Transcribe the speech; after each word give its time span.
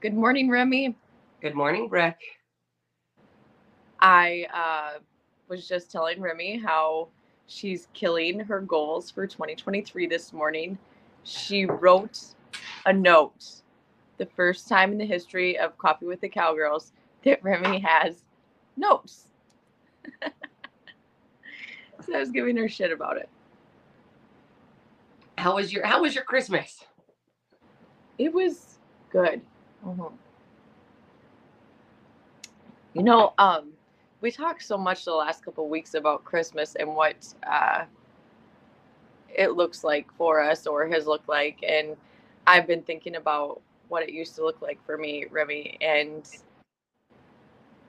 Good 0.00 0.14
morning, 0.14 0.48
Remy. 0.48 0.96
Good 1.42 1.54
morning, 1.54 1.86
Breck. 1.86 2.18
I 4.00 4.46
uh, 4.50 5.00
was 5.46 5.68
just 5.68 5.92
telling 5.92 6.22
Remy 6.22 6.56
how 6.56 7.08
she's 7.48 7.86
killing 7.92 8.40
her 8.40 8.62
goals 8.62 9.10
for 9.10 9.26
2023 9.26 10.06
this 10.06 10.32
morning. 10.32 10.78
She 11.24 11.66
wrote 11.66 12.18
a 12.86 12.92
note, 12.94 13.44
the 14.16 14.24
first 14.24 14.70
time 14.70 14.90
in 14.90 14.96
the 14.96 15.04
history 15.04 15.58
of 15.58 15.76
Coffee 15.76 16.06
with 16.06 16.22
the 16.22 16.30
Cowgirls 16.30 16.92
that 17.26 17.44
Remy 17.44 17.80
has 17.80 18.24
notes. 18.78 19.26
so 20.22 22.14
I 22.14 22.20
was 22.20 22.30
giving 22.30 22.56
her 22.56 22.70
shit 22.70 22.90
about 22.90 23.18
it. 23.18 23.28
How 25.36 25.56
was 25.56 25.74
your 25.74 25.84
How 25.84 26.00
was 26.00 26.14
your 26.14 26.24
Christmas? 26.24 26.84
It 28.16 28.32
was 28.32 28.78
good. 29.10 29.42
Mm-hmm. 29.84 30.14
You 32.94 33.02
know, 33.02 33.34
um, 33.38 33.72
we 34.20 34.30
talked 34.30 34.62
so 34.62 34.76
much 34.76 35.04
the 35.04 35.12
last 35.12 35.44
couple 35.44 35.68
weeks 35.68 35.94
about 35.94 36.24
Christmas 36.24 36.74
and 36.74 36.94
what 36.94 37.34
uh, 37.48 37.84
it 39.34 39.52
looks 39.52 39.84
like 39.84 40.12
for 40.14 40.40
us 40.42 40.66
or 40.66 40.86
has 40.88 41.06
looked 41.06 41.28
like, 41.28 41.62
and 41.66 41.96
I've 42.46 42.66
been 42.66 42.82
thinking 42.82 43.16
about 43.16 43.62
what 43.88 44.02
it 44.02 44.10
used 44.10 44.34
to 44.36 44.44
look 44.44 44.60
like 44.60 44.84
for 44.84 44.98
me, 44.98 45.26
Remy, 45.30 45.78
and 45.80 46.28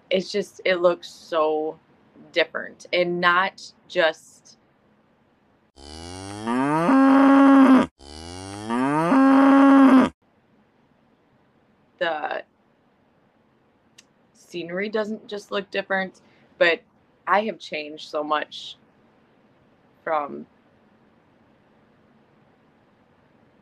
it's 0.10 0.32
just 0.32 0.62
it 0.66 0.78
looks 0.78 1.10
so 1.10 1.80
different, 2.32 2.86
and 2.94 3.20
not 3.20 3.62
just 3.88 4.58
the 12.02 12.44
scenery 14.34 14.90
doesn't 14.90 15.28
just 15.28 15.52
look 15.52 15.70
different, 15.72 16.22
but 16.58 16.82
I 17.28 17.42
have 17.46 17.60
changed 17.60 18.10
so 18.10 18.24
much 18.24 18.76
from 20.04 20.48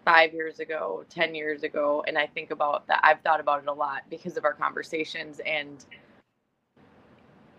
five 0.06 0.34
years 0.34 0.60
ago, 0.60 1.04
10 1.10 1.36
years 1.36 1.64
ago. 1.64 2.04
And 2.08 2.18
I 2.18 2.28
think 2.28 2.52
about 2.52 2.88
that. 2.88 3.02
I've 3.04 3.20
thought 3.22 3.42
about 3.42 3.62
it 3.62 3.68
a 3.68 3.74
lot 3.74 4.04
because 4.10 4.38
of 4.38 4.46
our 4.46 4.54
conversations, 4.54 5.42
and 5.46 5.86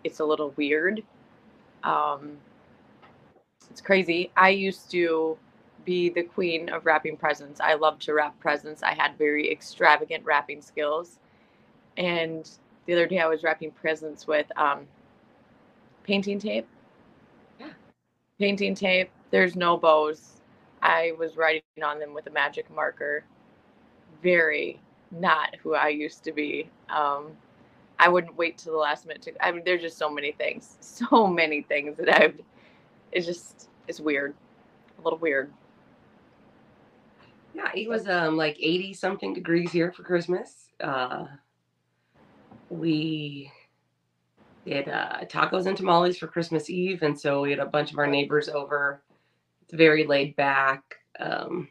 it's 0.03 0.19
a 0.19 0.25
little 0.25 0.51
weird. 0.57 1.03
Um, 1.83 2.37
it's 3.69 3.81
crazy. 3.81 4.31
I 4.35 4.49
used 4.49 4.89
to 4.91 5.37
be 5.85 6.09
the 6.09 6.23
queen 6.23 6.69
of 6.69 6.85
wrapping 6.85 7.17
presents. 7.17 7.59
I 7.59 7.73
loved 7.75 8.01
to 8.03 8.13
wrap 8.13 8.39
presents. 8.39 8.83
I 8.83 8.93
had 8.93 9.17
very 9.17 9.51
extravagant 9.51 10.23
wrapping 10.25 10.61
skills. 10.61 11.19
And 11.97 12.49
the 12.85 12.93
other 12.93 13.07
day 13.07 13.19
I 13.19 13.27
was 13.27 13.43
wrapping 13.43 13.71
presents 13.71 14.27
with 14.27 14.45
um, 14.57 14.87
painting 16.03 16.39
tape. 16.39 16.67
Yeah. 17.59 17.69
Painting 18.39 18.75
tape. 18.75 19.09
There's 19.29 19.55
no 19.55 19.77
bows. 19.77 20.41
I 20.81 21.13
was 21.17 21.37
writing 21.37 21.61
on 21.83 21.99
them 21.99 22.13
with 22.13 22.27
a 22.27 22.31
magic 22.31 22.69
marker. 22.73 23.23
Very 24.23 24.79
not 25.11 25.55
who 25.61 25.75
I 25.75 25.89
used 25.89 26.23
to 26.23 26.31
be. 26.31 26.69
Um, 26.89 27.27
I 27.99 28.09
wouldn't 28.09 28.35
wait 28.35 28.57
till 28.57 28.73
the 28.73 28.79
last 28.79 29.05
minute 29.05 29.21
to. 29.23 29.45
I 29.45 29.51
mean, 29.51 29.61
there's 29.63 29.81
just 29.81 29.97
so 29.97 30.09
many 30.09 30.31
things, 30.31 30.77
so 30.81 31.27
many 31.27 31.61
things 31.61 31.97
that 31.97 32.09
I've. 32.09 32.39
It's 33.11 33.25
just 33.25 33.69
it's 33.87 33.99
weird, 33.99 34.33
a 34.97 35.01
little 35.01 35.19
weird. 35.19 35.51
Yeah, 37.53 37.71
it 37.75 37.89
was 37.89 38.07
um 38.07 38.37
like 38.37 38.57
80 38.59 38.93
something 38.93 39.33
degrees 39.33 39.71
here 39.71 39.91
for 39.91 40.03
Christmas. 40.03 40.67
Uh 40.79 41.25
we 42.69 43.51
did 44.65 44.87
uh 44.87 45.25
tacos 45.25 45.65
and 45.65 45.75
tamales 45.75 46.17
for 46.17 46.27
Christmas 46.27 46.69
Eve 46.69 47.03
and 47.03 47.19
so 47.19 47.41
we 47.41 47.51
had 47.51 47.59
a 47.59 47.65
bunch 47.65 47.91
of 47.91 47.97
our 47.97 48.07
neighbors 48.07 48.49
over. 48.49 49.03
It's 49.63 49.73
very 49.73 50.05
laid 50.05 50.35
back. 50.35 50.95
Um 51.19 51.67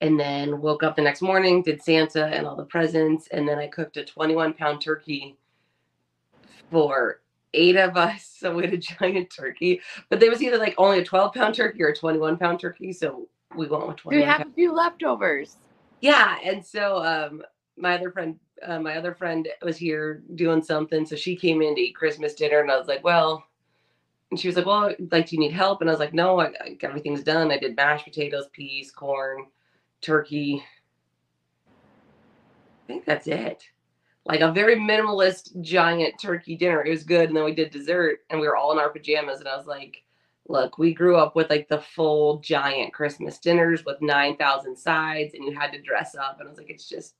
and 0.00 0.20
then 0.20 0.60
woke 0.60 0.82
up 0.82 0.94
the 0.94 1.02
next 1.02 1.22
morning, 1.22 1.62
did 1.62 1.82
Santa 1.82 2.26
and 2.26 2.46
all 2.46 2.54
the 2.54 2.64
presents, 2.64 3.28
and 3.28 3.48
then 3.48 3.58
I 3.58 3.66
cooked 3.66 3.96
a 3.96 4.04
21 4.04 4.52
pound 4.52 4.82
turkey 4.82 5.36
for 6.70 7.22
eight 7.54 7.76
of 7.76 7.96
us. 7.96 8.32
So 8.46 8.54
we 8.54 8.64
had 8.64 8.74
a 8.74 8.76
giant 8.76 9.30
turkey, 9.34 9.80
but 10.10 10.20
there 10.20 10.28
was 10.30 10.42
either 10.42 10.58
like 10.58 10.74
only 10.76 10.98
a 10.98 11.04
12 11.04 11.32
pound 11.32 11.54
turkey 11.54 11.82
or 11.82 11.88
a 11.88 11.96
21 11.96 12.36
pound 12.36 12.60
turkey. 12.60 12.92
So 12.92 13.28
we 13.56 13.66
went 13.66 13.86
with 13.86 13.96
21. 13.96 14.20
We 14.20 14.26
have 14.26 14.46
a 14.46 14.50
few 14.52 14.72
leftovers. 14.72 15.56
Yeah, 16.00 16.36
and 16.44 16.64
so 16.64 17.04
um, 17.04 17.42
my 17.76 17.94
other 17.94 18.10
friend, 18.10 18.38
uh, 18.62 18.78
my 18.78 18.96
other 18.96 19.14
friend 19.14 19.48
was 19.62 19.76
here 19.76 20.22
doing 20.34 20.62
something, 20.62 21.06
so 21.06 21.16
she 21.16 21.36
came 21.36 21.62
in 21.62 21.74
to 21.74 21.80
eat 21.80 21.94
Christmas 21.94 22.34
dinner, 22.34 22.60
and 22.60 22.70
I 22.70 22.78
was 22.78 22.88
like, 22.88 23.02
well, 23.02 23.44
and 24.30 24.38
she 24.38 24.48
was 24.48 24.56
like, 24.56 24.66
well, 24.66 24.94
like, 25.12 25.28
do 25.28 25.36
you 25.36 25.40
need 25.40 25.52
help? 25.52 25.80
And 25.80 25.88
I 25.88 25.92
was 25.92 26.00
like, 26.00 26.14
no, 26.14 26.40
I, 26.40 26.46
I 26.46 26.76
everything's 26.82 27.22
done. 27.22 27.52
I 27.52 27.58
did 27.58 27.76
mashed 27.76 28.04
potatoes, 28.04 28.48
peas, 28.52 28.90
corn, 28.90 29.46
turkey. 30.00 30.62
I 31.68 32.86
think 32.86 33.04
that's 33.04 33.26
it. 33.26 33.62
Like 34.24 34.40
a 34.40 34.52
very 34.52 34.76
minimalist 34.76 35.60
giant 35.60 36.14
turkey 36.20 36.56
dinner. 36.56 36.84
It 36.84 36.90
was 36.90 37.04
good, 37.04 37.28
and 37.28 37.36
then 37.36 37.44
we 37.44 37.54
did 37.54 37.70
dessert, 37.70 38.20
and 38.30 38.40
we 38.40 38.48
were 38.48 38.56
all 38.56 38.72
in 38.72 38.78
our 38.78 38.90
pajamas, 38.90 39.38
and 39.38 39.48
I 39.48 39.56
was 39.56 39.66
like 39.66 40.02
look, 40.48 40.78
we 40.78 40.94
grew 40.94 41.16
up 41.16 41.34
with 41.34 41.50
like 41.50 41.68
the 41.68 41.80
full 41.80 42.38
giant 42.38 42.92
Christmas 42.92 43.38
dinners 43.38 43.84
with 43.84 44.00
9,000 44.00 44.76
sides 44.76 45.34
and 45.34 45.44
you 45.44 45.58
had 45.58 45.72
to 45.72 45.80
dress 45.80 46.14
up. 46.14 46.38
And 46.38 46.48
I 46.48 46.50
was 46.50 46.58
like, 46.58 46.70
it's 46.70 46.88
just, 46.88 47.14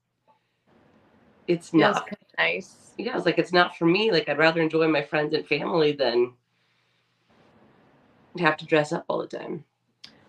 it's 1.47 1.73
not 1.73 2.09
nice. 2.39 2.93
Yeah, 2.99 3.13
I 3.13 3.17
was 3.17 3.27
like, 3.27 3.39
it's 3.39 3.53
not 3.53 3.77
for 3.77 3.87
me. 3.87 4.11
Like, 4.11 4.29
I'd 4.29 4.39
rather 4.39 4.63
enjoy 4.63 4.89
my 4.89 5.03
friends 5.03 5.35
and 5.35 5.47
family 5.47 5.93
than 5.93 6.33
have 8.39 8.57
to 8.59 8.67
dress 8.67 8.93
up 8.93 9.05
all 9.09 9.19
the 9.19 9.27
time. 9.27 9.65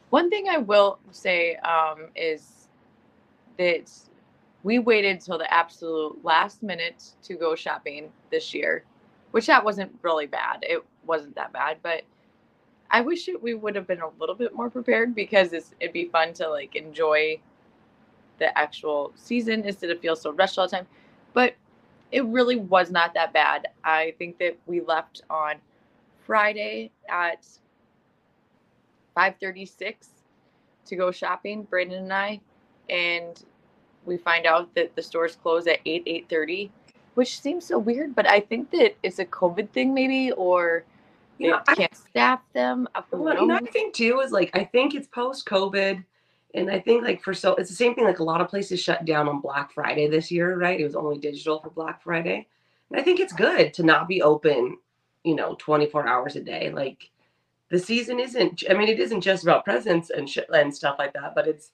One 0.09 0.29
thing 0.29 0.47
I 0.49 0.57
will 0.57 0.99
say 1.11 1.55
um, 1.57 2.07
is 2.15 2.69
that 3.57 3.91
we 4.63 4.79
waited 4.79 5.21
till 5.21 5.37
the 5.37 5.51
absolute 5.53 6.23
last 6.23 6.63
minute 6.63 7.03
to 7.23 7.35
go 7.35 7.55
shopping 7.55 8.09
this 8.31 8.53
year, 8.53 8.83
which 9.31 9.47
that 9.47 9.63
wasn't 9.63 9.97
really 10.01 10.27
bad. 10.27 10.59
It 10.61 10.83
wasn't 11.05 11.35
that 11.35 11.53
bad, 11.53 11.77
but 11.81 12.03
I 12.89 13.01
wish 13.01 13.27
it, 13.27 13.41
we 13.41 13.53
would 13.53 13.75
have 13.75 13.87
been 13.87 14.01
a 14.01 14.09
little 14.19 14.35
bit 14.35 14.55
more 14.55 14.69
prepared 14.69 15.13
because 15.13 15.53
it'd 15.53 15.93
be 15.93 16.05
fun 16.05 16.33
to 16.33 16.49
like 16.49 16.75
enjoy 16.75 17.39
the 18.39 18.57
actual 18.57 19.11
season 19.15 19.63
instead 19.65 19.89
of 19.89 19.99
feel 19.99 20.15
so 20.15 20.31
rushed 20.31 20.57
all 20.57 20.67
the 20.67 20.77
time. 20.77 20.87
But 21.33 21.55
it 22.11 22.23
really 22.25 22.55
was 22.55 22.89
not 22.91 23.13
that 23.15 23.33
bad. 23.33 23.67
I 23.83 24.13
think 24.17 24.37
that 24.39 24.57
we 24.65 24.81
left 24.81 25.23
on 25.29 25.55
Friday 26.25 26.91
at 27.09 27.45
5:36 29.15 30.09
to 30.85 30.95
go 30.95 31.11
shopping, 31.11 31.63
Brandon 31.63 32.03
and 32.03 32.13
I, 32.13 32.39
and 32.89 33.43
we 34.05 34.17
find 34.17 34.45
out 34.45 34.73
that 34.75 34.95
the 34.95 35.01
stores 35.01 35.35
close 35.35 35.67
at 35.67 35.79
8 35.85 36.03
8:30, 36.05 36.69
which 37.15 37.39
seems 37.41 37.65
so 37.65 37.77
weird, 37.77 38.15
but 38.15 38.27
I 38.27 38.39
think 38.39 38.71
that 38.71 38.95
it's 39.03 39.19
a 39.19 39.25
COVID 39.25 39.71
thing 39.71 39.93
maybe 39.93 40.31
or 40.31 40.85
Yeah, 41.37 41.61
I- 41.67 41.75
can't 41.75 41.95
staff 41.95 42.41
them. 42.53 42.87
Well, 43.11 43.35
you 43.35 43.47
know, 43.47 43.55
I 43.55 43.61
think 43.61 43.93
too 43.93 44.19
is 44.19 44.31
like 44.31 44.51
I 44.53 44.63
think 44.63 44.95
it's 44.95 45.07
post 45.07 45.45
COVID, 45.45 46.03
and 46.53 46.69
I 46.69 46.79
think 46.79 47.03
like 47.03 47.21
for 47.21 47.33
so 47.33 47.55
it's 47.55 47.69
the 47.69 47.75
same 47.75 47.95
thing. 47.95 48.05
Like 48.05 48.19
a 48.19 48.23
lot 48.23 48.41
of 48.41 48.49
places 48.49 48.81
shut 48.81 49.05
down 49.05 49.27
on 49.27 49.41
Black 49.41 49.71
Friday 49.71 50.07
this 50.07 50.31
year, 50.31 50.57
right? 50.57 50.79
It 50.79 50.83
was 50.83 50.95
only 50.95 51.17
digital 51.17 51.59
for 51.59 51.69
Black 51.69 52.01
Friday, 52.01 52.47
and 52.89 52.99
I 52.99 53.03
think 53.03 53.19
it's 53.19 53.33
good 53.33 53.73
to 53.75 53.83
not 53.83 54.07
be 54.07 54.21
open, 54.21 54.77
you 55.23 55.35
know, 55.35 55.55
twenty 55.59 55.85
four 55.87 56.07
hours 56.07 56.35
a 56.35 56.41
day. 56.41 56.71
Like 56.71 57.09
the 57.69 57.79
season 57.79 58.19
isn't. 58.19 58.63
I 58.69 58.73
mean, 58.73 58.87
it 58.87 58.99
isn't 58.99 59.21
just 59.21 59.43
about 59.43 59.65
presents 59.65 60.09
and 60.09 60.29
shit 60.29 60.49
and 60.53 60.73
stuff 60.75 60.95
like 60.99 61.13
that, 61.13 61.35
but 61.35 61.47
it's 61.47 61.71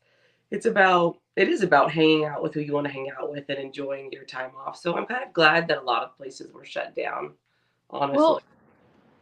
it's 0.52 0.66
about 0.66 1.18
it 1.36 1.50
is 1.50 1.64
about 1.64 1.92
hanging 1.92 2.26
out 2.26 2.44
with 2.44 2.54
who 2.54 2.60
you 2.60 2.74
want 2.74 2.86
to 2.86 2.94
hang 2.94 3.10
out 3.18 3.32
with 3.32 3.46
and 3.50 3.60
enjoying 3.60 4.12
your 4.12 4.24
time 4.24 4.52
off. 4.56 4.78
So 4.78 4.96
I'm 4.96 5.06
kind 5.06 5.24
of 5.24 5.34
glad 5.34 5.68
that 5.68 5.80
a 5.80 5.82
lot 5.82 6.04
of 6.04 6.16
places 6.16 6.52
were 6.54 6.66
shut 6.66 6.96
down. 6.96 7.32
Honestly. 7.90 8.18
Well, 8.18 8.42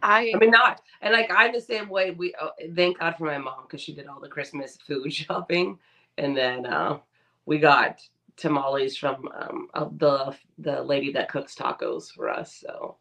I 0.01 0.31
I 0.33 0.37
mean, 0.37 0.51
not 0.51 0.81
and 1.01 1.13
like 1.13 1.31
I'm 1.31 1.53
the 1.53 1.61
same 1.61 1.89
way. 1.89 2.11
We 2.11 2.33
uh, 2.35 2.49
thank 2.75 2.99
God 2.99 3.15
for 3.17 3.25
my 3.25 3.37
mom 3.37 3.63
because 3.63 3.81
she 3.81 3.93
did 3.93 4.07
all 4.07 4.19
the 4.19 4.29
Christmas 4.29 4.77
food 4.87 5.13
shopping, 5.13 5.79
and 6.17 6.35
then 6.35 6.65
uh, 6.65 6.99
we 7.45 7.59
got 7.59 8.01
tamales 8.37 8.97
from 8.97 9.29
um, 9.33 9.67
uh, 9.73 9.89
the 9.97 10.35
the 10.57 10.81
lady 10.81 11.11
that 11.13 11.29
cooks 11.29 11.55
tacos 11.55 12.11
for 12.11 12.29
us. 12.29 12.55
So 12.55 12.97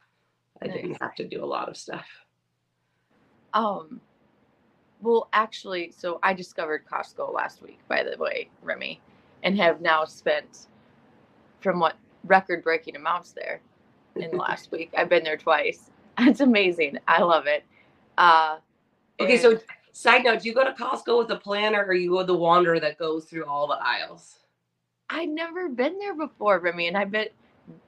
I 0.63 0.67
didn't 0.69 1.01
have 1.01 1.15
to 1.17 1.27
do 1.27 1.43
a 1.43 1.47
lot 1.47 1.69
of 1.69 1.77
stuff. 1.77 2.07
Um, 3.53 4.01
well, 5.01 5.29
actually, 5.33 5.93
so 5.97 6.19
I 6.23 6.35
discovered 6.35 6.85
Costco 6.87 7.33
last 7.33 7.63
week, 7.63 7.81
by 7.89 8.03
the 8.03 8.17
way, 8.19 8.51
Remy, 8.63 9.01
and 9.43 9.57
have 9.59 9.81
now 9.81 10.05
spent 10.05 10.67
from 11.61 11.81
what 11.81 11.97
record 12.25 12.63
breaking 12.63 12.97
amounts 12.97 13.33
there 13.33 13.61
in 14.17 14.31
the 14.31 14.37
last 14.37 14.71
week. 14.73 14.93
I've 14.97 15.09
been 15.09 15.25
there 15.25 15.37
twice. 15.39 15.91
It's 16.19 16.41
amazing. 16.41 16.99
I 17.09 17.23
love 17.23 17.47
it. 17.47 17.65
Uh, 18.19 18.59
Okay, 19.21 19.37
so 19.37 19.59
side 19.93 20.25
note: 20.25 20.43
Do 20.43 20.49
you 20.49 20.55
go 20.55 20.65
to 20.65 20.73
Costco 20.73 21.19
with 21.19 21.31
a 21.31 21.37
planner, 21.37 21.85
or 21.85 21.93
you 21.93 22.11
go 22.11 22.23
the 22.23 22.35
wanderer 22.35 22.81
that 22.81 22.99
goes 22.99 23.27
through 23.27 23.45
all 23.45 23.67
the 23.67 23.79
aisles? 23.81 24.39
I'd 25.11 25.29
never 25.29 25.69
been 25.69 25.99
there 25.99 26.15
before, 26.15 26.59
Remy, 26.59 26.89
and 26.89 26.97
I 26.97 27.05
bet 27.05 27.33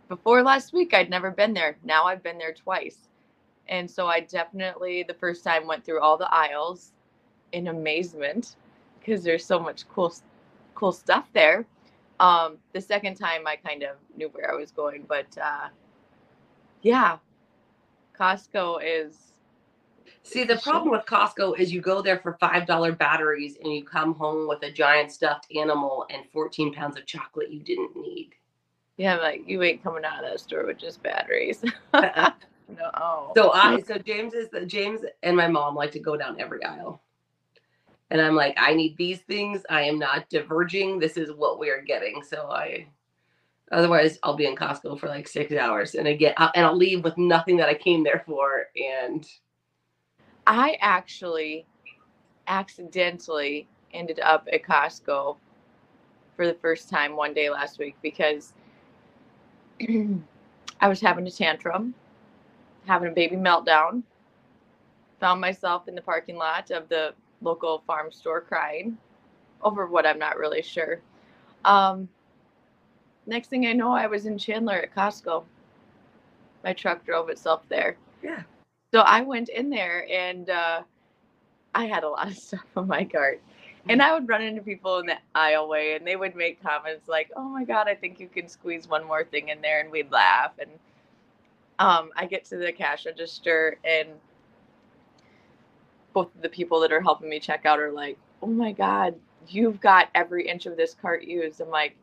before 0.08 0.42
last 0.42 0.72
week 0.72 0.92
I'd 0.92 1.08
never 1.08 1.30
been 1.30 1.54
there. 1.54 1.76
Now 1.84 2.04
I've 2.04 2.22
been 2.22 2.38
there 2.38 2.52
twice. 2.52 3.08
And 3.68 3.90
so 3.90 4.06
I 4.08 4.20
definitely 4.20 5.04
the 5.04 5.14
first 5.14 5.44
time 5.44 5.66
went 5.66 5.84
through 5.84 6.00
all 6.00 6.18
the 6.18 6.32
aisles 6.32 6.92
in 7.52 7.68
amazement 7.68 8.56
because 8.98 9.22
there's 9.24 9.44
so 9.44 9.58
much 9.58 9.88
cool 9.88 10.12
cool 10.74 10.92
stuff 10.92 11.28
there. 11.32 11.64
Um, 12.20 12.58
the 12.72 12.80
second 12.80 13.14
time 13.14 13.46
I 13.46 13.56
kind 13.56 13.82
of 13.84 13.96
knew 14.16 14.28
where 14.28 14.52
I 14.52 14.54
was 14.54 14.70
going, 14.70 15.04
but 15.08 15.26
uh, 15.42 15.68
yeah, 16.82 17.18
Costco 18.22 18.80
is. 18.82 19.32
See, 20.22 20.44
the 20.44 20.56
problem 20.58 20.92
with 20.92 21.04
Costco 21.06 21.58
is 21.58 21.72
you 21.72 21.80
go 21.80 22.00
there 22.00 22.18
for 22.18 22.34
five 22.34 22.66
dollar 22.66 22.92
batteries 22.92 23.56
and 23.62 23.72
you 23.72 23.84
come 23.84 24.14
home 24.14 24.46
with 24.46 24.62
a 24.62 24.70
giant 24.70 25.10
stuffed 25.10 25.48
animal 25.54 26.06
and 26.10 26.24
fourteen 26.32 26.72
pounds 26.72 26.96
of 26.96 27.06
chocolate 27.06 27.50
you 27.50 27.60
didn't 27.60 27.96
need. 27.96 28.30
Yeah, 28.96 29.16
I'm 29.16 29.22
like 29.22 29.42
you 29.48 29.62
ain't 29.62 29.82
coming 29.82 30.04
out 30.04 30.22
of 30.22 30.30
that 30.30 30.40
store 30.40 30.66
with 30.66 30.78
just 30.78 31.02
batteries. 31.02 31.64
no. 31.94 33.32
So 33.34 33.52
I, 33.52 33.80
so 33.80 33.98
James 33.98 34.34
is 34.34 34.48
the 34.50 34.64
James 34.64 35.00
and 35.24 35.36
my 35.36 35.48
mom 35.48 35.74
like 35.74 35.90
to 35.92 35.98
go 35.98 36.16
down 36.16 36.40
every 36.40 36.62
aisle 36.62 37.02
and 38.12 38.20
I'm 38.20 38.36
like, 38.36 38.54
I 38.58 38.74
need 38.74 38.98
these 38.98 39.20
things. 39.20 39.62
I 39.70 39.82
am 39.84 39.98
not 39.98 40.28
diverging. 40.28 40.98
This 40.98 41.16
is 41.16 41.32
what 41.32 41.58
we 41.58 41.70
are 41.70 41.80
getting. 41.80 42.22
So 42.22 42.50
I, 42.50 42.86
otherwise, 43.72 44.18
I'll 44.22 44.36
be 44.36 44.46
in 44.46 44.54
Costco 44.54 44.98
for 44.98 45.08
like 45.08 45.26
six 45.26 45.52
hours, 45.54 45.94
and 45.94 46.06
again, 46.06 46.34
I'll, 46.36 46.52
and 46.54 46.64
I'll 46.64 46.76
leave 46.76 47.02
with 47.04 47.18
nothing 47.18 47.56
that 47.56 47.68
I 47.68 47.74
came 47.74 48.04
there 48.04 48.22
for. 48.26 48.66
And 48.76 49.26
I 50.46 50.76
actually 50.80 51.66
accidentally 52.46 53.66
ended 53.92 54.20
up 54.20 54.48
at 54.52 54.62
Costco 54.62 55.36
for 56.36 56.46
the 56.46 56.54
first 56.54 56.88
time 56.88 57.16
one 57.16 57.34
day 57.34 57.50
last 57.50 57.78
week 57.78 57.96
because 58.02 58.52
I 60.80 60.88
was 60.88 61.00
having 61.00 61.26
a 61.26 61.30
tantrum, 61.30 61.94
having 62.86 63.08
a 63.08 63.14
baby 63.14 63.36
meltdown. 63.36 64.02
Found 65.20 65.40
myself 65.40 65.86
in 65.86 65.94
the 65.94 66.02
parking 66.02 66.36
lot 66.36 66.72
of 66.72 66.88
the 66.88 67.14
local 67.42 67.84
farm 67.86 68.10
store 68.10 68.40
crying 68.40 68.98
over 69.62 69.86
what 69.86 70.04
I'm 70.04 70.18
not 70.18 70.36
really 70.36 70.62
sure. 70.62 71.00
Um, 71.64 72.08
next 73.26 73.48
thing 73.48 73.66
I 73.66 73.72
know, 73.72 73.92
I 73.92 74.06
was 74.06 74.26
in 74.26 74.38
Chandler 74.38 74.74
at 74.74 74.94
Costco. 74.94 75.44
My 76.64 76.72
truck 76.72 77.04
drove 77.04 77.28
itself 77.28 77.62
there. 77.68 77.96
Yeah. 78.22 78.42
So 78.92 79.00
I 79.00 79.22
went 79.22 79.48
in 79.48 79.70
there 79.70 80.06
and 80.10 80.50
uh, 80.50 80.82
I 81.74 81.86
had 81.86 82.04
a 82.04 82.08
lot 82.08 82.28
of 82.28 82.36
stuff 82.38 82.64
on 82.76 82.86
my 82.86 83.04
cart. 83.04 83.42
And 83.88 84.00
I 84.00 84.14
would 84.14 84.28
run 84.28 84.42
into 84.42 84.62
people 84.62 85.00
in 85.00 85.06
the 85.06 85.16
aisleway 85.34 85.96
and 85.96 86.06
they 86.06 86.14
would 86.14 86.36
make 86.36 86.62
comments 86.62 87.08
like, 87.08 87.32
oh 87.34 87.48
my 87.48 87.64
God, 87.64 87.88
I 87.88 87.96
think 87.96 88.20
you 88.20 88.28
can 88.28 88.46
squeeze 88.48 88.86
one 88.86 89.04
more 89.04 89.24
thing 89.24 89.48
in 89.48 89.60
there. 89.60 89.80
And 89.80 89.90
we'd 89.90 90.12
laugh. 90.12 90.52
And 90.60 90.70
um, 91.80 92.10
I 92.14 92.26
get 92.26 92.44
to 92.46 92.56
the 92.56 92.70
cash 92.70 93.06
register 93.06 93.78
and 93.84 94.08
both 96.12 96.34
of 96.34 96.42
the 96.42 96.48
people 96.48 96.80
that 96.80 96.92
are 96.92 97.00
helping 97.00 97.28
me 97.28 97.40
check 97.40 97.66
out 97.66 97.80
are 97.80 97.90
like, 97.90 98.18
"Oh 98.42 98.46
my 98.46 98.72
god, 98.72 99.14
you've 99.48 99.80
got 99.80 100.08
every 100.14 100.46
inch 100.46 100.66
of 100.66 100.76
this 100.76 100.94
cart 100.94 101.24
used." 101.24 101.60
I'm 101.60 101.70
like, 101.70 101.96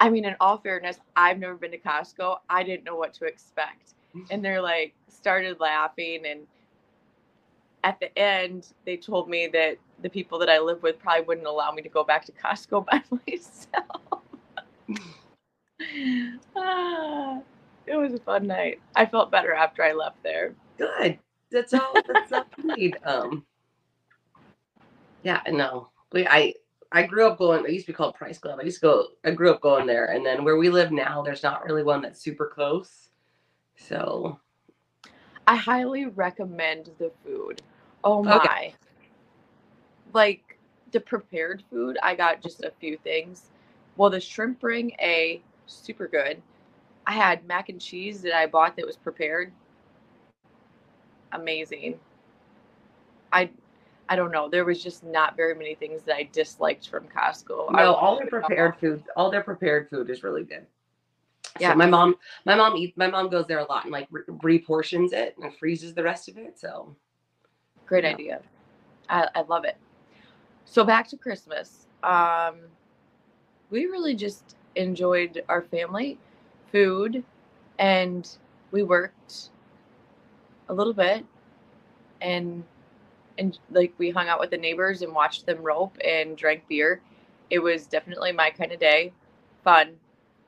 I 0.00 0.10
mean, 0.10 0.24
in 0.24 0.36
all 0.40 0.58
fairness, 0.58 0.98
I've 1.16 1.38
never 1.38 1.54
been 1.54 1.70
to 1.70 1.78
Costco. 1.78 2.38
I 2.48 2.62
didn't 2.62 2.84
know 2.84 2.96
what 2.96 3.14
to 3.14 3.24
expect, 3.24 3.94
and 4.30 4.44
they're 4.44 4.60
like 4.60 4.94
started 5.08 5.58
laughing, 5.60 6.26
and 6.26 6.40
at 7.84 8.00
the 8.00 8.16
end, 8.18 8.68
they 8.84 8.96
told 8.96 9.28
me 9.28 9.46
that 9.46 9.78
the 10.02 10.10
people 10.10 10.38
that 10.40 10.48
I 10.50 10.58
live 10.58 10.82
with 10.82 10.98
probably 10.98 11.24
wouldn't 11.24 11.46
allow 11.46 11.70
me 11.70 11.82
to 11.82 11.88
go 11.88 12.04
back 12.04 12.24
to 12.26 12.32
Costco 12.32 12.84
by 12.90 13.02
myself. 13.26 14.22
ah, 16.56 17.40
it 17.86 17.96
was 17.96 18.12
a 18.12 18.18
fun 18.18 18.46
night. 18.48 18.80
I 18.96 19.06
felt 19.06 19.30
better 19.30 19.54
after 19.54 19.82
I 19.82 19.92
left 19.92 20.22
there. 20.22 20.52
Good. 20.78 21.18
That's 21.50 21.72
all. 21.72 21.94
That's 22.12 22.32
all 22.32 22.44
we 22.62 22.74
need. 22.74 22.96
Um. 23.04 23.46
Yeah. 25.22 25.40
No. 25.48 25.90
We. 26.12 26.26
I. 26.26 26.54
I 26.92 27.02
grew 27.02 27.26
up 27.26 27.38
going. 27.38 27.64
I 27.64 27.68
used 27.68 27.86
to 27.86 27.92
be 27.92 27.96
called 27.96 28.14
Price 28.14 28.38
Club. 28.38 28.58
I 28.60 28.64
used 28.64 28.80
to 28.80 28.86
go. 28.86 29.06
I 29.24 29.30
grew 29.32 29.50
up 29.50 29.60
going 29.60 29.86
there, 29.86 30.06
and 30.06 30.24
then 30.24 30.44
where 30.44 30.56
we 30.56 30.70
live 30.70 30.92
now, 30.92 31.22
there's 31.22 31.42
not 31.42 31.64
really 31.64 31.82
one 31.82 32.02
that's 32.02 32.20
super 32.20 32.46
close. 32.46 33.10
So. 33.76 34.38
I 35.46 35.56
highly 35.56 36.06
recommend 36.06 36.90
the 36.98 37.12
food. 37.24 37.62
Oh 38.02 38.22
my. 38.22 38.36
Okay. 38.36 38.74
Like 40.12 40.58
the 40.92 41.00
prepared 41.00 41.62
food, 41.70 41.98
I 42.02 42.14
got 42.14 42.42
just 42.42 42.64
a 42.64 42.72
few 42.80 42.96
things. 42.98 43.50
Well, 43.96 44.10
the 44.10 44.20
shrimp 44.20 44.62
ring, 44.62 44.92
a 45.00 45.40
super 45.66 46.08
good. 46.08 46.40
I 47.06 47.12
had 47.12 47.46
mac 47.46 47.68
and 47.68 47.80
cheese 47.80 48.22
that 48.22 48.36
I 48.36 48.46
bought 48.46 48.76
that 48.76 48.86
was 48.86 48.96
prepared 48.96 49.52
amazing. 51.32 51.98
I 53.32 53.50
I 54.08 54.16
don't 54.16 54.30
know. 54.30 54.48
There 54.48 54.64
was 54.64 54.82
just 54.82 55.04
not 55.04 55.36
very 55.36 55.54
many 55.54 55.74
things 55.74 56.02
that 56.04 56.16
I 56.16 56.28
disliked 56.32 56.88
from 56.88 57.06
Costco. 57.08 57.72
No, 57.72 57.94
all 57.94 58.18
their 58.18 58.28
prepared 58.28 58.76
food, 58.76 59.02
all 59.16 59.30
their 59.30 59.42
prepared 59.42 59.88
food 59.90 60.10
is 60.10 60.22
really 60.22 60.44
good. 60.44 60.66
Yeah, 61.58 61.72
so 61.72 61.76
my 61.76 61.86
mom, 61.86 62.16
my 62.44 62.54
mom 62.54 62.76
eats. 62.76 62.96
My 62.96 63.08
mom 63.08 63.30
goes 63.30 63.46
there 63.46 63.58
a 63.58 63.64
lot 63.64 63.84
and 63.84 63.92
like 63.92 64.06
re- 64.10 64.22
reportions 64.42 65.12
it 65.12 65.36
and 65.42 65.54
freezes 65.56 65.94
the 65.94 66.02
rest 66.02 66.28
of 66.28 66.36
it. 66.36 66.58
So, 66.58 66.94
great 67.86 68.04
yeah. 68.04 68.10
idea. 68.10 68.40
I, 69.08 69.28
I 69.34 69.42
love 69.42 69.64
it. 69.64 69.76
So 70.64 70.84
back 70.84 71.08
to 71.08 71.16
Christmas. 71.16 71.86
Um, 72.02 72.56
we 73.70 73.86
really 73.86 74.14
just 74.14 74.56
enjoyed 74.74 75.42
our 75.48 75.62
family, 75.62 76.18
food, 76.70 77.24
and 77.78 78.28
we 78.70 78.82
worked 78.82 79.50
a 80.68 80.74
little 80.74 80.92
bit 80.92 81.24
and 82.20 82.64
and 83.38 83.58
like 83.70 83.92
we 83.98 84.10
hung 84.10 84.28
out 84.28 84.40
with 84.40 84.50
the 84.50 84.56
neighbors 84.56 85.02
and 85.02 85.12
watched 85.12 85.46
them 85.46 85.62
rope 85.62 85.96
and 86.04 86.36
drank 86.36 86.66
beer. 86.68 87.00
It 87.50 87.58
was 87.58 87.86
definitely 87.86 88.32
my 88.32 88.50
kind 88.50 88.72
of 88.72 88.80
day. 88.80 89.12
Fun. 89.62 89.94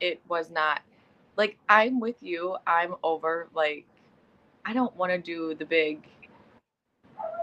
It 0.00 0.20
was 0.28 0.50
not 0.50 0.80
like 1.36 1.56
I'm 1.68 2.00
with 2.00 2.22
you. 2.22 2.56
I'm 2.66 2.94
over 3.02 3.48
like 3.54 3.86
I 4.64 4.72
don't 4.72 4.94
want 4.96 5.12
to 5.12 5.18
do 5.18 5.54
the 5.54 5.64
big 5.64 6.06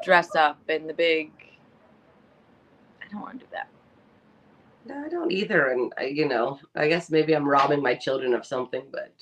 dress 0.04 0.36
up 0.36 0.60
and 0.70 0.90
the 0.90 0.94
big 0.94 1.32
I 3.02 3.12
don't 3.12 3.22
want 3.22 3.40
to 3.40 3.46
do 3.46 3.52
that. 3.52 3.68
No, 4.88 5.04
I 5.04 5.10
don't 5.10 5.32
either. 5.32 5.70
And 5.70 5.92
I, 5.98 6.06
you 6.06 6.28
know, 6.28 6.60
I 6.76 6.88
guess 6.88 7.10
maybe 7.10 7.34
I'm 7.34 7.48
robbing 7.48 7.82
my 7.82 7.96
children 7.96 8.34
of 8.34 8.46
something, 8.46 8.84
but 8.92 9.14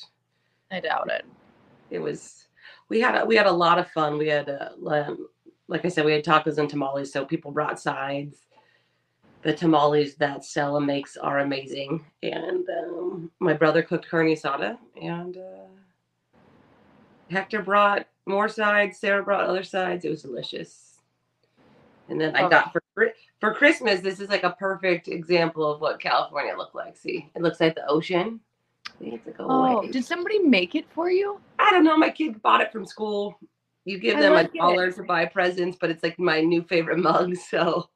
I 0.71 0.79
doubt 0.79 1.09
it. 1.09 1.25
It 1.89 1.99
was 1.99 2.47
we 2.89 2.99
had 2.99 3.15
a, 3.15 3.25
we 3.25 3.35
had 3.35 3.45
a 3.45 3.51
lot 3.51 3.79
of 3.79 3.89
fun. 3.91 4.17
We 4.17 4.27
had 4.27 4.49
uh, 4.49 4.69
like 5.73 5.85
I 5.85 5.89
said, 5.89 6.05
we 6.05 6.13
had 6.13 6.23
tacos 6.23 6.59
and 6.59 6.69
tamales. 6.69 7.11
So 7.11 7.25
people 7.25 7.51
brought 7.51 7.79
sides. 7.79 8.37
The 9.41 9.53
tamales 9.53 10.15
that 10.15 10.45
Stella 10.45 10.79
makes 10.79 11.17
are 11.17 11.39
amazing, 11.39 12.05
and 12.21 12.65
um, 12.69 13.31
my 13.39 13.51
brother 13.51 13.83
cooked 13.83 14.07
carne 14.07 14.27
asada, 14.27 14.77
and 15.01 15.35
uh, 15.35 16.37
Hector 17.29 17.61
brought 17.61 18.07
more 18.25 18.47
sides. 18.47 18.99
Sarah 18.99 19.21
brought 19.21 19.43
other 19.43 19.63
sides. 19.63 20.05
It 20.05 20.09
was 20.11 20.21
delicious. 20.21 20.99
And 22.07 22.21
then 22.21 22.35
I 22.37 22.47
got 22.47 22.71
for 22.71 23.11
for 23.41 23.53
Christmas. 23.53 23.99
This 23.99 24.21
is 24.21 24.29
like 24.29 24.43
a 24.43 24.51
perfect 24.51 25.09
example 25.09 25.69
of 25.69 25.81
what 25.81 25.99
California 25.99 26.55
looked 26.55 26.75
like. 26.75 26.95
See, 26.95 27.29
it 27.35 27.41
looks 27.41 27.59
like 27.59 27.75
the 27.75 27.85
ocean 27.87 28.39
to 29.01 29.17
go 29.37 29.47
oh, 29.49 29.77
away. 29.77 29.91
Did 29.91 30.05
somebody 30.05 30.39
make 30.39 30.75
it 30.75 30.85
for 30.93 31.11
you? 31.11 31.41
I 31.59 31.71
don't 31.71 31.83
know. 31.83 31.97
My 31.97 32.11
kid 32.11 32.41
bought 32.41 32.61
it 32.61 32.71
from 32.71 32.85
school. 32.85 33.37
You 33.85 33.99
give 33.99 34.17
I 34.17 34.21
them 34.21 34.33
a 34.33 34.47
dollar 34.47 34.91
to 34.91 35.03
buy 35.03 35.25
presents, 35.25 35.77
but 35.79 35.89
it's 35.89 36.03
like 36.03 36.17
my 36.17 36.41
new 36.41 36.63
favorite 36.63 36.99
mug. 36.99 37.35
So, 37.35 37.89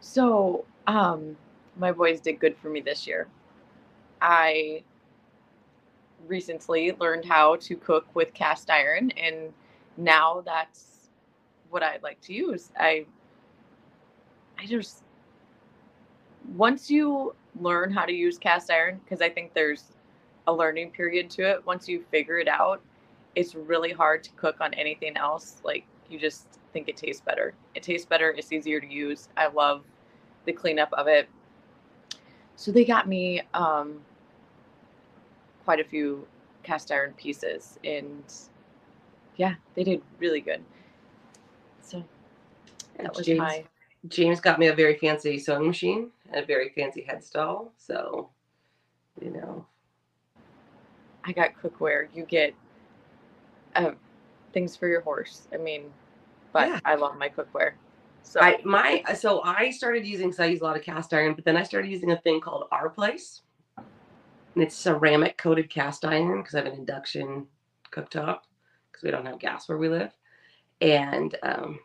so 0.00 0.64
um, 0.86 1.36
my 1.78 1.92
boys 1.92 2.20
did 2.20 2.40
good 2.40 2.56
for 2.56 2.68
me 2.68 2.80
this 2.80 3.06
year. 3.06 3.28
I 4.20 4.82
recently 6.26 6.92
learned 6.98 7.24
how 7.24 7.56
to 7.56 7.76
cook 7.76 8.06
with 8.14 8.34
cast 8.34 8.70
iron, 8.70 9.10
and 9.12 9.52
now 9.96 10.42
that's 10.44 11.10
what 11.70 11.82
I 11.82 11.98
like 12.02 12.20
to 12.22 12.32
use. 12.32 12.70
I 12.78 13.06
I 14.58 14.66
just 14.66 15.02
once 16.56 16.90
you 16.90 17.34
learn 17.60 17.92
how 17.92 18.04
to 18.04 18.12
use 18.12 18.38
cast 18.38 18.70
iron 18.70 19.00
because 19.04 19.20
I 19.20 19.28
think 19.28 19.54
there's 19.54 19.84
a 20.46 20.52
learning 20.52 20.90
period 20.90 21.30
to 21.30 21.42
it. 21.42 21.64
Once 21.64 21.88
you 21.88 22.04
figure 22.10 22.38
it 22.38 22.48
out, 22.48 22.82
it's 23.34 23.54
really 23.54 23.92
hard 23.92 24.22
to 24.24 24.30
cook 24.32 24.60
on 24.60 24.74
anything 24.74 25.16
else. 25.16 25.60
Like 25.64 25.84
you 26.08 26.18
just 26.18 26.46
think 26.72 26.88
it 26.88 26.96
tastes 26.96 27.22
better. 27.22 27.54
It 27.74 27.82
tastes 27.82 28.06
better. 28.06 28.30
It's 28.30 28.52
easier 28.52 28.80
to 28.80 28.86
use. 28.86 29.28
I 29.36 29.48
love 29.48 29.84
the 30.44 30.52
cleanup 30.52 30.92
of 30.92 31.06
it. 31.06 31.28
So 32.56 32.70
they 32.70 32.84
got 32.84 33.08
me 33.08 33.42
um, 33.52 34.00
quite 35.64 35.80
a 35.80 35.84
few 35.84 36.26
cast 36.62 36.90
iron 36.92 37.12
pieces, 37.14 37.78
and 37.84 38.22
yeah, 39.36 39.54
they 39.74 39.84
did 39.84 40.02
really 40.18 40.40
good. 40.40 40.62
So 41.82 42.04
that 42.98 43.16
was 43.16 43.26
James, 43.26 43.38
my. 43.38 43.64
James 44.08 44.40
got 44.40 44.58
me 44.58 44.68
a 44.68 44.74
very 44.74 44.96
fancy 44.96 45.38
sewing 45.38 45.66
machine 45.66 46.10
and 46.30 46.42
a 46.42 46.46
very 46.46 46.70
fancy 46.70 47.04
headstall. 47.08 47.70
So, 47.76 48.30
you 49.20 49.30
know, 49.30 49.66
I 51.24 51.32
got 51.32 51.50
cookware. 51.60 52.08
You 52.14 52.24
get 52.24 52.54
uh, 53.76 53.92
things 54.52 54.76
for 54.76 54.88
your 54.88 55.00
horse. 55.00 55.48
I 55.52 55.56
mean, 55.56 55.92
but 56.52 56.68
Yeah. 56.68 56.80
I 56.84 56.94
love 56.94 57.16
my 57.18 57.28
cookware. 57.28 57.72
So 58.22 58.40
I 58.40 58.58
my 58.64 59.02
so 59.14 59.42
I 59.44 59.70
started 59.70 60.06
using 60.06 60.32
so 60.32 60.44
I 60.44 60.46
use 60.46 60.60
a 60.60 60.64
lot 60.64 60.76
of 60.76 60.82
cast 60.82 61.12
iron, 61.12 61.34
but 61.34 61.44
then 61.44 61.56
I 61.56 61.62
started 61.62 61.90
using 61.90 62.10
a 62.12 62.16
thing 62.16 62.40
called 62.40 62.64
Our 62.72 62.88
Place, 62.88 63.42
and 63.76 64.64
it's 64.64 64.74
ceramic 64.74 65.36
coated 65.36 65.68
cast 65.68 66.04
iron 66.04 66.38
because 66.38 66.54
I 66.54 66.58
have 66.58 66.72
an 66.72 66.78
induction 66.78 67.46
cooktop 67.92 68.40
because 68.90 69.02
we 69.02 69.10
don't 69.10 69.26
have 69.26 69.38
gas 69.38 69.68
where 69.68 69.78
we 69.78 69.88
live, 69.88 70.10
and 70.80 71.36
um, 71.42 71.78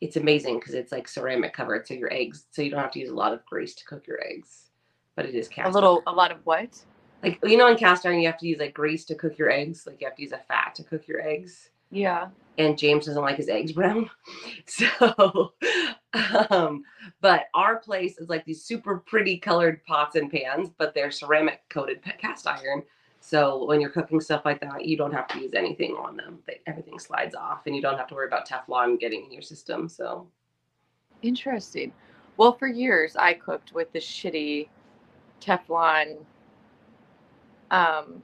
it's 0.00 0.16
amazing 0.16 0.58
because 0.58 0.74
it's 0.74 0.92
like 0.92 1.08
ceramic 1.08 1.52
covered, 1.52 1.86
so 1.86 1.94
your 1.94 2.12
eggs, 2.12 2.46
so 2.50 2.62
you 2.62 2.70
don't 2.70 2.80
have 2.80 2.92
to 2.92 3.00
use 3.00 3.10
a 3.10 3.14
lot 3.14 3.32
of 3.32 3.44
grease 3.46 3.74
to 3.74 3.84
cook 3.84 4.06
your 4.06 4.18
eggs, 4.26 4.70
but 5.14 5.26
it 5.26 5.34
is 5.34 5.48
cast 5.48 5.68
a 5.68 5.72
little, 5.72 6.02
a 6.06 6.12
lot 6.12 6.32
of 6.32 6.38
what? 6.44 6.74
Like 7.22 7.38
you 7.44 7.56
know 7.56 7.68
in 7.68 7.76
cast 7.76 8.04
iron 8.06 8.20
you 8.20 8.26
have 8.26 8.38
to 8.38 8.46
use 8.46 8.58
like 8.58 8.74
grease 8.74 9.04
to 9.06 9.14
cook 9.14 9.38
your 9.38 9.50
eggs, 9.50 9.86
like 9.86 10.00
you 10.00 10.06
have 10.06 10.16
to 10.16 10.22
use 10.22 10.32
a 10.32 10.38
fat 10.48 10.74
to 10.76 10.84
cook 10.84 11.06
your 11.08 11.20
eggs 11.26 11.70
Yeah. 11.90 12.28
and 12.58 12.76
James 12.78 13.06
doesn't 13.06 13.22
like 13.22 13.36
his 13.36 13.48
eggs 13.48 13.72
brown. 13.78 14.10
So, 14.66 15.52
um, 16.50 16.82
but 17.20 17.44
our 17.54 17.76
place 17.76 18.18
is 18.18 18.28
like 18.28 18.44
these 18.44 18.64
super 18.64 18.98
pretty 18.98 19.38
colored 19.38 19.84
pots 19.84 20.16
and 20.16 20.30
pans, 20.30 20.70
but 20.78 20.94
they're 20.94 21.10
ceramic 21.10 21.60
coated 21.68 22.02
cast 22.18 22.46
iron. 22.46 22.82
So 23.20 23.64
when 23.64 23.80
you're 23.80 23.90
cooking 23.90 24.20
stuff 24.20 24.42
like 24.44 24.60
that, 24.60 24.84
you 24.84 24.96
don't 24.96 25.12
have 25.12 25.26
to 25.28 25.40
use 25.40 25.54
anything 25.54 25.92
on 25.94 26.16
them. 26.16 26.38
They, 26.46 26.60
everything 26.66 26.98
slides 26.98 27.34
off, 27.34 27.66
and 27.66 27.74
you 27.74 27.82
don't 27.82 27.96
have 27.98 28.06
to 28.08 28.14
worry 28.14 28.28
about 28.28 28.46
Teflon 28.48 29.00
getting 29.00 29.24
in 29.24 29.32
your 29.32 29.42
system. 29.42 29.88
So 29.88 30.28
Interesting. 31.22 31.92
Well, 32.36 32.52
for 32.52 32.68
years 32.68 33.16
I 33.16 33.32
cooked 33.34 33.72
with 33.72 33.90
the 33.92 33.98
shitty 33.98 34.68
Teflon 35.40 36.18
um, 37.70 38.22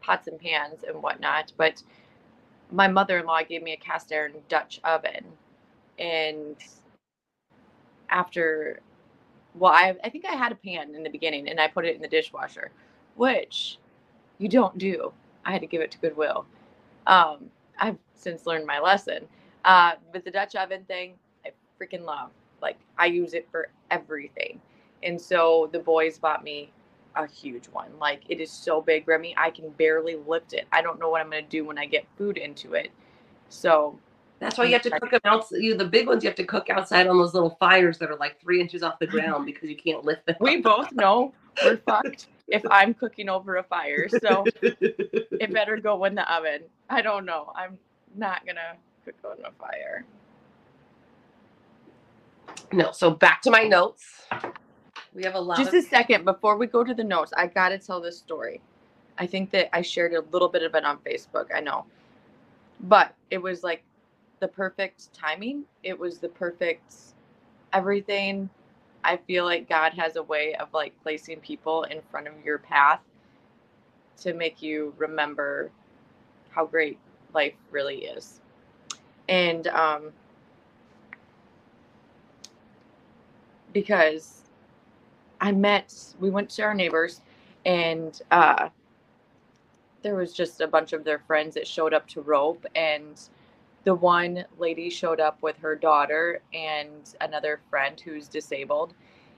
pots 0.00 0.28
and 0.28 0.38
pans 0.40 0.84
and 0.86 1.02
whatnot, 1.02 1.52
but 1.56 1.82
my 2.70 2.88
mother-in-law 2.88 3.42
gave 3.48 3.62
me 3.62 3.72
a 3.72 3.76
cast 3.76 4.12
iron 4.12 4.34
Dutch 4.48 4.80
oven, 4.84 5.24
and 5.98 6.56
after, 8.10 8.80
well, 9.54 9.72
I 9.72 9.96
I 10.04 10.10
think 10.10 10.24
I 10.26 10.34
had 10.34 10.52
a 10.52 10.56
pan 10.56 10.94
in 10.94 11.02
the 11.02 11.10
beginning, 11.10 11.48
and 11.48 11.60
I 11.60 11.68
put 11.68 11.86
it 11.86 11.96
in 11.96 12.02
the 12.02 12.08
dishwasher, 12.08 12.70
which 13.16 13.78
you 14.38 14.48
don't 14.48 14.78
do. 14.78 15.12
I 15.44 15.52
had 15.52 15.60
to 15.62 15.66
give 15.66 15.80
it 15.82 15.90
to 15.92 15.98
Goodwill. 15.98 16.46
Um, 17.06 17.50
I've 17.78 17.98
since 18.14 18.46
learned 18.46 18.66
my 18.66 18.80
lesson. 18.80 19.26
Uh, 19.64 19.92
but 20.12 20.24
the 20.24 20.30
Dutch 20.30 20.54
oven 20.56 20.84
thing, 20.86 21.14
I 21.46 21.50
freaking 21.80 22.04
love. 22.04 22.30
Like 22.62 22.78
I 22.98 23.06
use 23.06 23.34
it 23.34 23.48
for 23.50 23.68
everything. 23.90 24.60
And 25.02 25.20
so 25.20 25.68
the 25.72 25.78
boys 25.78 26.18
bought 26.18 26.44
me 26.44 26.72
a 27.14 27.26
huge 27.26 27.66
one. 27.66 27.90
Like 27.98 28.22
it 28.28 28.40
is 28.40 28.50
so 28.50 28.80
big, 28.80 29.06
Remy, 29.06 29.34
I 29.36 29.50
can 29.50 29.70
barely 29.70 30.16
lift 30.16 30.52
it. 30.52 30.66
I 30.72 30.82
don't 30.82 30.98
know 30.98 31.08
what 31.08 31.20
I'm 31.20 31.30
gonna 31.30 31.42
do 31.42 31.64
when 31.64 31.78
I 31.78 31.86
get 31.86 32.06
food 32.16 32.38
into 32.38 32.74
it. 32.74 32.90
So 33.48 33.98
that's 34.40 34.56
why 34.56 34.64
you 34.64 34.72
have 34.74 34.82
to 34.82 34.90
cook 34.90 35.10
them 35.10 35.20
out. 35.24 35.46
You 35.50 35.76
the 35.76 35.84
big 35.84 36.06
ones 36.06 36.22
you 36.22 36.28
have 36.28 36.36
to 36.36 36.44
cook 36.44 36.70
outside 36.70 37.06
on 37.06 37.18
those 37.18 37.34
little 37.34 37.56
fires 37.58 37.98
that 37.98 38.10
are 38.10 38.16
like 38.16 38.40
three 38.40 38.60
inches 38.60 38.82
off 38.82 38.98
the 38.98 39.06
ground 39.08 39.46
because 39.46 39.68
you 39.68 39.76
can't 39.76 40.04
lift 40.04 40.26
them. 40.26 40.36
we 40.40 40.60
both 40.60 40.92
know 40.92 41.32
we're 41.64 41.78
fucked 41.78 42.28
if 42.46 42.62
I'm 42.70 42.94
cooking 42.94 43.28
over 43.28 43.56
a 43.56 43.62
fire. 43.62 44.08
So 44.08 44.44
it 44.62 45.52
better 45.52 45.76
go 45.76 46.04
in 46.04 46.14
the 46.14 46.32
oven. 46.32 46.62
I 46.88 47.02
don't 47.02 47.24
know. 47.24 47.52
I'm 47.56 47.78
not 48.16 48.46
gonna 48.46 48.76
cook 49.04 49.16
on 49.24 49.44
a 49.44 49.52
fire. 49.58 50.04
no. 52.72 52.92
So 52.92 53.10
back 53.10 53.42
to 53.42 53.50
my 53.50 53.64
notes. 53.64 54.22
We 55.14 55.24
have 55.24 55.34
a 55.34 55.40
lot. 55.40 55.58
Just 55.58 55.74
of, 55.74 55.74
a 55.74 55.82
second 55.82 56.24
before 56.24 56.56
we 56.56 56.66
go 56.66 56.84
to 56.84 56.94
the 56.94 57.04
notes, 57.04 57.32
I 57.36 57.46
gotta 57.46 57.78
tell 57.78 58.00
this 58.00 58.18
story. 58.18 58.60
I 59.18 59.26
think 59.26 59.50
that 59.50 59.74
I 59.74 59.82
shared 59.82 60.12
a 60.14 60.22
little 60.32 60.48
bit 60.48 60.62
of 60.62 60.74
it 60.74 60.84
on 60.84 60.98
Facebook. 60.98 61.46
I 61.54 61.60
know, 61.60 61.84
but 62.80 63.14
it 63.30 63.38
was 63.38 63.62
like 63.64 63.82
the 64.40 64.48
perfect 64.48 65.12
timing. 65.12 65.64
It 65.82 65.98
was 65.98 66.18
the 66.18 66.28
perfect 66.28 66.94
everything. 67.72 68.48
I 69.04 69.16
feel 69.16 69.44
like 69.44 69.68
God 69.68 69.92
has 69.94 70.16
a 70.16 70.22
way 70.22 70.54
of 70.56 70.68
like 70.72 70.94
placing 71.02 71.40
people 71.40 71.84
in 71.84 72.00
front 72.10 72.28
of 72.28 72.34
your 72.44 72.58
path 72.58 73.00
to 74.18 74.34
make 74.34 74.62
you 74.62 74.94
remember 74.98 75.70
how 76.50 76.66
great 76.66 76.98
life 77.34 77.54
really 77.70 78.04
is. 78.04 78.40
And 79.28 79.68
um 79.68 80.12
because 83.72 84.42
I 85.40 85.52
met, 85.52 85.94
we 86.20 86.30
went 86.30 86.50
to 86.50 86.62
our 86.62 86.74
neighbors, 86.74 87.20
and 87.64 88.20
uh, 88.30 88.68
there 90.02 90.14
was 90.14 90.32
just 90.32 90.60
a 90.60 90.66
bunch 90.66 90.92
of 90.92 91.04
their 91.04 91.18
friends 91.20 91.54
that 91.54 91.66
showed 91.66 91.94
up 91.94 92.06
to 92.08 92.20
rope. 92.22 92.64
And 92.74 93.20
the 93.84 93.94
one 93.94 94.44
lady 94.58 94.90
showed 94.90 95.20
up 95.20 95.42
with 95.42 95.56
her 95.58 95.76
daughter 95.76 96.40
and 96.52 97.14
another 97.20 97.60
friend 97.70 98.00
who's 98.00 98.28
disabled. 98.28 98.94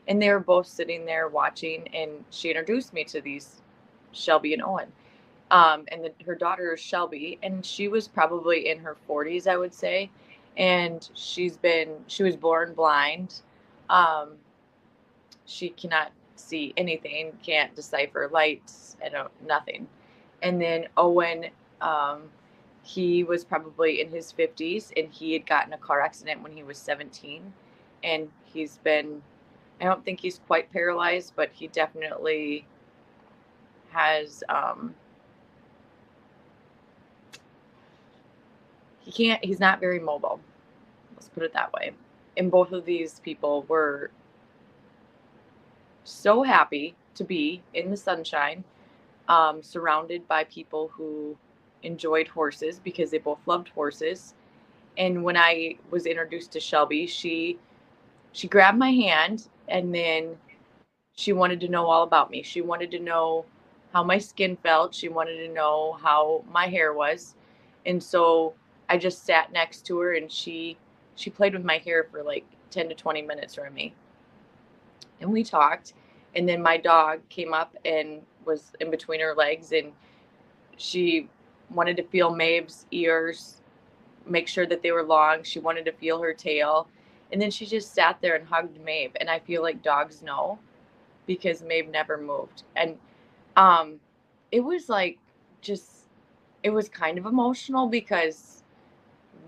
And 0.09 0.21
they 0.21 0.31
were 0.31 0.41
both 0.41 0.67
sitting 0.67 1.05
there 1.05 1.29
watching, 1.29 1.87
and 1.95 2.11
she 2.31 2.51
introduced 2.51 2.93
me 2.93 3.05
to 3.05 3.21
these 3.21 3.63
Shelby 4.13 4.55
and 4.55 4.63
Owen. 4.63 4.93
Um, 5.51 5.85
and 5.93 6.05
the, 6.05 6.13
her 6.25 6.35
daughter 6.35 6.75
is 6.75 6.81
Shelby, 6.81 7.39
and 7.43 7.65
she 7.65 7.89
was 7.89 8.09
probably 8.09 8.69
in 8.69 8.79
her 8.81 8.97
40s, 9.09 9.47
I 9.47 9.57
would 9.57 9.75
say. 9.75 10.11
And 10.57 11.09
she's 11.15 11.57
been, 11.57 11.91
she 12.07 12.23
was 12.23 12.37
born 12.37 12.75
blind. 12.75 13.43
Um, 13.89 14.33
she 15.51 15.71
cannot 15.71 16.13
see 16.37 16.73
anything, 16.77 17.33
can't 17.43 17.75
decipher 17.75 18.31
lights, 18.33 18.97
and 19.03 19.15
uh, 19.15 19.29
nothing. 19.45 19.89
And 20.43 20.61
then 20.61 20.87
Owen, 20.97 21.47
um, 21.81 22.31
he 22.83 23.25
was 23.25 23.45
probably 23.45 24.01
in 24.01 24.09
his 24.09 24.33
50s 24.33 24.93
and 24.97 25.13
he 25.13 25.33
had 25.33 25.47
gotten 25.47 25.73
a 25.73 25.79
car 25.79 26.01
accident 26.01 26.43
when 26.43 26.53
he 26.53 26.63
was 26.63 26.79
17. 26.79 27.53
And 28.05 28.31
he's 28.45 28.79
been, 28.79 29.23
I 29.81 29.85
don't 29.85 30.05
think 30.05 30.21
he's 30.21 30.41
quite 30.47 30.73
paralyzed, 30.73 31.33
but 31.35 31.51
he 31.53 31.67
definitely 31.67 32.65
has, 33.91 34.45
um, 34.49 34.95
he 39.01 39.11
can't, 39.11 39.45
he's 39.45 39.61
not 39.61 39.81
very 39.81 39.99
mobile. 39.99 40.41
Let's 41.15 41.29
put 41.29 41.43
it 41.43 41.53
that 41.55 41.73
way. 41.73 41.91
And 42.37 42.51
both 42.51 42.73
of 42.73 42.85
these 42.85 43.21
people 43.21 43.65
were 43.69 44.11
so 46.05 46.43
happy 46.43 46.95
to 47.15 47.25
be 47.25 47.63
in 47.75 47.91
the 47.91 47.97
sunshine, 47.97 48.65
um, 49.29 49.63
surrounded 49.63 50.27
by 50.29 50.45
people 50.45 50.89
who 50.95 51.37
enjoyed 51.83 52.29
horses 52.29 52.81
because 52.83 53.11
they 53.11 53.19
both 53.19 53.41
loved 53.47 53.69
horses. 53.71 54.35
And 54.99 55.23
when 55.25 55.37
I 55.37 55.77
was 55.91 56.07
introduced 56.07 56.53
to 56.53 56.61
Shelby, 56.61 57.07
she 57.07 57.59
she 58.33 58.49
grabbed 58.49 58.79
my 58.79 58.91
hand 58.93 59.49
and 59.69 59.95
then 59.95 60.37
she 61.17 61.33
wanted 61.33 61.61
to 61.61 61.69
know 61.69 61.87
all 61.87 62.03
about 62.03 62.31
me. 62.31 62.43
She 62.43 62.61
wanted 62.61 62.91
to 62.93 62.99
know 62.99 63.45
how 63.93 64.03
my 64.05 64.19
skin 64.19 64.57
felt. 64.57 64.95
She 64.95 65.09
wanted 65.09 65.37
to 65.47 65.53
know 65.53 65.99
how 66.03 66.45
my 66.51 66.67
hair 66.67 66.93
was. 66.93 67.35
And 67.87 68.03
so 68.03 68.55
I 68.89 68.99
just 68.99 69.25
sat 69.25 69.53
next 69.53 69.87
to 69.87 69.99
her 70.01 70.15
and 70.15 70.31
she 70.31 70.77
she 71.17 71.31
played 71.31 71.55
with 71.55 71.65
my 71.65 71.79
hair 71.79 72.05
for 72.11 72.23
like 72.23 72.45
10 72.71 72.89
to 72.89 72.95
20 72.95 73.23
minutes 73.23 73.55
for 73.55 73.71
me. 73.71 73.95
And 75.21 75.31
we 75.31 75.45
talked. 75.45 75.95
And 76.35 76.49
then 76.49 76.63
my 76.63 76.77
dog 76.77 77.21
came 77.29 77.53
up 77.53 77.77
and 77.85 78.23
was 78.45 78.73
in 78.81 78.91
between 78.91 79.21
her 79.21 79.35
legs 79.35 79.73
and 79.73 79.93
she 80.77 81.29
wanted 81.71 81.97
to 81.99 82.03
feel 82.05 82.35
Maeve's 82.35 82.87
ears, 82.91 83.61
make 84.27 84.49
sure 84.49 84.67
that 84.67 84.83
they 84.83 84.93
were 84.93 85.03
long. 85.03 85.43
She 85.43 85.59
wanted 85.59 85.85
to 85.87 85.93
feel 85.93 86.21
her 86.23 86.33
tail. 86.33 86.89
And 87.33 87.41
then 87.41 87.51
she 87.51 87.67
just 87.67 87.95
sat 87.95 88.21
there 88.21 88.37
and 88.37 88.47
hugged 88.47 88.81
Maeve. 88.81 89.13
And 89.21 89.29
I 89.29 89.39
feel 89.41 89.63
like 89.63 89.83
dogs 89.83 90.23
know 90.23 90.59
because 91.27 91.63
Maeve 91.63 91.89
never 91.89 92.17
moved. 92.17 92.65
And 92.77 92.97
um 93.57 94.01
it 94.53 94.61
was 94.61 94.89
like 94.89 95.19
just 95.61 96.09
it 96.63 96.71
was 96.71 96.89
kind 96.89 97.19
of 97.19 97.27
emotional 97.27 97.89
because 97.89 98.63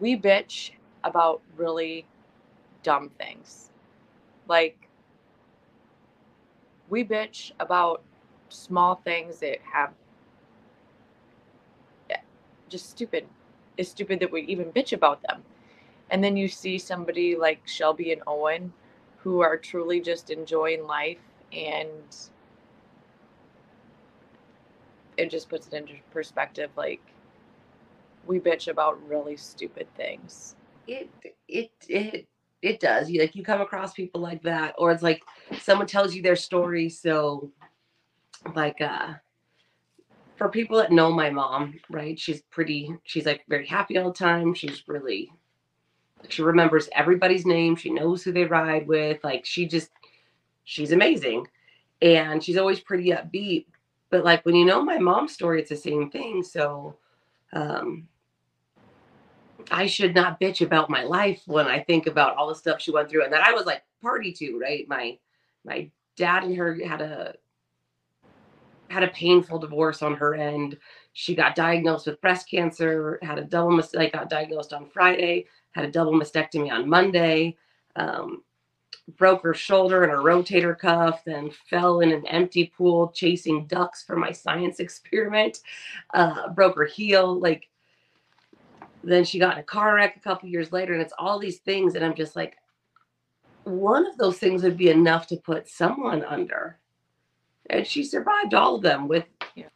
we 0.00 0.16
bitch 0.16 0.72
about 1.04 1.42
really 1.56 2.06
dumb 2.82 3.10
things. 3.18 3.70
Like 4.48 4.81
we 6.92 7.02
bitch 7.02 7.52
about 7.58 8.02
small 8.50 8.96
things 8.96 9.40
that 9.40 9.56
have 9.72 9.94
just 12.68 12.90
stupid. 12.90 13.26
It's 13.78 13.88
stupid 13.88 14.20
that 14.20 14.30
we 14.30 14.42
even 14.42 14.66
bitch 14.72 14.92
about 14.92 15.22
them. 15.22 15.42
And 16.10 16.22
then 16.22 16.36
you 16.36 16.48
see 16.48 16.78
somebody 16.78 17.34
like 17.34 17.66
Shelby 17.66 18.12
and 18.12 18.22
Owen 18.26 18.74
who 19.16 19.40
are 19.40 19.56
truly 19.56 20.00
just 20.00 20.28
enjoying 20.28 20.86
life 20.86 21.24
and 21.50 22.14
it 25.16 25.30
just 25.30 25.48
puts 25.48 25.68
it 25.68 25.72
into 25.72 25.94
perspective 26.10 26.70
like 26.76 27.00
we 28.26 28.38
bitch 28.38 28.68
about 28.68 28.98
really 29.08 29.36
stupid 29.36 29.86
things. 29.96 30.56
it 30.86 31.08
it 31.48 31.70
it 31.88 32.26
it 32.62 32.78
does. 32.80 33.10
You 33.10 33.20
like 33.20 33.34
you 33.34 33.42
come 33.42 33.60
across 33.60 33.92
people 33.92 34.20
like 34.20 34.42
that, 34.44 34.74
or 34.78 34.92
it's 34.92 35.02
like 35.02 35.22
someone 35.60 35.86
tells 35.86 36.14
you 36.14 36.22
their 36.22 36.36
story. 36.36 36.88
So, 36.88 37.50
like, 38.54 38.80
uh, 38.80 39.14
for 40.36 40.48
people 40.48 40.78
that 40.78 40.92
know 40.92 41.12
my 41.12 41.28
mom, 41.28 41.78
right? 41.90 42.18
She's 42.18 42.42
pretty. 42.42 42.94
She's 43.04 43.26
like 43.26 43.44
very 43.48 43.66
happy 43.66 43.98
all 43.98 44.10
the 44.10 44.18
time. 44.18 44.54
She's 44.54 44.84
really. 44.86 45.32
She 46.28 46.42
remembers 46.42 46.88
everybody's 46.94 47.44
name. 47.44 47.74
She 47.74 47.90
knows 47.90 48.22
who 48.22 48.30
they 48.30 48.44
ride 48.44 48.86
with. 48.86 49.22
Like 49.24 49.44
she 49.44 49.66
just, 49.66 49.90
she's 50.62 50.92
amazing, 50.92 51.48
and 52.00 52.42
she's 52.42 52.56
always 52.56 52.78
pretty 52.78 53.10
upbeat. 53.10 53.66
But 54.08 54.24
like 54.24 54.44
when 54.46 54.54
you 54.54 54.64
know 54.64 54.84
my 54.84 54.98
mom's 54.98 55.32
story, 55.32 55.60
it's 55.60 55.70
the 55.70 55.76
same 55.76 56.10
thing. 56.10 56.44
So, 56.44 56.96
um, 57.52 58.06
I 59.70 59.86
should 59.86 60.14
not 60.14 60.40
bitch 60.40 60.60
about 60.64 60.90
my 60.90 61.04
life 61.04 61.42
when 61.46 61.66
I 61.66 61.80
think 61.80 62.06
about 62.06 62.36
all 62.36 62.48
the 62.48 62.54
stuff 62.54 62.80
she 62.80 62.90
went 62.90 63.08
through 63.10 63.24
and 63.24 63.32
that 63.32 63.46
I 63.46 63.52
was 63.52 63.66
like 63.66 63.82
party 64.00 64.32
to, 64.32 64.58
right? 64.58 64.86
My 64.88 65.18
my 65.64 65.90
dad 66.16 66.44
and 66.44 66.56
her 66.56 66.74
had 66.84 67.00
a 67.00 67.34
had 68.88 69.02
a 69.02 69.08
painful 69.08 69.58
divorce 69.58 70.02
on 70.02 70.14
her 70.14 70.34
end. 70.34 70.76
She 71.14 71.34
got 71.34 71.54
diagnosed 71.54 72.06
with 72.06 72.20
breast 72.20 72.48
cancer, 72.50 73.18
had 73.22 73.38
a 73.38 73.44
double 73.44 73.70
mistake, 73.70 74.12
got 74.12 74.28
diagnosed 74.28 74.72
on 74.72 74.86
Friday, 74.86 75.46
had 75.72 75.84
a 75.84 75.90
double 75.90 76.12
mastectomy 76.12 76.70
on 76.70 76.88
Monday, 76.88 77.56
um, 77.96 78.42
broke 79.16 79.42
her 79.42 79.54
shoulder 79.54 80.02
and 80.02 80.12
her 80.12 80.18
rotator 80.18 80.78
cuff, 80.78 81.22
then 81.24 81.50
fell 81.70 82.00
in 82.00 82.12
an 82.12 82.26
empty 82.26 82.72
pool 82.76 83.08
chasing 83.14 83.66
ducks 83.66 84.02
for 84.02 84.16
my 84.16 84.30
science 84.30 84.78
experiment, 84.80 85.60
uh, 86.14 86.48
broke 86.50 86.76
her 86.76 86.84
heel. 86.84 87.38
Like 87.38 87.68
then 89.02 89.24
she 89.24 89.38
got 89.38 89.54
in 89.54 89.60
a 89.60 89.64
car 89.64 89.94
wreck 89.96 90.16
a 90.16 90.20
couple 90.20 90.48
years 90.48 90.72
later, 90.72 90.92
and 90.92 91.02
it's 91.02 91.14
all 91.18 91.38
these 91.38 91.58
things. 91.58 91.94
And 91.94 92.04
I'm 92.04 92.14
just 92.14 92.36
like, 92.36 92.56
one 93.64 94.06
of 94.06 94.16
those 94.16 94.38
things 94.38 94.62
would 94.62 94.76
be 94.76 94.90
enough 94.90 95.26
to 95.28 95.36
put 95.36 95.68
someone 95.68 96.24
under. 96.24 96.78
And 97.70 97.86
she 97.86 98.04
survived 98.04 98.54
all 98.54 98.76
of 98.76 98.82
them 98.82 99.08
with 99.08 99.24
Yeah. 99.54 99.68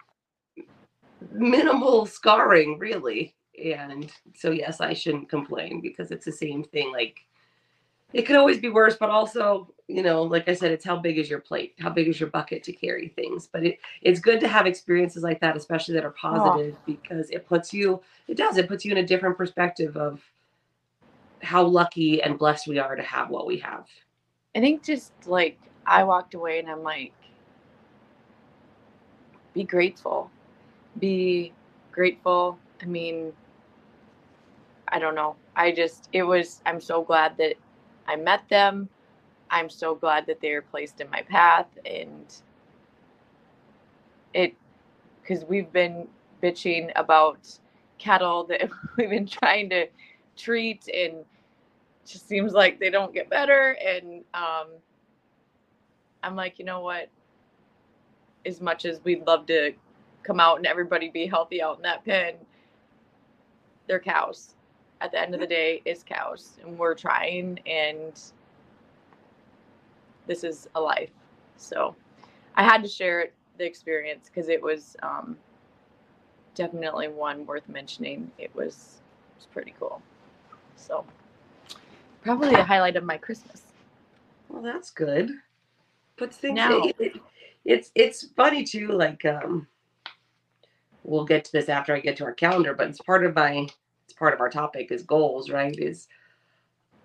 minimal 1.32 2.06
scarring, 2.06 2.78
really. 2.78 3.34
And 3.62 4.12
so, 4.34 4.50
yes, 4.50 4.80
I 4.80 4.92
shouldn't 4.92 5.30
complain 5.30 5.80
because 5.80 6.10
it's 6.10 6.24
the 6.24 6.32
same 6.32 6.64
thing. 6.64 6.92
Like, 6.92 7.20
it 8.12 8.22
could 8.22 8.36
always 8.36 8.58
be 8.58 8.68
worse, 8.68 8.96
but 8.96 9.10
also, 9.10 9.72
you 9.88 10.02
know, 10.02 10.22
like 10.22 10.48
I 10.48 10.54
said, 10.54 10.72
it's 10.72 10.84
how 10.84 10.96
big 10.96 11.16
is 11.16 11.30
your 11.30 11.38
plate? 11.38 11.74
How 11.78 11.90
big 11.90 12.08
is 12.08 12.18
your 12.18 12.28
bucket 12.30 12.64
to 12.64 12.72
carry 12.72 13.08
things? 13.08 13.48
But 13.50 13.64
it, 13.64 13.78
it's 14.02 14.18
good 14.18 14.40
to 14.40 14.48
have 14.48 14.66
experiences 14.66 15.22
like 15.22 15.40
that, 15.40 15.56
especially 15.56 15.94
that 15.94 16.04
are 16.04 16.10
positive, 16.10 16.76
because 16.86 17.30
it 17.30 17.46
puts 17.46 17.72
you, 17.72 18.00
it 18.26 18.36
does, 18.36 18.56
it 18.56 18.68
puts 18.68 18.84
you 18.84 18.90
in 18.90 18.98
a 18.98 19.06
different 19.06 19.36
perspective 19.36 19.96
of 19.96 20.20
how 21.40 21.62
lucky 21.62 22.20
and 22.22 22.38
blessed 22.38 22.66
we 22.66 22.78
are 22.78 22.96
to 22.96 23.02
have 23.02 23.30
what 23.30 23.46
we 23.46 23.58
have. 23.58 23.86
I 24.56 24.60
think 24.60 24.82
just 24.82 25.12
like 25.26 25.58
I 25.86 26.02
walked 26.02 26.34
away 26.34 26.58
and 26.58 26.68
I'm 26.68 26.82
like, 26.82 27.12
be 29.54 29.62
grateful. 29.62 30.30
Be 30.98 31.52
grateful. 31.92 32.58
I 32.82 32.86
mean, 32.86 33.32
I 34.88 34.98
don't 34.98 35.14
know. 35.14 35.36
I 35.54 35.70
just, 35.70 36.08
it 36.12 36.24
was, 36.24 36.60
I'm 36.66 36.80
so 36.80 37.02
glad 37.02 37.36
that 37.38 37.54
I 38.08 38.16
met 38.16 38.48
them. 38.48 38.88
I'm 39.56 39.70
so 39.70 39.94
glad 39.94 40.26
that 40.26 40.40
they 40.40 40.50
are 40.52 40.62
placed 40.62 41.00
in 41.00 41.10
my 41.10 41.22
path. 41.22 41.68
And 41.86 42.26
it, 44.34 44.54
because 45.22 45.44
we've 45.44 45.72
been 45.72 46.08
bitching 46.42 46.92
about 46.96 47.58
cattle 47.98 48.44
that 48.44 48.70
we've 48.96 49.10
been 49.10 49.26
trying 49.26 49.70
to 49.70 49.86
treat 50.36 50.88
and 50.94 51.24
just 52.06 52.28
seems 52.28 52.52
like 52.52 52.80
they 52.80 52.90
don't 52.90 53.14
get 53.14 53.30
better 53.30 53.76
and 53.84 54.24
um 54.34 54.68
i'm 56.22 56.36
like 56.36 56.58
you 56.58 56.64
know 56.64 56.80
what 56.80 57.08
as 58.46 58.60
much 58.60 58.84
as 58.84 59.00
we'd 59.04 59.26
love 59.26 59.46
to 59.46 59.72
come 60.22 60.40
out 60.40 60.58
and 60.58 60.66
everybody 60.66 61.10
be 61.10 61.26
healthy 61.26 61.62
out 61.62 61.76
in 61.76 61.82
that 61.82 62.04
pen 62.04 62.34
they're 63.88 64.00
cows 64.00 64.54
at 65.00 65.12
the 65.12 65.20
end 65.20 65.34
of 65.34 65.40
the 65.40 65.46
day 65.46 65.82
it's 65.84 66.02
cows 66.04 66.58
and 66.64 66.78
we're 66.78 66.94
trying 66.94 67.58
and 67.66 68.20
this 70.26 70.44
is 70.44 70.68
a 70.74 70.80
life 70.80 71.10
so 71.56 71.94
i 72.56 72.62
had 72.62 72.82
to 72.82 72.88
share 72.88 73.20
it, 73.20 73.34
the 73.58 73.64
experience 73.64 74.28
because 74.32 74.48
it 74.48 74.60
was 74.60 74.96
um 75.02 75.36
definitely 76.54 77.08
one 77.08 77.44
worth 77.46 77.68
mentioning 77.68 78.30
it 78.38 78.54
was 78.54 79.00
it 79.34 79.38
was 79.38 79.46
pretty 79.52 79.74
cool 79.78 80.00
so 80.76 81.04
probably 82.26 82.54
a 82.54 82.62
highlight 82.64 82.96
of 82.96 83.04
my 83.04 83.16
Christmas. 83.16 83.62
Well, 84.48 84.60
that's 84.62 84.90
good. 84.90 85.30
But 86.16 86.34
things 86.34 86.56
Now- 86.56 86.82
it, 86.82 86.96
it- 86.98 87.22
it's 87.64 87.90
it's 87.96 88.28
funny 88.36 88.62
too. 88.62 88.88
Like 88.92 89.24
um, 89.24 89.66
we'll 91.02 91.24
get 91.24 91.44
to 91.46 91.52
this 91.52 91.68
after 91.68 91.94
I 91.94 92.00
get 92.00 92.16
to 92.18 92.24
our 92.24 92.32
calendar, 92.32 92.74
but 92.74 92.88
it's 92.88 93.00
part 93.00 93.24
of 93.26 93.34
my 93.34 93.66
it's 94.04 94.12
part 94.16 94.34
of 94.34 94.40
our 94.40 94.48
topic 94.48 94.92
is 94.92 95.02
goals, 95.02 95.50
right? 95.50 95.76
Is 95.76 96.06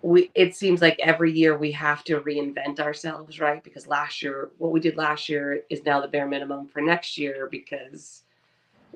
we 0.02 0.30
it 0.34 0.54
seems 0.54 0.82
like 0.82 0.98
every 0.98 1.32
year 1.32 1.56
we 1.56 1.70
have 1.72 2.02
to 2.04 2.20
reinvent 2.20 2.80
ourselves, 2.80 3.38
right? 3.40 3.62
Because 3.62 3.86
last 3.86 4.20
year, 4.22 4.50
what 4.58 4.72
we 4.72 4.80
did 4.80 4.96
last 4.96 5.28
year 5.28 5.62
is 5.70 5.84
now 5.84 6.00
the 6.00 6.08
bare 6.08 6.26
minimum 6.26 6.66
for 6.66 6.80
next 6.80 7.16
year 7.16 7.48
because 7.50 8.24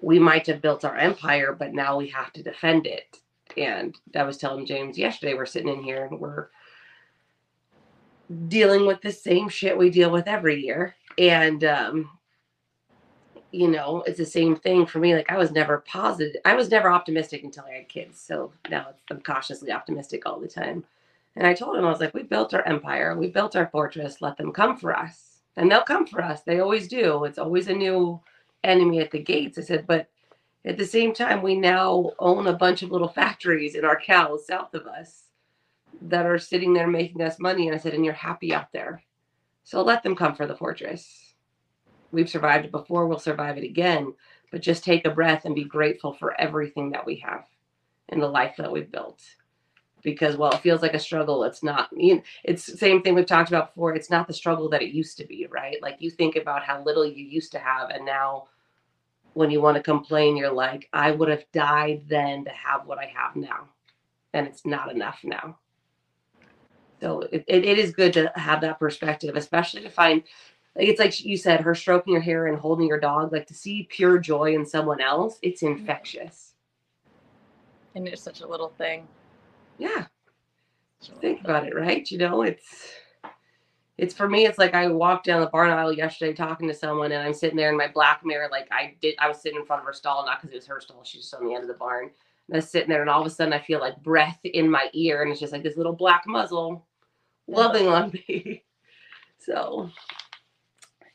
we 0.01 0.19
might 0.19 0.47
have 0.47 0.61
built 0.61 0.85
our 0.85 0.97
empire, 0.97 1.55
but 1.57 1.73
now 1.73 1.97
we 1.97 2.09
have 2.09 2.33
to 2.33 2.42
defend 2.42 2.87
it. 2.87 3.21
And 3.57 3.97
I 4.14 4.25
was 4.25 4.37
telling 4.37 4.66
James 4.66 4.99
yesterday, 4.99 5.35
we're 5.35 5.47
sitting 5.47 5.73
in 5.73 5.83
here 5.83 6.05
and 6.05 6.21
we're 6.21 6.49
dealing 8.49 8.85
with 8.87 9.01
the 9.01 9.12
same 9.12 9.49
shit 9.49 9.79
we 9.79 9.88
deal 9.88 10.11
with 10.11 10.27
every 10.27 10.61
year. 10.62 10.97
And 11.19 11.62
um 11.64 12.11
you 13.53 13.69
know, 13.69 14.03
it's 14.07 14.19
the 14.19 14.27
same 14.27 14.57
thing 14.57 14.85
for 14.85 14.99
me. 14.99 15.14
Like 15.14 15.31
I 15.31 15.38
was 15.38 15.53
never 15.53 15.79
positive. 15.79 16.37
I 16.45 16.55
was 16.55 16.69
never 16.69 16.90
optimistic 16.90 17.42
until 17.45 17.64
I 17.64 17.77
had 17.77 17.88
kids. 17.88 18.21
So 18.21 18.53
now 18.69 18.88
I'm 19.11 19.21
cautiously 19.21 19.73
optimistic 19.73 20.27
all 20.27 20.40
the 20.40 20.49
time. 20.49 20.85
And 21.37 21.46
I 21.46 21.55
told 21.55 21.77
him, 21.77 21.85
I 21.85 21.90
was 21.90 22.01
like, 22.01 22.14
we 22.14 22.22
built 22.22 22.55
our 22.55 22.66
empire. 22.66 23.16
We 23.16 23.29
built 23.29 23.57
our 23.57 23.68
fortress. 23.68 24.22
Let 24.22 24.38
them 24.38 24.53
come 24.53 24.79
for 24.79 24.96
us. 24.96 25.42
And 25.57 25.70
they'll 25.70 25.83
come 25.83 26.07
for 26.07 26.22
us. 26.22 26.42
They 26.42 26.61
always 26.61 26.88
do. 26.88 27.25
It's 27.25 27.38
always 27.38 27.68
a 27.68 27.75
new 27.75 28.20
enemy 28.64 29.01
at 29.01 29.11
the 29.11 29.22
gates. 29.22 29.59
I 29.59 29.62
said, 29.62 29.87
but 29.87 30.09
at 30.64 30.79
the 30.79 30.87
same 30.87 31.12
time, 31.14 31.42
we 31.42 31.55
now 31.55 32.12
own 32.18 32.46
a 32.46 32.53
bunch 32.53 32.83
of 32.83 32.90
little 32.90 33.09
factories 33.09 33.75
in 33.75 33.85
our 33.85 34.01
cows 34.01 34.46
south 34.46 34.75
of 34.75 34.87
us 34.87 35.25
that 36.03 36.27
are 36.27 36.38
sitting 36.38 36.72
there 36.72 36.88
making 36.88 37.22
us 37.22 37.38
money. 37.38 37.68
And 37.68 37.75
I 37.75 37.79
said, 37.79 37.94
and 37.94 38.05
you're 38.05 38.14
happy 38.14 38.55
out 38.55 38.72
there. 38.72 39.03
So 39.62 39.83
let 39.83 40.03
them 40.03 40.16
come 40.16 40.35
for 40.35 40.46
the 40.46 40.57
fortress. 40.57 41.35
We've 42.12 42.31
survived 42.31 42.64
it 42.64 42.72
before, 42.72 43.07
we'll 43.07 43.18
survive 43.18 43.59
it 43.59 43.64
again. 43.64 44.14
But 44.51 44.62
just 44.62 44.85
take 44.85 45.05
a 45.07 45.11
breath 45.11 45.44
and 45.44 45.55
be 45.55 45.64
grateful 45.64 46.12
for 46.14 46.40
everything 46.40 46.90
that 46.90 47.05
we 47.05 47.16
have 47.16 47.44
in 48.09 48.20
the 48.20 48.29
life 48.29 48.55
that 48.59 48.70
we've 48.70 48.90
built. 48.90 49.22
Because 50.07 50.37
while 50.37 50.53
it 50.53 50.61
feels 50.61 50.83
like 50.83 50.95
a 50.95 51.01
struggle, 51.01 51.42
it's 51.42 51.64
not. 51.64 51.88
You 51.92 52.14
know, 52.14 52.23
It's 52.45 52.66
the 52.66 52.79
same 52.79 53.03
thing 53.03 53.16
we've 53.16 53.27
talked 53.27 53.49
about 53.49 53.75
before. 53.75 53.92
It's 53.92 54.09
not 54.09 54.29
the 54.29 54.33
struggle 54.33 54.69
that 54.69 54.81
it 54.81 54.95
used 54.95 55.19
to 55.19 55.27
be, 55.27 55.49
right? 55.51 55.83
Like 55.83 55.97
you 55.99 56.12
think 56.12 56.37
about 56.37 56.62
how 56.62 56.85
little 56.85 57.05
you 57.05 57.25
used 57.25 57.51
to 57.53 57.59
have, 57.59 57.90
and 57.90 58.07
now 58.07 58.45
when 59.35 59.51
you 59.51 59.61
want 59.61 59.77
to 59.77 59.83
complain, 59.83 60.37
you're 60.37 60.53
like, 60.53 60.88
I 60.92 61.11
would 61.11 61.29
have 61.29 61.45
died 61.51 62.05
then 62.07 62.45
to 62.45 62.51
have 62.51 62.87
what 62.87 63.01
I 63.01 63.12
have 63.16 63.35
now. 63.35 63.69
And 64.33 64.47
it's 64.47 64.64
not 64.64 64.92
enough 64.92 65.19
now. 65.25 65.59
So 67.01 67.23
it, 67.33 67.45
it, 67.49 67.64
it 67.64 67.77
is 67.77 67.90
good 67.90 68.12
to 68.12 68.31
have 68.37 68.61
that 68.61 68.79
perspective, 68.79 69.35
especially 69.35 69.83
to 69.83 69.90
find 69.90 70.23
like 70.77 70.87
it's 70.87 71.01
like 71.01 71.25
you 71.25 71.37
said, 71.37 71.62
her 71.62 71.75
stroking 71.75 72.12
your 72.12 72.23
hair 72.23 72.47
and 72.47 72.57
holding 72.57 72.87
your 72.87 73.01
dog, 73.01 73.33
like 73.33 73.49
to 73.49 73.55
see 73.55 73.88
pure 73.90 74.21
joy 74.21 74.55
in 74.55 74.64
someone 74.64 75.01
else, 75.01 75.40
it's 75.42 75.62
mm-hmm. 75.62 75.81
infectious. 75.81 76.55
And 77.97 78.07
it's 78.07 78.23
such 78.23 78.40
a 78.40 78.47
little 78.47 78.69
thing. 78.69 79.09
Yeah. 79.79 80.07
Little 81.01 81.21
Think 81.21 81.41
about 81.43 81.67
it, 81.67 81.75
right? 81.75 82.11
You 82.11 82.19
know, 82.19 82.43
it's 82.43 82.93
it's 83.99 84.15
for 84.15 84.29
me, 84.29 84.45
it's 84.47 84.59
like 84.59 84.75
I 84.75 84.89
walked 84.89 85.27
down 85.27 85.41
the 85.41 85.47
barn 85.47 85.71
aisle 85.71 85.93
yesterday 85.93 86.35
talking 86.35 86.69
to 86.69 86.75
someone 86.75 87.12
and 87.12 87.23
I'm 87.23 87.33
sitting 87.33 87.57
there 87.57 87.71
in 87.71 87.77
my 87.77 87.89
black 87.89 88.25
mirror, 88.25 88.49
like 88.51 88.69
I 88.71 88.95
did 89.01 89.15
I 89.19 89.29
was 89.29 89.41
sitting 89.41 89.59
in 89.59 89.65
front 89.67 89.81
of 89.81 89.87
her 89.87 89.93
stall, 89.93 90.25
not 90.27 90.41
because 90.41 90.53
it 90.53 90.57
was 90.57 90.67
her 90.67 90.81
stall, 90.81 91.03
she's 91.05 91.23
just 91.23 91.35
on 91.35 91.47
the 91.47 91.55
end 91.55 91.62
of 91.62 91.69
the 91.69 91.75
barn. 91.75 92.11
And 92.49 92.55
I 92.55 92.59
was 92.59 92.71
sitting 92.71 92.89
there 92.89 93.01
and 93.01 93.11
all 93.11 93.21
of 93.21 93.27
a 93.27 93.31
sudden 93.31 93.53
I 93.53 93.61
feel 93.61 93.81
like 93.81 94.03
breath 94.03 94.39
in 94.45 94.71
my 94.71 94.91
ear, 94.93 95.23
and 95.23 95.31
it's 95.31 95.41
just 95.41 95.53
like 95.53 95.62
this 95.62 95.77
little 95.77 95.95
black 95.95 96.25
muzzle 96.27 96.87
loving 97.47 97.89
on 97.89 98.12
me. 98.12 98.62
So 99.39 99.91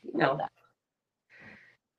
you 0.02 0.18
know, 0.18 0.38
that. 0.38 0.50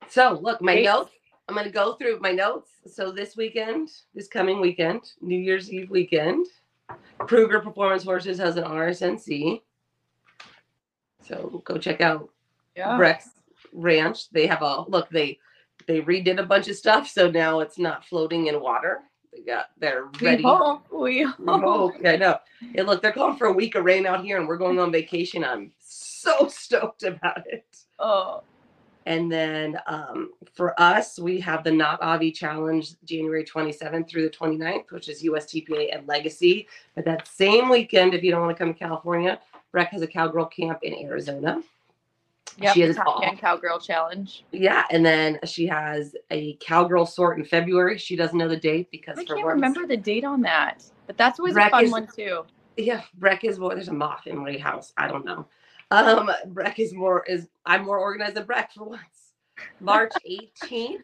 So 0.10 0.40
look, 0.42 0.62
my 0.64 0.82
notes. 0.82 1.12
I'm 1.54 1.58
going 1.60 1.68
to 1.68 1.72
go 1.72 1.94
through 1.94 2.18
my 2.20 2.32
notes. 2.32 2.72
So 2.88 3.12
this 3.12 3.38
weekend, 3.38 3.92
this 4.16 4.28
coming 4.28 4.60
weekend, 4.60 5.02
New 5.22 5.38
Year's 5.38 5.72
Eve 5.72 5.92
weekend, 5.92 6.48
Kruger 7.20 7.60
Performance 7.60 8.04
Horses 8.04 8.40
has 8.40 8.58
an 8.58 8.64
RSNC. 8.64 9.62
So 11.22 11.62
go 11.64 11.78
check 11.78 12.02
out 12.02 12.28
Yeah. 12.76 12.98
Breck's 12.98 13.30
Ranch. 13.72 14.32
They 14.32 14.48
have 14.48 14.64
a 14.64 14.82
look. 14.88 15.10
They 15.12 15.38
they 15.86 16.02
redid 16.02 16.40
a 16.40 16.44
bunch 16.44 16.70
of 16.70 16.76
stuff, 16.76 17.08
so 17.08 17.30
now 17.30 17.60
it's 17.60 17.78
not 17.78 18.04
floating 18.04 18.48
in 18.48 18.60
water. 18.60 19.02
They 19.32 19.42
got 19.44 19.68
they're 19.78 20.08
We 20.20 20.26
ready. 20.28 20.42
hope. 20.44 20.92
We 20.92 21.24
We 21.24 21.24
hope. 21.46 21.62
hope. 21.62 21.94
I 22.04 22.16
know. 22.16 22.40
And 22.74 22.88
look, 22.88 23.04
they're 23.04 23.12
calling 23.12 23.38
for 23.38 23.46
a 23.46 23.54
week 23.54 23.76
of 23.76 23.86
rain 23.86 24.08
out 24.08 24.24
here, 24.26 24.38
and 24.40 24.48
we're 24.48 24.58
going 24.58 24.80
on 24.80 24.92
vacation. 24.92 25.44
I'm 25.44 25.72
so 25.80 26.48
stoked 26.50 27.04
about 27.04 27.46
it. 27.46 27.78
Oh, 28.00 28.42
And 29.06 29.32
then 29.32 29.78
um, 29.88 30.32
for 30.54 30.80
us, 30.80 31.20
we 31.20 31.40
have 31.42 31.64
the 31.64 31.72
Not 31.72 32.02
Avi 32.02 32.32
Challenge 32.32 32.90
January 33.04 33.44
27th 33.44 34.10
through 34.10 34.24
the 34.24 34.30
29th, 34.30 34.92
which 34.92 35.10
is 35.10 35.24
USTPA 35.24 35.96
and 35.96 36.08
Legacy. 36.08 36.68
But 36.96 37.06
that 37.06 37.28
same 37.28 37.70
weekend, 37.70 38.14
if 38.14 38.24
you 38.24 38.32
don't 38.32 38.42
want 38.42 38.56
to 38.58 38.64
come 38.64 38.74
to 38.74 38.80
California, 38.80 39.40
Breck 39.72 39.90
has 39.90 40.02
a 40.02 40.08
cowgirl 40.08 40.46
camp 40.46 40.80
in 40.84 40.94
Arizona. 41.06 41.62
Yeah, 42.58 42.74
She 42.74 42.82
has 42.82 42.96
Top 42.96 43.22
Gun 43.22 43.36
Cowgirl 43.38 43.80
Challenge. 43.80 44.44
Yeah, 44.52 44.84
and 44.92 45.04
then 45.04 45.40
she 45.46 45.66
has 45.68 46.16
a 46.30 46.54
cowgirl 46.56 47.06
sort 47.08 47.40
in 47.40 47.46
February. 47.46 47.98
She 47.98 48.16
doesn't 48.16 48.38
know 48.38 48.48
the 48.48 48.58
date 48.58 48.92
because 48.92 49.18
I 49.18 49.24
can't 49.24 49.44
remember 49.44 49.88
the 49.88 49.98
date 49.98 50.24
on 50.24 50.42
that, 50.42 50.84
but 51.08 51.18
that's 51.18 51.40
always 51.40 51.56
Breck 51.56 51.68
a 51.68 51.72
fun 51.72 51.86
is- 51.86 51.92
one 51.92 52.08
too. 52.16 52.46
Yeah, 52.78 53.02
Breck 53.16 53.44
is 53.44 53.60
more. 53.60 53.76
There's 53.76 53.88
a 53.88 53.94
moth 53.94 54.26
in 54.28 54.38
my 54.38 54.58
house. 54.58 54.94
I 54.98 55.08
don't 55.08 55.26
know. 55.26 55.48
Um, 55.94 56.32
Breck 56.48 56.80
is 56.80 56.92
more 56.92 57.24
is 57.26 57.48
I'm 57.68 57.86
more 57.86 58.00
organized 58.00 58.34
than 58.34 58.46
Breck 58.46 58.74
for 58.74 58.86
once. 58.86 59.34
March 59.80 60.12
18th 60.64 61.04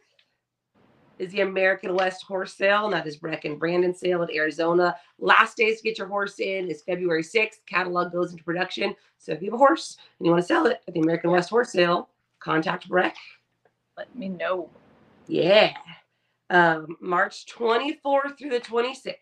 is 1.19 1.31
the 1.31 1.41
American 1.41 1.93
West 1.93 2.23
Horse 2.23 2.55
Sale, 2.55 2.85
and 2.85 2.93
that 2.93 3.05
is 3.05 3.17
Breck 3.17 3.45
and 3.45 3.59
Brandon 3.59 3.93
sale 3.93 4.23
in 4.23 4.35
Arizona. 4.35 4.95
Last 5.19 5.57
days 5.57 5.77
to 5.77 5.83
get 5.83 5.99
your 5.99 6.07
horse 6.07 6.39
in 6.39 6.69
is 6.69 6.81
February 6.81 7.21
6th. 7.21 7.59
Catalog 7.67 8.11
goes 8.11 8.31
into 8.31 8.43
production. 8.43 8.95
So 9.19 9.31
if 9.31 9.43
you 9.43 9.51
have 9.51 9.55
a 9.55 9.57
horse 9.57 9.97
and 10.17 10.25
you 10.25 10.31
want 10.31 10.41
to 10.41 10.47
sell 10.47 10.65
it 10.65 10.81
at 10.87 10.93
the 10.95 11.01
American 11.01 11.29
West 11.29 11.51
Horse 11.51 11.71
Sale, 11.71 12.09
contact 12.39 12.89
Breck. 12.89 13.15
Let 13.95 14.15
me 14.15 14.29
know. 14.29 14.71
Yeah. 15.27 15.73
Um, 16.49 16.97
March 16.99 17.45
24th 17.45 18.39
through 18.39 18.49
the 18.49 18.61
26th 18.61 19.13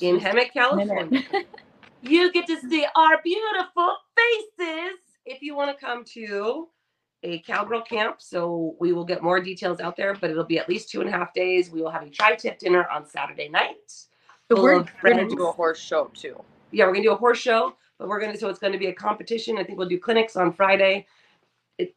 in 0.00 0.18
Hemet, 0.18 0.52
California. 0.52 1.22
Minute. 2.02 2.12
you 2.12 2.32
get 2.32 2.46
to 2.46 2.60
see 2.60 2.86
our 2.96 3.20
beautiful 3.22 3.96
faces 4.16 4.98
if 5.26 5.42
you 5.42 5.54
want 5.54 5.76
to 5.76 5.84
come 5.84 6.04
to 6.04 6.68
a 7.22 7.40
cowgirl 7.40 7.82
camp. 7.82 8.16
So 8.18 8.76
we 8.80 8.92
will 8.92 9.04
get 9.04 9.22
more 9.22 9.40
details 9.40 9.80
out 9.80 9.96
there, 9.96 10.14
but 10.14 10.30
it'll 10.30 10.44
be 10.44 10.58
at 10.58 10.68
least 10.68 10.90
two 10.90 11.00
and 11.00 11.08
a 11.08 11.12
half 11.12 11.34
days. 11.34 11.70
We 11.70 11.82
will 11.82 11.90
have 11.90 12.02
a 12.02 12.10
tri-tip 12.10 12.58
dinner 12.58 12.86
on 12.88 13.06
Saturday 13.06 13.48
night. 13.48 13.92
So 14.50 14.60
we're 14.60 14.84
gonna 15.02 15.28
do 15.28 15.46
a 15.46 15.52
horse 15.52 15.78
show 15.78 16.10
too. 16.14 16.42
Yeah, 16.72 16.86
we're 16.86 16.92
gonna 16.92 17.04
do 17.04 17.12
a 17.12 17.16
horse 17.16 17.38
show, 17.38 17.76
but 17.98 18.08
we're 18.08 18.20
gonna 18.20 18.36
so 18.36 18.48
it's 18.48 18.58
gonna 18.58 18.78
be 18.78 18.86
a 18.86 18.92
competition. 18.92 19.58
I 19.58 19.64
think 19.64 19.78
we'll 19.78 19.88
do 19.88 19.98
clinics 19.98 20.34
on 20.34 20.52
Friday. 20.52 21.06
It, 21.78 21.94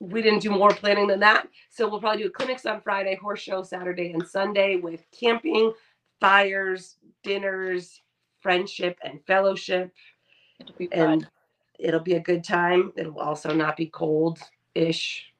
we 0.00 0.22
didn't 0.22 0.40
do 0.40 0.50
more 0.50 0.70
planning 0.70 1.06
than 1.06 1.20
that, 1.20 1.48
so 1.70 1.88
we'll 1.88 2.00
probably 2.00 2.22
do 2.22 2.30
clinics 2.30 2.64
on 2.64 2.80
Friday, 2.80 3.16
horse 3.16 3.40
show 3.40 3.62
Saturday 3.62 4.12
and 4.12 4.26
Sunday 4.26 4.76
with 4.76 5.04
camping, 5.12 5.74
fires, 6.20 6.96
dinners, 7.22 8.00
friendship, 8.44 8.96
and 9.02 9.18
fellowship. 9.26 9.92
It'll 10.60 10.76
be 10.76 10.86
fun. 10.86 11.00
and 11.00 11.28
it'll 11.80 11.98
be 11.98 12.14
a 12.14 12.20
good 12.20 12.44
time. 12.44 12.92
It'll 12.96 13.18
also 13.18 13.52
not 13.52 13.76
be 13.76 13.86
cold 13.86 14.38
ish. 14.76 15.32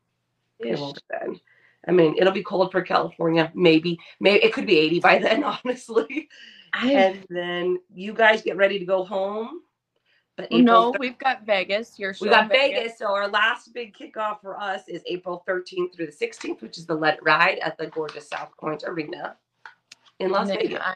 It 0.59 0.79
will 0.79 0.95
depend. 0.95 1.41
I 1.87 1.93
mean, 1.93 2.17
it'll 2.19 2.33
be 2.33 2.43
cold 2.43 2.73
for 2.73 2.83
California, 2.83 3.53
maybe. 3.55 3.99
Maybe 4.19 4.43
it 4.43 4.53
could 4.53 4.67
be 4.67 4.79
80 4.79 5.01
by 5.01 5.19
then, 5.23 5.45
honestly. 5.45 6.29
I 6.73 6.93
And 6.93 7.27
then 7.29 7.79
you 7.95 8.15
guys 8.15 8.43
get 8.43 8.57
ready 8.57 8.79
to 8.79 8.85
go 8.85 9.05
home. 9.05 9.61
But 10.37 10.49
well, 10.51 10.63
no, 10.63 10.95
we've 10.99 11.19
got 11.19 11.47
Vegas. 11.47 11.97
You're 11.97 12.15
we 12.21 12.29
got 12.29 12.45
in 12.45 12.49
Vegas. 12.49 12.99
So 12.99 13.07
our 13.07 13.29
last 13.29 13.73
big 13.73 13.95
kickoff 13.95 14.41
for 14.41 14.59
us 14.59 14.83
is 14.89 15.03
April 15.07 15.45
13th 15.47 15.95
through 15.95 16.07
the 16.07 16.13
16th, 16.13 16.61
which 16.61 16.77
is 16.77 16.87
the 16.87 16.95
Let 16.95 17.19
It 17.19 17.21
Ride 17.23 17.61
at 17.61 17.79
the 17.79 17.87
gorgeous 17.87 18.29
South 18.29 18.51
Point 18.59 18.83
Arena 18.85 19.37
in 20.19 20.33
Las 20.33 20.49
Vegas. 20.49 20.81
I, 20.83 20.95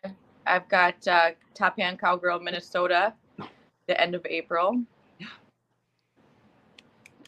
I've 0.49 0.69
got 0.69 1.07
uh, 1.07 1.31
Top 1.55 1.79
Hand 1.79 2.01
Cowgirl, 2.01 2.41
Minnesota, 2.41 3.13
the 3.87 4.01
end 4.01 4.15
of 4.15 4.25
April. 4.27 4.83
Yeah. 5.19 5.27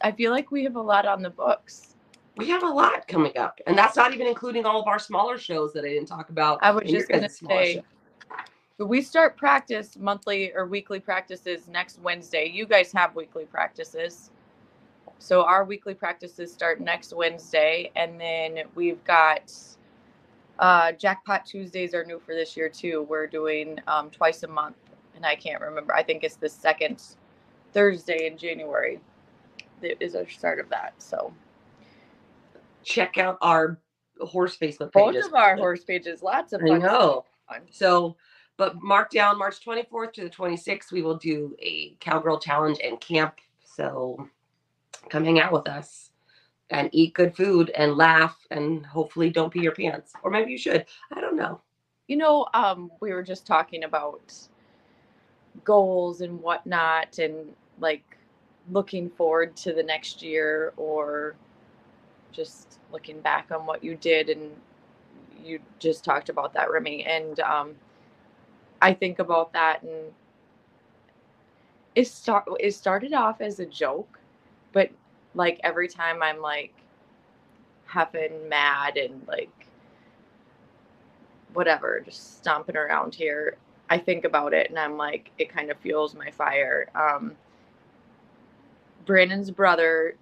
I 0.03 0.11
feel 0.11 0.31
like 0.31 0.51
we 0.51 0.63
have 0.63 0.75
a 0.75 0.81
lot 0.81 1.05
on 1.05 1.21
the 1.21 1.29
books. 1.29 1.95
We 2.37 2.49
have 2.49 2.63
a 2.63 2.67
lot 2.67 3.07
coming 3.07 3.37
up, 3.37 3.59
and 3.67 3.77
that's 3.77 3.95
not 3.95 4.13
even 4.13 4.25
including 4.25 4.65
all 4.65 4.81
of 4.81 4.87
our 4.87 4.99
smaller 4.99 5.37
shows 5.37 5.73
that 5.73 5.83
I 5.83 5.89
didn't 5.89 6.07
talk 6.07 6.29
about. 6.29 6.59
I 6.61 6.71
was 6.71 6.89
just 6.89 7.09
gonna 7.09 7.29
say, 7.29 7.83
show. 8.79 8.85
we 8.85 9.01
start 9.01 9.35
practice 9.37 9.97
monthly 9.97 10.53
or 10.53 10.65
weekly 10.65 10.99
practices 10.99 11.67
next 11.67 11.99
Wednesday. 11.99 12.49
You 12.51 12.65
guys 12.65 12.91
have 12.93 13.15
weekly 13.15 13.45
practices. 13.45 14.31
So 15.19 15.43
our 15.43 15.65
weekly 15.65 15.93
practices 15.93 16.51
start 16.51 16.79
next 16.79 17.13
Wednesday, 17.13 17.91
and 17.95 18.19
then 18.19 18.63
we've 18.73 19.03
got 19.03 19.53
uh, 20.61 20.91
Jackpot 20.91 21.43
Tuesdays 21.45 21.95
are 21.95 22.05
new 22.05 22.19
for 22.19 22.35
this 22.35 22.55
year 22.55 22.69
too. 22.69 23.05
We're 23.09 23.25
doing 23.25 23.79
um, 23.87 24.11
twice 24.11 24.43
a 24.43 24.47
month, 24.47 24.77
and 25.15 25.25
I 25.25 25.35
can't 25.35 25.59
remember. 25.59 25.93
I 25.93 26.03
think 26.03 26.23
it's 26.23 26.35
the 26.35 26.47
second 26.47 27.01
Thursday 27.73 28.27
in 28.27 28.37
January. 28.37 28.99
That 29.81 30.01
is 30.01 30.15
our 30.15 30.29
start 30.29 30.59
of 30.59 30.69
that. 30.69 30.93
So 30.99 31.33
check 32.83 33.17
out 33.17 33.39
our 33.41 33.79
horse 34.19 34.55
Facebook 34.55 34.91
page. 34.91 34.93
both 34.93 35.13
pages. 35.13 35.27
of 35.27 35.33
our 35.33 35.55
horse 35.57 35.83
pages, 35.83 36.21
lots 36.21 36.53
of 36.53 36.61
I 36.61 36.77
know. 36.77 37.25
Fun. 37.49 37.61
So, 37.71 38.15
but 38.57 38.75
mark 38.83 39.09
down 39.09 39.39
March 39.39 39.65
24th 39.65 40.13
to 40.13 40.23
the 40.23 40.29
26th, 40.29 40.91
we 40.91 41.01
will 41.01 41.17
do 41.17 41.55
a 41.59 41.95
cowgirl 41.99 42.37
challenge 42.37 42.77
and 42.83 43.01
camp. 43.01 43.39
So, 43.63 44.29
come 45.09 45.25
hang 45.25 45.39
out 45.39 45.51
with 45.51 45.67
us 45.67 46.10
and 46.71 46.89
eat 46.93 47.13
good 47.13 47.35
food 47.35 47.69
and 47.71 47.97
laugh 47.97 48.37
and 48.49 48.85
hopefully 48.85 49.29
don't 49.29 49.51
pee 49.53 49.61
your 49.61 49.73
pants. 49.73 50.13
Or 50.23 50.31
maybe 50.31 50.51
you 50.51 50.57
should. 50.57 50.85
I 51.13 51.21
don't 51.21 51.35
know. 51.35 51.61
You 52.07 52.17
know, 52.17 52.47
um, 52.53 52.91
we 53.01 53.13
were 53.13 53.23
just 53.23 53.45
talking 53.45 53.83
about 53.83 54.33
goals 55.63 56.21
and 56.21 56.41
whatnot, 56.41 57.19
and 57.19 57.53
like 57.79 58.17
looking 58.69 59.09
forward 59.09 59.55
to 59.57 59.73
the 59.73 59.83
next 59.83 60.21
year, 60.21 60.73
or 60.77 61.35
just 62.31 62.79
looking 62.91 63.21
back 63.21 63.51
on 63.51 63.65
what 63.65 63.83
you 63.83 63.95
did. 63.95 64.29
And 64.29 64.51
you 65.43 65.59
just 65.79 66.03
talked 66.03 66.29
about 66.29 66.53
that, 66.53 66.71
Remy. 66.71 67.03
And 67.05 67.39
um, 67.41 67.75
I 68.81 68.93
think 68.93 69.19
about 69.19 69.53
that, 69.53 69.83
and 69.83 70.13
it 71.95 72.07
start 72.07 72.45
it 72.59 72.73
started 72.73 73.13
off 73.13 73.41
as 73.41 73.59
a 73.59 73.65
joke, 73.65 74.19
but 74.73 74.89
like 75.33 75.59
every 75.63 75.87
time 75.87 76.21
I'm 76.21 76.41
like 76.41 76.73
huffing 77.85 78.47
mad 78.49 78.97
and 78.97 79.25
like 79.27 79.49
whatever, 81.53 81.99
just 81.99 82.37
stomping 82.37 82.77
around 82.77 83.13
here. 83.15 83.57
I 83.89 83.97
think 83.97 84.23
about 84.23 84.53
it 84.53 84.69
and 84.69 84.79
I'm 84.79 84.97
like, 84.97 85.31
it 85.37 85.49
kind 85.49 85.69
of 85.69 85.77
fuels 85.77 86.15
my 86.15 86.31
fire. 86.31 86.89
Um, 86.95 87.35
Brandon's 89.05 89.51
brother, 89.51 90.15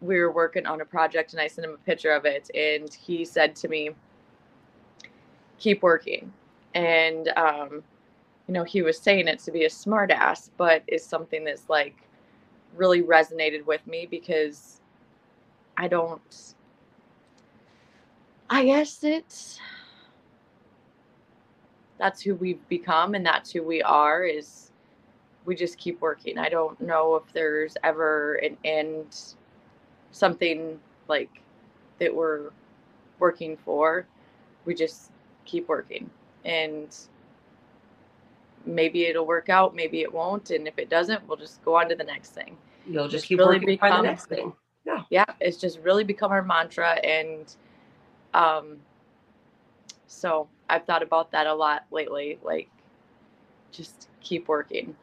we 0.00 0.18
were 0.18 0.32
working 0.32 0.66
on 0.66 0.80
a 0.80 0.84
project 0.84 1.32
and 1.32 1.40
I 1.40 1.46
sent 1.46 1.66
him 1.66 1.74
a 1.74 1.86
picture 1.86 2.10
of 2.10 2.24
it 2.24 2.50
and 2.54 2.92
he 2.92 3.24
said 3.24 3.54
to 3.56 3.68
me, 3.68 3.90
keep 5.58 5.82
working. 5.82 6.32
And, 6.74 7.28
um, 7.36 7.82
you 8.48 8.54
know, 8.54 8.64
he 8.64 8.82
was 8.82 8.98
saying 8.98 9.28
it 9.28 9.38
to 9.40 9.52
be 9.52 9.64
a 9.64 9.68
smartass, 9.68 10.50
but 10.56 10.82
it's 10.86 11.06
something 11.06 11.44
that's 11.44 11.68
like 11.68 11.96
really 12.74 13.02
resonated 13.02 13.64
with 13.66 13.86
me 13.86 14.06
because 14.10 14.80
I 15.76 15.88
don't, 15.88 16.54
I 18.50 18.64
guess 18.64 19.02
it's, 19.04 19.58
that's 21.98 22.20
who 22.20 22.34
we've 22.34 22.66
become 22.68 23.14
and 23.14 23.24
that's 23.24 23.50
who 23.50 23.62
we 23.62 23.82
are 23.82 24.24
is 24.24 24.70
we 25.46 25.54
just 25.54 25.78
keep 25.78 26.00
working. 26.00 26.38
I 26.38 26.48
don't 26.48 26.78
know 26.80 27.14
if 27.14 27.32
there's 27.32 27.76
ever 27.82 28.34
an 28.36 28.56
end 28.64 29.34
something 30.10 30.78
like 31.08 31.30
that 31.98 32.14
we're 32.14 32.50
working 33.18 33.56
for. 33.56 34.06
We 34.64 34.74
just 34.74 35.10
keep 35.44 35.68
working. 35.68 36.10
And 36.44 36.94
maybe 38.66 39.06
it'll 39.06 39.26
work 39.26 39.48
out 39.48 39.74
maybe 39.74 40.02
it 40.02 40.12
won't 40.12 40.50
and 40.50 40.66
if 40.66 40.78
it 40.78 40.88
doesn't 40.90 41.26
we'll 41.28 41.36
just 41.36 41.64
go 41.64 41.76
on 41.76 41.88
to 41.88 41.94
the 41.94 42.04
next 42.04 42.30
thing. 42.30 42.56
You'll 42.88 43.08
just 43.08 43.24
It's 43.24 43.28
keep 43.28 43.38
really 43.38 43.58
working 43.60 43.78
find 43.78 44.04
the 44.04 44.08
next 44.08 44.26
thing. 44.26 44.52
Yeah, 44.84 45.02
yeah 45.10 45.24
it's 45.40 45.56
just 45.56 45.80
really 45.80 46.04
become 46.04 46.30
our 46.32 46.42
mantra 46.42 46.92
and 47.04 47.54
um 48.34 48.78
so 50.06 50.48
i've 50.68 50.84
thought 50.84 51.02
about 51.02 51.30
that 51.32 51.46
a 51.46 51.54
lot 51.54 51.84
lately 51.90 52.38
like 52.42 52.68
just 53.72 54.08
keep 54.20 54.48
working. 54.48 54.96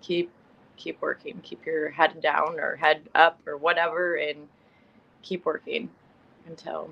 Keep 0.00 0.30
keep 0.76 1.00
working. 1.00 1.40
Keep 1.42 1.64
your 1.64 1.90
head 1.90 2.20
down 2.20 2.58
or 2.58 2.76
head 2.76 3.02
up 3.14 3.38
or 3.46 3.56
whatever 3.56 4.16
and 4.16 4.48
keep 5.22 5.44
working 5.46 5.88
until 6.46 6.90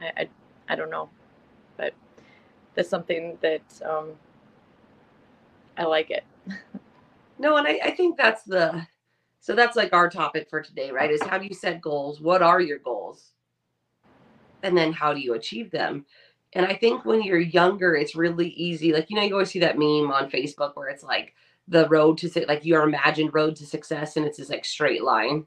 i 0.00 0.12
i, 0.16 0.28
I 0.68 0.76
don't 0.76 0.90
know 0.90 1.08
but 1.78 1.94
that's 2.74 2.90
something 2.90 3.38
that 3.40 3.62
um 3.84 4.10
i 5.78 5.84
like 5.84 6.10
it 6.10 6.24
No, 7.38 7.56
and 7.56 7.68
I, 7.68 7.78
I 7.84 7.90
think 7.92 8.16
that's 8.16 8.42
the 8.42 8.86
so 9.40 9.54
that's 9.54 9.76
like 9.76 9.92
our 9.92 10.10
topic 10.10 10.48
for 10.50 10.60
today, 10.60 10.90
right? 10.90 11.10
Is 11.10 11.22
how 11.22 11.38
do 11.38 11.46
you 11.46 11.54
set 11.54 11.80
goals? 11.80 12.20
What 12.20 12.42
are 12.42 12.60
your 12.60 12.78
goals? 12.78 13.32
and 14.62 14.76
then 14.76 14.92
how 14.92 15.12
do 15.12 15.20
you 15.20 15.34
achieve 15.34 15.70
them 15.70 16.04
and 16.54 16.66
i 16.66 16.74
think 16.74 17.04
when 17.04 17.22
you're 17.22 17.38
younger 17.38 17.94
it's 17.94 18.16
really 18.16 18.48
easy 18.50 18.92
like 18.92 19.08
you 19.10 19.16
know 19.16 19.22
you 19.22 19.32
always 19.32 19.50
see 19.50 19.60
that 19.60 19.78
meme 19.78 20.10
on 20.10 20.30
facebook 20.30 20.72
where 20.74 20.88
it's 20.88 21.02
like 21.02 21.34
the 21.68 21.88
road 21.88 22.18
to 22.18 22.28
like 22.48 22.64
your 22.64 22.82
imagined 22.82 23.32
road 23.34 23.54
to 23.54 23.66
success 23.66 24.16
and 24.16 24.26
it's 24.26 24.38
this 24.38 24.50
like 24.50 24.64
straight 24.64 25.02
line 25.02 25.44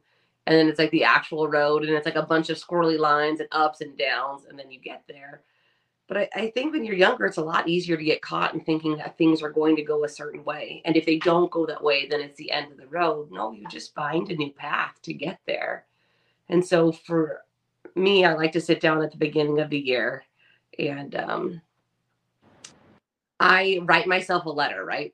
and 0.48 0.58
then 0.58 0.68
it's 0.68 0.80
like 0.80 0.92
the 0.92 1.04
actual 1.04 1.48
road 1.48 1.84
and 1.84 1.94
it's 1.94 2.06
like 2.06 2.16
a 2.16 2.22
bunch 2.22 2.50
of 2.50 2.58
squirrely 2.58 2.98
lines 2.98 3.40
and 3.40 3.50
ups 3.52 3.82
and 3.82 3.98
downs 3.98 4.46
and 4.50 4.58
then 4.58 4.72
you 4.72 4.80
get 4.80 5.04
there 5.08 5.42
but 6.08 6.18
I, 6.18 6.30
I, 6.36 6.50
think 6.52 6.74
when 6.74 6.84
you're 6.84 6.96
younger 6.96 7.26
it's 7.26 7.38
a 7.38 7.44
lot 7.44 7.68
easier 7.68 7.98
to 7.98 8.04
get 8.04 8.22
caught 8.22 8.54
in 8.54 8.62
thinking 8.62 8.98
that 8.98 9.18
things 9.18 9.42
are 9.42 9.52
going 9.52 9.76
to 9.76 9.84
go 9.84 10.04
a 10.04 10.10
certain 10.10 10.44
way 10.44 10.82
and 10.86 10.96
if 10.96 11.06
they 11.06 11.18
don't 11.18 11.52
go 11.52 11.66
that 11.66 11.84
way 11.84 12.08
then 12.08 12.22
it's 12.22 12.38
the 12.38 12.52
end 12.52 12.72
of 12.72 12.78
the 12.78 12.88
road 12.88 13.30
no 13.32 13.52
you 13.52 13.68
just 13.68 13.96
find 13.96 14.30
a 14.30 14.36
new 14.36 14.52
path 14.52 14.96
to 15.04 15.14
get 15.14 15.40
there 15.46 15.86
and 16.50 16.66
so 16.66 16.92
for 16.92 17.42
me 17.96 18.26
i 18.26 18.34
like 18.34 18.52
to 18.52 18.62
sit 18.62 18.80
down 18.80 19.02
at 19.02 19.12
the 19.12 19.18
beginning 19.18 19.60
of 19.60 19.70
the 19.70 19.80
year 19.80 20.24
and 20.80 21.16
um, 21.16 21.62
i 23.40 23.80
write 23.84 24.08
myself 24.08 24.46
a 24.46 24.50
letter 24.50 24.86
right 24.86 25.14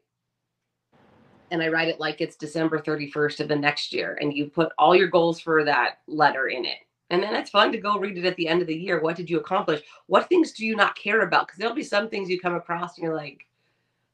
and 1.51 1.61
I 1.61 1.69
write 1.69 1.87
it 1.87 1.99
like 1.99 2.21
it's 2.21 2.35
December 2.35 2.79
31st 2.79 3.39
of 3.39 3.47
the 3.47 3.55
next 3.55 3.93
year. 3.93 4.17
And 4.19 4.33
you 4.33 4.47
put 4.47 4.71
all 4.77 4.95
your 4.95 5.07
goals 5.07 5.39
for 5.39 5.63
that 5.63 5.99
letter 6.07 6.47
in 6.47 6.65
it. 6.65 6.77
And 7.09 7.23
then 7.23 7.35
it's 7.35 7.49
fun 7.49 7.71
to 7.71 7.77
go 7.77 7.97
read 7.97 8.17
it 8.17 8.25
at 8.25 8.35
the 8.35 8.47
end 8.47 8.61
of 8.61 8.67
the 8.67 8.75
year. 8.75 8.99
What 8.99 9.15
did 9.15 9.29
you 9.29 9.39
accomplish? 9.39 9.81
What 10.07 10.27
things 10.27 10.51
do 10.51 10.65
you 10.65 10.75
not 10.75 10.97
care 10.97 11.21
about? 11.21 11.47
Because 11.47 11.59
there'll 11.59 11.75
be 11.75 11.83
some 11.83 12.09
things 12.09 12.29
you 12.29 12.39
come 12.39 12.55
across 12.55 12.97
and 12.97 13.03
you're 13.03 13.15
like, 13.15 13.45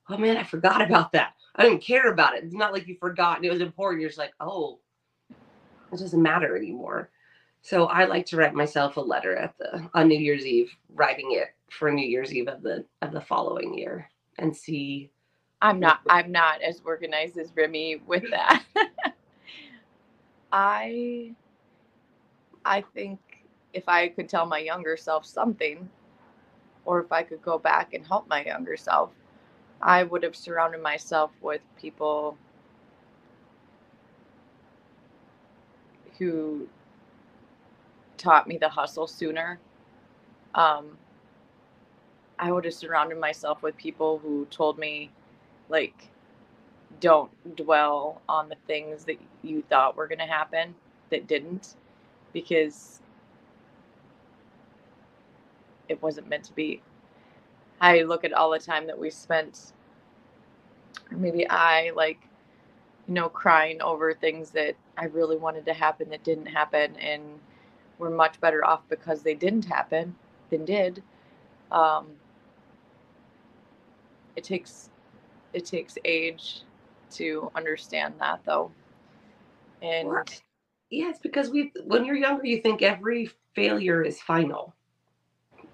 oh 0.10 0.18
man, 0.18 0.38
I 0.38 0.44
forgot 0.44 0.82
about 0.82 1.12
that. 1.14 1.34
I 1.56 1.64
didn't 1.64 1.82
care 1.82 2.12
about 2.12 2.36
it. 2.36 2.44
It's 2.44 2.54
not 2.54 2.74
like 2.74 2.88
you 2.88 2.96
forgot 3.00 3.38
and 3.38 3.46
it 3.46 3.52
was 3.52 3.62
important. 3.62 4.02
You're 4.02 4.10
just 4.10 4.20
like, 4.20 4.34
oh, 4.40 4.80
it 5.92 6.00
doesn't 6.00 6.22
matter 6.22 6.56
anymore. 6.56 7.10
So 7.62 7.86
I 7.86 8.06
like 8.06 8.26
to 8.28 8.38
write 8.38 8.54
myself 8.54 8.98
a 8.98 9.02
letter 9.02 9.36
at 9.38 9.58
the 9.58 9.90
on 9.94 10.08
New 10.08 10.20
Year's 10.20 10.46
Eve, 10.46 10.76
writing 10.94 11.30
it 11.32 11.50
for 11.70 11.92
New 11.92 12.06
Year's 12.06 12.34
Eve 12.34 12.48
of 12.48 12.62
the 12.62 12.86
of 13.02 13.12
the 13.12 13.22
following 13.22 13.78
year 13.78 14.10
and 14.38 14.56
see 14.56 15.10
I'm 15.62 15.80
not 15.80 16.02
I'm 16.10 16.32
not 16.32 16.62
as 16.62 16.82
organized 16.84 17.38
as 17.38 17.56
Remy 17.56 18.02
with 18.06 18.30
that. 18.32 18.64
I 20.52 21.34
I 22.66 22.82
think 22.94 23.20
if 23.74 23.90
I 23.90 24.10
could 24.10 24.30
tell 24.30 24.46
my 24.46 24.60
younger 24.60 24.98
self 24.98 25.26
something 25.26 25.90
or 26.86 27.02
if 27.02 27.12
I 27.12 27.24
could 27.24 27.42
go 27.42 27.58
back 27.58 27.94
and 27.94 28.06
help 28.06 28.28
my 28.28 28.44
younger 28.46 28.78
self, 28.78 29.12
I 29.82 30.04
would 30.04 30.24
have 30.24 30.36
surrounded 30.36 30.82
myself 30.82 31.32
with 31.42 31.62
people 31.80 32.38
who 36.20 36.68
taught 38.18 38.48
me 38.48 38.58
the 38.58 38.70
hustle 38.70 39.08
sooner. 39.08 39.60
Um, 40.56 40.98
I 42.40 42.52
would 42.52 42.66
have 42.66 42.74
surrounded 42.74 43.20
myself 43.20 43.64
with 43.64 43.78
people 43.78 44.20
who 44.20 44.46
told 44.48 44.78
me 44.80 45.12
like 45.70 46.10
don't 47.00 47.32
dwell 47.56 48.22
on 48.30 48.50
the 48.50 48.58
things 48.68 49.06
that 49.06 49.18
you 49.44 49.64
thought 49.70 49.96
were 49.98 50.08
going 50.08 50.20
to 50.20 50.26
happen 50.26 50.76
that 51.12 51.28
didn't 51.28 51.76
because 52.34 53.02
it 55.90 56.02
wasn't 56.02 56.30
meant 56.30 56.46
to 56.46 56.54
be. 56.54 56.82
I 57.82 58.04
look 58.04 58.24
at 58.24 58.34
all 58.34 58.52
the 58.52 58.60
time 58.60 58.88
that 58.88 58.98
we 58.98 59.10
spent, 59.10 59.74
maybe 61.12 61.48
I 61.50 61.92
like, 61.96 62.20
you 63.08 63.14
know, 63.14 63.30
crying 63.30 63.82
over 63.82 64.14
things 64.14 64.52
that 64.52 64.76
I 64.98 65.06
really 65.06 65.38
wanted 65.38 65.66
to 65.66 65.74
happen 65.74 66.10
that 66.10 66.24
didn't 66.24 66.48
happen, 66.48 66.96
and 66.98 67.24
we're 68.00 68.10
much 68.10 68.40
better 68.40 68.66
off 68.66 68.82
because 68.90 69.22
they 69.24 69.36
didn't 69.36 69.66
happen 69.66 70.16
than 70.50 70.66
did. 70.66 71.04
Um, 71.72 72.08
it 74.36 74.44
takes 74.44 74.90
it 75.54 75.66
takes 75.66 75.98
age 76.06 76.62
to 77.12 77.52
understand 77.56 78.16
that 78.20 78.42
though 78.46 78.72
and? 79.82 80.10
Yes 80.94 81.18
because 81.22 81.50
we 81.50 81.72
when 81.86 82.06
you're 82.06 82.16
younger 82.16 82.46
you 82.46 82.62
think 82.62 82.82
every 82.82 83.30
failure 83.54 84.02
is 84.02 84.22
final 84.22 84.76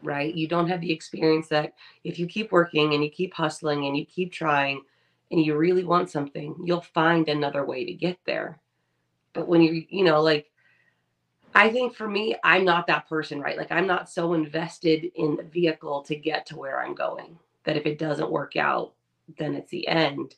right 0.01 0.35
you 0.35 0.47
don't 0.47 0.69
have 0.69 0.81
the 0.81 0.91
experience 0.91 1.47
that 1.47 1.73
if 2.03 2.17
you 2.17 2.25
keep 2.25 2.51
working 2.51 2.93
and 2.93 3.03
you 3.03 3.09
keep 3.09 3.33
hustling 3.33 3.85
and 3.85 3.97
you 3.97 4.05
keep 4.05 4.31
trying 4.31 4.81
and 5.31 5.43
you 5.43 5.55
really 5.55 5.83
want 5.83 6.09
something 6.09 6.55
you'll 6.63 6.81
find 6.81 7.27
another 7.27 7.65
way 7.65 7.85
to 7.85 7.93
get 7.93 8.17
there 8.25 8.59
but 9.33 9.47
when 9.47 9.61
you 9.61 9.85
you 9.89 10.03
know 10.03 10.21
like 10.21 10.49
i 11.53 11.69
think 11.69 11.93
for 11.93 12.07
me 12.07 12.35
i'm 12.43 12.63
not 12.63 12.87
that 12.87 13.07
person 13.09 13.39
right 13.39 13.57
like 13.57 13.71
i'm 13.71 13.87
not 13.87 14.09
so 14.09 14.33
invested 14.33 15.11
in 15.15 15.35
the 15.35 15.43
vehicle 15.43 16.01
to 16.01 16.15
get 16.15 16.45
to 16.45 16.57
where 16.57 16.81
i'm 16.81 16.95
going 16.95 17.37
that 17.65 17.77
if 17.77 17.85
it 17.85 17.99
doesn't 17.99 18.31
work 18.31 18.55
out 18.55 18.93
then 19.37 19.55
it's 19.55 19.71
the 19.71 19.87
end. 19.87 20.35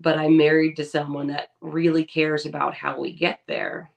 But 0.00 0.18
I'm 0.18 0.36
married 0.36 0.76
to 0.76 0.84
someone 0.84 1.28
that 1.28 1.50
really 1.60 2.04
cares 2.04 2.46
about 2.46 2.74
how 2.74 2.98
we 2.98 3.12
get 3.12 3.40
there. 3.46 3.90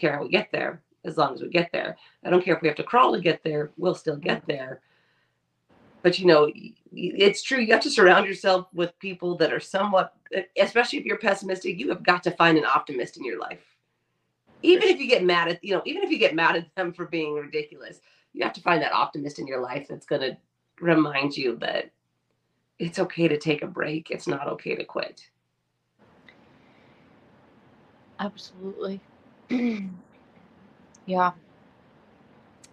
Care 0.00 0.16
how 0.16 0.22
we 0.22 0.30
get 0.30 0.50
there 0.50 0.80
as 1.04 1.16
long 1.16 1.34
as 1.34 1.42
we 1.42 1.48
get 1.48 1.70
there. 1.72 1.96
I 2.24 2.30
don't 2.30 2.44
care 2.44 2.56
if 2.56 2.62
we 2.62 2.68
have 2.68 2.76
to 2.78 2.82
crawl 2.82 3.12
to 3.12 3.20
get 3.20 3.44
there, 3.44 3.70
we'll 3.76 3.94
still 3.94 4.16
get 4.16 4.38
mm-hmm. 4.38 4.52
there. 4.52 4.80
But 6.02 6.18
you 6.18 6.26
know, 6.26 6.50
it's 6.92 7.42
true. 7.42 7.58
You 7.58 7.72
have 7.74 7.82
to 7.82 7.90
surround 7.90 8.26
yourself 8.26 8.66
with 8.72 8.98
people 8.98 9.36
that 9.36 9.52
are 9.52 9.60
somewhat, 9.60 10.14
especially 10.58 10.98
if 10.98 11.04
you're 11.04 11.18
pessimistic, 11.18 11.78
you 11.78 11.90
have 11.90 12.02
got 12.02 12.22
to 12.22 12.30
find 12.30 12.56
an 12.56 12.64
optimist 12.64 13.18
in 13.18 13.24
your 13.24 13.38
life. 13.38 13.60
Even 14.62 14.88
if 14.88 14.98
you 14.98 15.06
get 15.06 15.24
mad 15.24 15.48
at, 15.48 15.62
you 15.62 15.74
know, 15.74 15.82
even 15.84 16.02
if 16.02 16.10
you 16.10 16.18
get 16.18 16.34
mad 16.34 16.56
at 16.56 16.74
them 16.74 16.92
for 16.92 17.04
being 17.04 17.34
ridiculous, 17.34 18.00
you 18.32 18.42
have 18.42 18.54
to 18.54 18.62
find 18.62 18.82
that 18.82 18.92
optimist 18.92 19.38
in 19.38 19.46
your 19.46 19.60
life 19.60 19.86
that's 19.88 20.06
going 20.06 20.22
to 20.22 20.36
remind 20.80 21.36
you 21.36 21.56
that 21.56 21.90
it's 22.78 22.98
okay 22.98 23.28
to 23.28 23.36
take 23.36 23.62
a 23.62 23.66
break. 23.66 24.10
It's 24.10 24.26
not 24.26 24.48
okay 24.48 24.74
to 24.74 24.84
quit. 24.84 25.28
Absolutely. 28.18 29.00
yeah. 31.06 31.32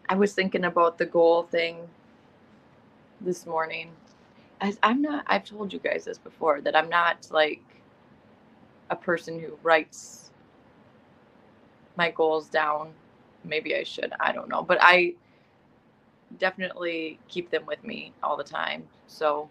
I 0.10 0.16
was 0.16 0.34
thinking 0.34 0.66
about 0.66 0.98
the 0.98 1.06
goal 1.06 1.44
thing 1.44 1.90
this 3.22 3.46
morning. 3.46 3.92
As 4.62 4.78
I'm 4.84 5.02
not 5.02 5.24
I've 5.28 5.46
told 5.46 5.74
you 5.74 5.80
guys 5.80 6.06
this 6.06 6.18
before 6.18 6.62
that 6.62 6.76
I'm 6.76 6.90
not 6.90 7.28
like 7.32 7.62
a 8.90 8.96
person 8.96 9.40
who 9.40 9.58
writes 9.64 10.32
my 11.96 12.12
goals 12.12 12.48
down. 12.48 12.92
Maybe 13.44 13.76
I 13.76 13.84
should. 13.84 14.14
I 14.20 14.32
don't 14.32 14.50
know. 14.50 14.62
But 14.64 14.78
I 14.82 15.16
definitely 16.38 17.20
keep 17.28 17.50
them 17.50 17.66
with 17.66 17.84
me 17.84 18.14
all 18.22 18.38
the 18.38 18.44
time. 18.44 18.84
So 19.08 19.50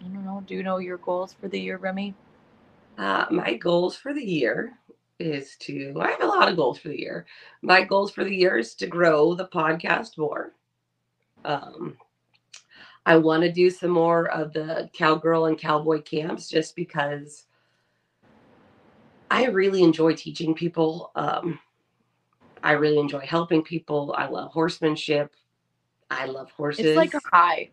I 0.00 0.04
don't 0.04 0.24
know. 0.24 0.42
Do 0.46 0.54
you 0.54 0.62
know 0.62 0.78
your 0.78 0.98
goals 0.98 1.34
for 1.38 1.48
the 1.48 1.60
year, 1.60 1.76
Remy? 1.76 2.14
Uh, 2.96 3.26
my 3.30 3.54
goals 3.54 3.94
for 3.94 4.12
the 4.12 4.24
year 4.24 4.72
is 5.18 5.56
to, 5.60 5.94
I 6.00 6.10
have 6.10 6.22
a 6.22 6.26
lot 6.26 6.48
of 6.48 6.56
goals 6.56 6.78
for 6.78 6.88
the 6.88 6.98
year. 6.98 7.26
My 7.62 7.82
goals 7.82 8.10
for 8.10 8.24
the 8.24 8.34
year 8.34 8.58
is 8.58 8.74
to 8.76 8.86
grow 8.86 9.34
the 9.34 9.48
podcast 9.48 10.18
more. 10.18 10.52
Um, 11.44 11.96
I 13.06 13.16
want 13.16 13.42
to 13.42 13.52
do 13.52 13.70
some 13.70 13.90
more 13.90 14.28
of 14.30 14.52
the 14.52 14.90
cowgirl 14.92 15.46
and 15.46 15.58
cowboy 15.58 16.02
camps 16.02 16.48
just 16.48 16.76
because 16.76 17.46
I 19.30 19.46
really 19.46 19.82
enjoy 19.82 20.14
teaching 20.14 20.54
people. 20.54 21.10
Um, 21.14 21.58
I 22.62 22.72
really 22.72 22.98
enjoy 22.98 23.20
helping 23.26 23.62
people. 23.62 24.14
I 24.16 24.26
love 24.26 24.52
horsemanship. 24.52 25.34
I 26.10 26.26
love 26.26 26.50
horses. 26.50 26.86
It's 26.86 26.96
like 26.96 27.14
a 27.14 27.20
high 27.32 27.70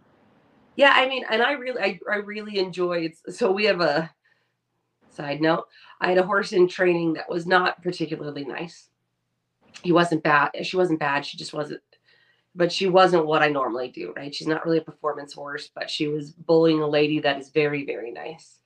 yeah 0.76 0.94
i 0.96 1.08
mean 1.08 1.24
and 1.30 1.42
i 1.42 1.54
really 1.54 1.82
i, 1.82 2.00
I 2.12 2.18
really 2.18 2.60
enjoyed 2.60 3.14
so 3.30 3.52
we 3.52 3.66
have 3.66 3.82
a 3.82 4.14
side 5.16 5.42
note 5.42 5.68
i 6.02 6.10
had 6.10 6.18
a 6.18 6.24
horse 6.24 6.52
in 6.52 6.68
training 6.68 7.14
that 7.14 7.30
was 7.30 7.46
not 7.46 7.82
particularly 7.82 8.46
nice 8.46 8.90
he 9.84 9.92
wasn't 9.92 10.24
bad 10.24 10.50
she 10.64 10.78
wasn't 10.78 11.00
bad 11.00 11.26
she 11.26 11.38
just 11.38 11.54
wasn't 11.54 11.82
but 12.56 12.72
she 12.72 12.88
wasn't 12.88 13.26
what 13.26 13.42
i 13.42 13.48
normally 13.48 13.90
do 13.90 14.14
right 14.16 14.34
she's 14.34 14.48
not 14.48 14.66
really 14.66 14.78
a 14.78 14.82
performance 14.82 15.34
horse 15.34 15.70
but 15.74 15.90
she 15.90 16.08
was 16.08 16.32
bullying 16.32 16.82
a 16.82 16.88
lady 16.88 17.20
that 17.20 17.40
is 17.40 17.50
very 17.50 17.86
very 17.86 18.12
nice 18.12 18.60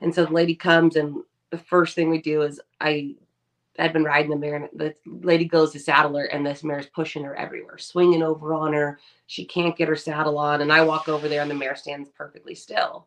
and 0.00 0.14
so 0.14 0.24
the 0.24 0.32
lady 0.32 0.54
comes 0.54 0.96
and 0.96 1.22
the 1.50 1.58
first 1.58 1.94
thing 1.94 2.10
we 2.10 2.20
do 2.20 2.42
is 2.42 2.60
i 2.80 3.14
I'd 3.78 3.92
been 3.92 4.04
riding 4.04 4.30
the 4.30 4.36
mare, 4.36 4.56
and 4.56 4.68
the 4.74 4.94
lady 5.06 5.44
goes 5.44 5.72
to 5.72 5.78
saddle 5.78 6.16
her, 6.16 6.24
and 6.24 6.44
this 6.44 6.64
mare 6.64 6.80
is 6.80 6.86
pushing 6.86 7.22
her 7.22 7.36
everywhere, 7.36 7.78
swinging 7.78 8.24
over 8.24 8.52
on 8.52 8.72
her. 8.72 8.98
She 9.26 9.44
can't 9.44 9.76
get 9.76 9.88
her 9.88 9.96
saddle 9.96 10.36
on, 10.36 10.62
and 10.62 10.72
I 10.72 10.84
walk 10.84 11.08
over 11.08 11.28
there, 11.28 11.42
and 11.42 11.50
the 11.50 11.54
mare 11.54 11.76
stands 11.76 12.08
perfectly 12.08 12.56
still. 12.56 13.06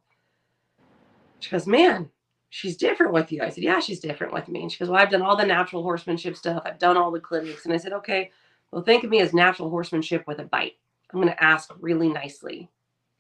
She 1.42 1.50
goes, 1.50 1.68
"Man, 1.68 2.10
she's 2.52 2.78
different 2.78 3.14
with 3.14 3.32
you." 3.32 3.42
I 3.42 3.50
said, 3.50 3.64
"Yeah, 3.64 3.80
she's 3.80 4.00
different 4.00 4.34
with 4.34 4.48
me." 4.48 4.62
And 4.62 4.72
she 4.72 4.78
goes, 4.78 4.90
"Well, 4.90 5.02
I've 5.02 5.10
done 5.10 5.24
all 5.24 5.36
the 5.36 5.46
natural 5.46 5.82
horsemanship 5.82 6.38
stuff. 6.38 6.62
I've 6.64 6.78
done 6.78 6.98
all 6.98 7.10
the 7.10 7.20
clinics." 7.20 7.66
And 7.66 7.74
I 7.74 7.78
said, 7.78 7.94
"Okay, 7.94 8.30
well, 8.70 8.84
think 8.84 9.04
of 9.04 9.10
me 9.10 9.22
as 9.22 9.34
natural 9.34 9.72
horsemanship 9.72 10.28
with 10.28 10.40
a 10.40 10.44
bite. 10.44 10.74
I'm 11.12 11.20
going 11.20 11.34
to 11.34 11.44
ask 11.44 11.72
really 11.80 12.10
nicely, 12.10 12.70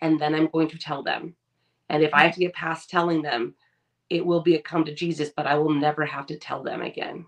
and 0.01 0.19
then 0.19 0.35
I'm 0.35 0.47
going 0.47 0.69
to 0.69 0.77
tell 0.77 1.01
them. 1.01 1.35
And 1.89 2.03
if 2.03 2.13
I 2.13 2.23
have 2.25 2.35
to 2.35 2.39
get 2.39 2.53
past 2.53 2.89
telling 2.89 3.21
them, 3.23 3.55
it 4.09 4.25
will 4.25 4.41
be 4.41 4.55
a 4.55 4.61
come 4.61 4.85
to 4.85 4.93
Jesus, 4.93 5.29
but 5.35 5.47
I 5.47 5.55
will 5.55 5.73
never 5.73 6.05
have 6.05 6.27
to 6.27 6.37
tell 6.37 6.61
them 6.61 6.83
again." 6.83 7.25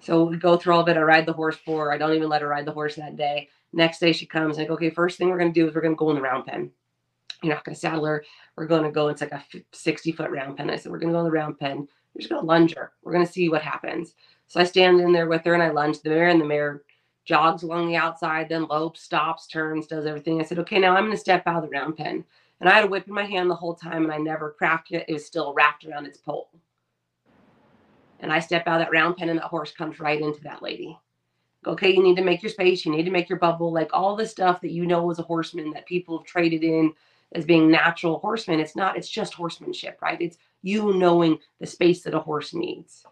So 0.00 0.24
we 0.24 0.36
go 0.36 0.56
through 0.56 0.74
all 0.74 0.80
of 0.80 0.88
it. 0.88 0.96
I 0.96 1.02
ride 1.02 1.26
the 1.26 1.32
horse 1.32 1.56
for. 1.56 1.86
her. 1.86 1.92
I 1.92 1.98
don't 1.98 2.14
even 2.14 2.28
let 2.28 2.42
her 2.42 2.48
ride 2.48 2.66
the 2.66 2.72
horse 2.72 2.96
that 2.96 3.16
day. 3.16 3.48
Next 3.72 3.98
day 3.98 4.12
she 4.12 4.26
comes 4.26 4.56
and 4.56 4.64
I 4.64 4.68
go, 4.68 4.74
okay, 4.74 4.90
first 4.90 5.18
thing 5.18 5.28
we're 5.28 5.38
going 5.38 5.52
to 5.52 5.60
do 5.60 5.68
is 5.68 5.74
we're 5.74 5.80
going 5.80 5.94
to 5.94 5.98
go 5.98 6.10
in 6.10 6.16
the 6.16 6.22
round 6.22 6.46
pen. 6.46 6.70
You're 7.42 7.54
not 7.54 7.64
going 7.64 7.74
to 7.74 7.80
saddle 7.80 8.04
her. 8.04 8.24
We're 8.56 8.66
going 8.66 8.84
to 8.84 8.90
go, 8.90 9.08
it's 9.08 9.20
like 9.20 9.32
a 9.32 9.44
60 9.72 10.12
foot 10.12 10.30
round 10.30 10.56
pen. 10.56 10.70
I 10.70 10.76
said, 10.76 10.90
we're 10.90 10.98
going 10.98 11.12
to 11.12 11.16
go 11.16 11.20
in 11.20 11.26
the 11.26 11.30
round 11.30 11.58
pen. 11.58 11.88
We're 12.14 12.20
just 12.20 12.30
going 12.30 12.42
to 12.42 12.46
lunge 12.46 12.74
her. 12.74 12.92
We're 13.02 13.12
going 13.12 13.26
to 13.26 13.32
see 13.32 13.48
what 13.48 13.62
happens. 13.62 14.14
So 14.48 14.60
I 14.60 14.64
stand 14.64 15.00
in 15.00 15.12
there 15.12 15.28
with 15.28 15.44
her 15.44 15.54
and 15.54 15.62
I 15.62 15.70
lunge 15.70 16.00
the 16.00 16.10
mare 16.10 16.28
and 16.28 16.40
the 16.40 16.46
mare 16.46 16.82
jogs 17.24 17.62
along 17.62 17.88
the 17.88 17.96
outside, 17.96 18.48
then 18.48 18.66
lopes, 18.68 19.02
stops, 19.02 19.46
turns, 19.48 19.86
does 19.86 20.06
everything. 20.06 20.40
I 20.40 20.44
said, 20.44 20.60
okay, 20.60 20.78
now 20.78 20.96
I'm 20.96 21.04
going 21.04 21.10
to 21.12 21.18
step 21.18 21.42
out 21.46 21.62
of 21.62 21.70
the 21.70 21.76
round 21.76 21.96
pen. 21.96 22.24
And 22.60 22.68
I 22.68 22.74
had 22.74 22.84
a 22.84 22.88
whip 22.88 23.06
in 23.06 23.12
my 23.12 23.24
hand 23.24 23.50
the 23.50 23.54
whole 23.54 23.74
time 23.74 24.04
and 24.04 24.12
I 24.12 24.18
never 24.18 24.52
cracked 24.52 24.92
it. 24.92 25.04
It 25.08 25.12
was 25.12 25.26
still 25.26 25.52
wrapped 25.52 25.84
around 25.84 26.06
its 26.06 26.18
pole. 26.18 26.48
And 28.20 28.32
I 28.32 28.38
step 28.38 28.66
out 28.66 28.80
of 28.80 28.86
that 28.86 28.92
round 28.92 29.16
pen 29.16 29.28
and 29.28 29.38
that 29.38 29.46
horse 29.46 29.72
comes 29.72 30.00
right 30.00 30.20
into 30.20 30.40
that 30.44 30.62
lady. 30.62 30.96
Okay, 31.66 31.92
you 31.92 32.02
need 32.02 32.16
to 32.16 32.22
make 32.22 32.42
your 32.42 32.50
space, 32.50 32.86
you 32.86 32.92
need 32.92 33.04
to 33.04 33.10
make 33.10 33.28
your 33.28 33.40
bubble, 33.40 33.72
like 33.72 33.90
all 33.92 34.14
the 34.14 34.26
stuff 34.26 34.60
that 34.60 34.70
you 34.70 34.86
know 34.86 35.10
as 35.10 35.18
a 35.18 35.22
horseman 35.22 35.72
that 35.72 35.84
people 35.84 36.16
have 36.16 36.26
traded 36.26 36.62
in 36.62 36.92
as 37.34 37.44
being 37.44 37.70
natural 37.70 38.18
horsemen. 38.18 38.60
It's 38.60 38.76
not, 38.76 38.96
it's 38.96 39.08
just 39.08 39.34
horsemanship, 39.34 39.98
right? 40.02 40.20
It's 40.20 40.38
you 40.62 40.94
knowing 40.94 41.38
the 41.60 41.66
space 41.66 42.02
that 42.02 42.14
a 42.14 42.20
horse 42.20 42.54
needs. 42.54 43.04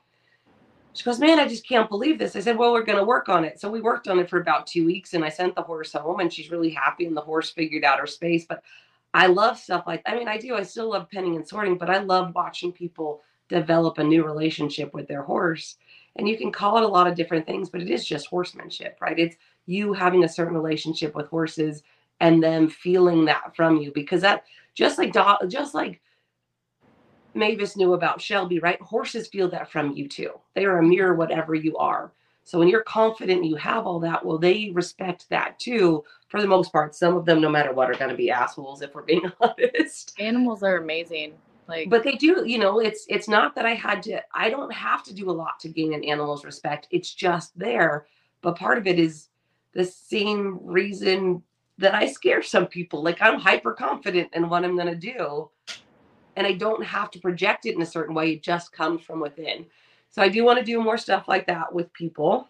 She 0.95 1.03
goes, 1.03 1.19
Man, 1.19 1.41
I 1.41 1.49
just 1.49 1.69
can't 1.69 1.89
believe 1.89 2.19
this. 2.19 2.37
I 2.37 2.41
said, 2.41 2.57
Well, 2.57 2.73
we're 2.73 2.85
going 2.85 2.99
to 2.99 3.05
work 3.05 3.29
on 3.29 3.45
it. 3.45 3.61
So 3.61 3.69
we 3.69 3.81
worked 3.81 4.09
on 4.09 4.19
it 4.21 4.31
for 4.31 4.41
about 4.41 4.67
two 4.67 4.87
weeks 4.87 5.15
and 5.15 5.25
I 5.25 5.29
sent 5.29 5.55
the 5.55 5.63
horse 5.63 5.93
home 5.93 6.21
and 6.21 6.33
she's 6.33 6.51
really 6.51 6.71
happy 6.71 7.07
and 7.07 7.17
the 7.17 7.21
horse 7.21 7.51
figured 7.51 7.85
out 7.85 7.99
her 7.99 8.07
space. 8.07 8.47
But 8.49 8.63
I 9.13 9.27
love 9.27 9.59
stuff 9.59 9.85
like, 9.87 10.03
I 10.07 10.15
mean, 10.17 10.29
I 10.29 10.39
do. 10.39 10.55
I 10.55 10.63
still 10.63 10.91
love 10.91 11.11
penning 11.11 11.37
and 11.37 11.47
sorting, 11.47 11.79
but 11.79 11.91
I 11.91 11.99
love 11.99 12.35
watching 12.35 12.73
people 12.73 13.23
develop 13.49 13.99
a 13.99 14.05
new 14.05 14.25
relationship 14.25 14.95
with 14.95 15.09
their 15.09 15.23
horse. 15.23 15.77
And 16.17 16.29
you 16.29 16.39
can 16.39 16.53
call 16.53 16.77
it 16.77 16.85
a 16.85 16.89
lot 16.89 17.09
of 17.09 17.17
different 17.17 17.47
things, 17.47 17.69
but 17.69 17.83
it 17.83 17.91
is 17.91 18.07
just 18.07 18.29
horsemanship, 18.29 18.97
right? 19.01 19.19
It's 19.19 19.37
you 19.67 19.93
having 19.93 20.25
a 20.25 20.29
certain 20.29 20.55
relationship 20.55 21.15
with 21.15 21.29
horses 21.29 21.83
and 22.21 22.43
them 22.43 22.69
feeling 22.69 23.25
that 23.27 23.55
from 23.57 23.77
you 23.77 23.93
because 23.95 24.23
that 24.23 24.45
just 24.75 24.99
like 24.99 25.15
just 25.49 25.75
like 25.75 26.01
Mavis 27.35 27.77
knew 27.77 27.95
about 27.95 28.21
Shelby, 28.21 28.61
right? 28.61 28.81
Horses 28.81 29.29
feel 29.29 29.49
that 29.51 29.71
from 29.71 29.93
you 29.93 30.09
too. 30.09 30.31
They 30.55 30.65
are 30.65 30.79
a 30.79 30.83
mirror 30.83 31.15
whatever 31.15 31.55
you 31.55 31.77
are. 31.77 32.13
So 32.45 32.59
when 32.59 32.69
you're 32.69 32.83
confident 32.83 33.45
you 33.45 33.57
have 33.57 33.87
all 33.87 33.99
that, 34.01 34.25
well, 34.25 34.39
they 34.39 34.71
respect 34.75 35.29
that 35.31 35.59
too. 35.59 36.05
For 36.29 36.41
the 36.41 36.47
most 36.47 36.73
part, 36.73 36.95
some 36.95 37.17
of 37.17 37.25
them, 37.25 37.41
no 37.41 37.49
matter 37.49 37.73
what, 37.73 37.91
are 37.91 37.99
going 37.99 38.11
to 38.11 38.17
be 38.17 38.31
assholes 38.31 38.83
if 38.83 38.95
we're 38.95 39.03
being 39.03 39.31
honest. 39.41 40.15
Animals 40.21 40.63
are 40.63 40.77
amazing. 40.77 41.35
Like, 41.67 41.89
but 41.89 42.05
they 42.05 42.17
do, 42.17 42.45
you 42.47 42.59
know, 42.59 42.81
it's 42.81 43.07
it's 43.09 43.29
not 43.29 43.55
that 43.55 43.65
I 43.65 43.75
had 43.75 44.03
to. 44.05 44.21
I 44.35 44.51
don't 44.51 44.73
have 44.73 45.03
to 45.05 45.15
do 45.15 45.31
a 45.31 45.33
lot 45.33 45.59
to 45.61 45.71
gain 45.71 45.95
an 45.95 46.05
animal's 46.05 46.45
respect. 46.45 46.87
It's 46.91 47.15
just 47.15 47.59
there. 47.59 48.07
But 48.43 48.57
part 48.57 48.77
of 48.77 48.87
it 48.87 48.99
is 48.99 49.29
the 49.73 49.85
same 49.85 50.61
reason 50.63 51.43
that 51.79 51.95
I 51.95 52.07
scare 52.07 52.43
some 52.43 52.67
people. 52.67 53.03
Like 53.03 53.21
I'm 53.21 53.39
hyper 53.39 53.73
confident 53.73 54.31
in 54.33 54.49
what 54.49 54.65
I'm 54.65 54.77
going 54.77 54.89
to 54.89 54.95
do, 54.95 55.51
and 56.37 56.47
I 56.47 56.53
don't 56.53 56.85
have 56.85 57.11
to 57.13 57.21
project 57.21 57.67
it 57.67 57.75
in 57.75 57.83
a 57.83 57.87
certain 57.87 58.15
way. 58.15 58.33
It 58.33 58.43
just 58.43 58.73
comes 58.73 59.03
from 59.03 59.21
within. 59.21 59.67
So 60.11 60.23
I 60.23 60.29
do 60.29 60.45
want 60.45 60.59
to 60.59 60.65
do 60.65 60.81
more 60.81 60.99
stuff 60.99 61.27
like 61.27 61.47
that 61.49 61.73
with 61.73 61.93
people. 61.93 62.47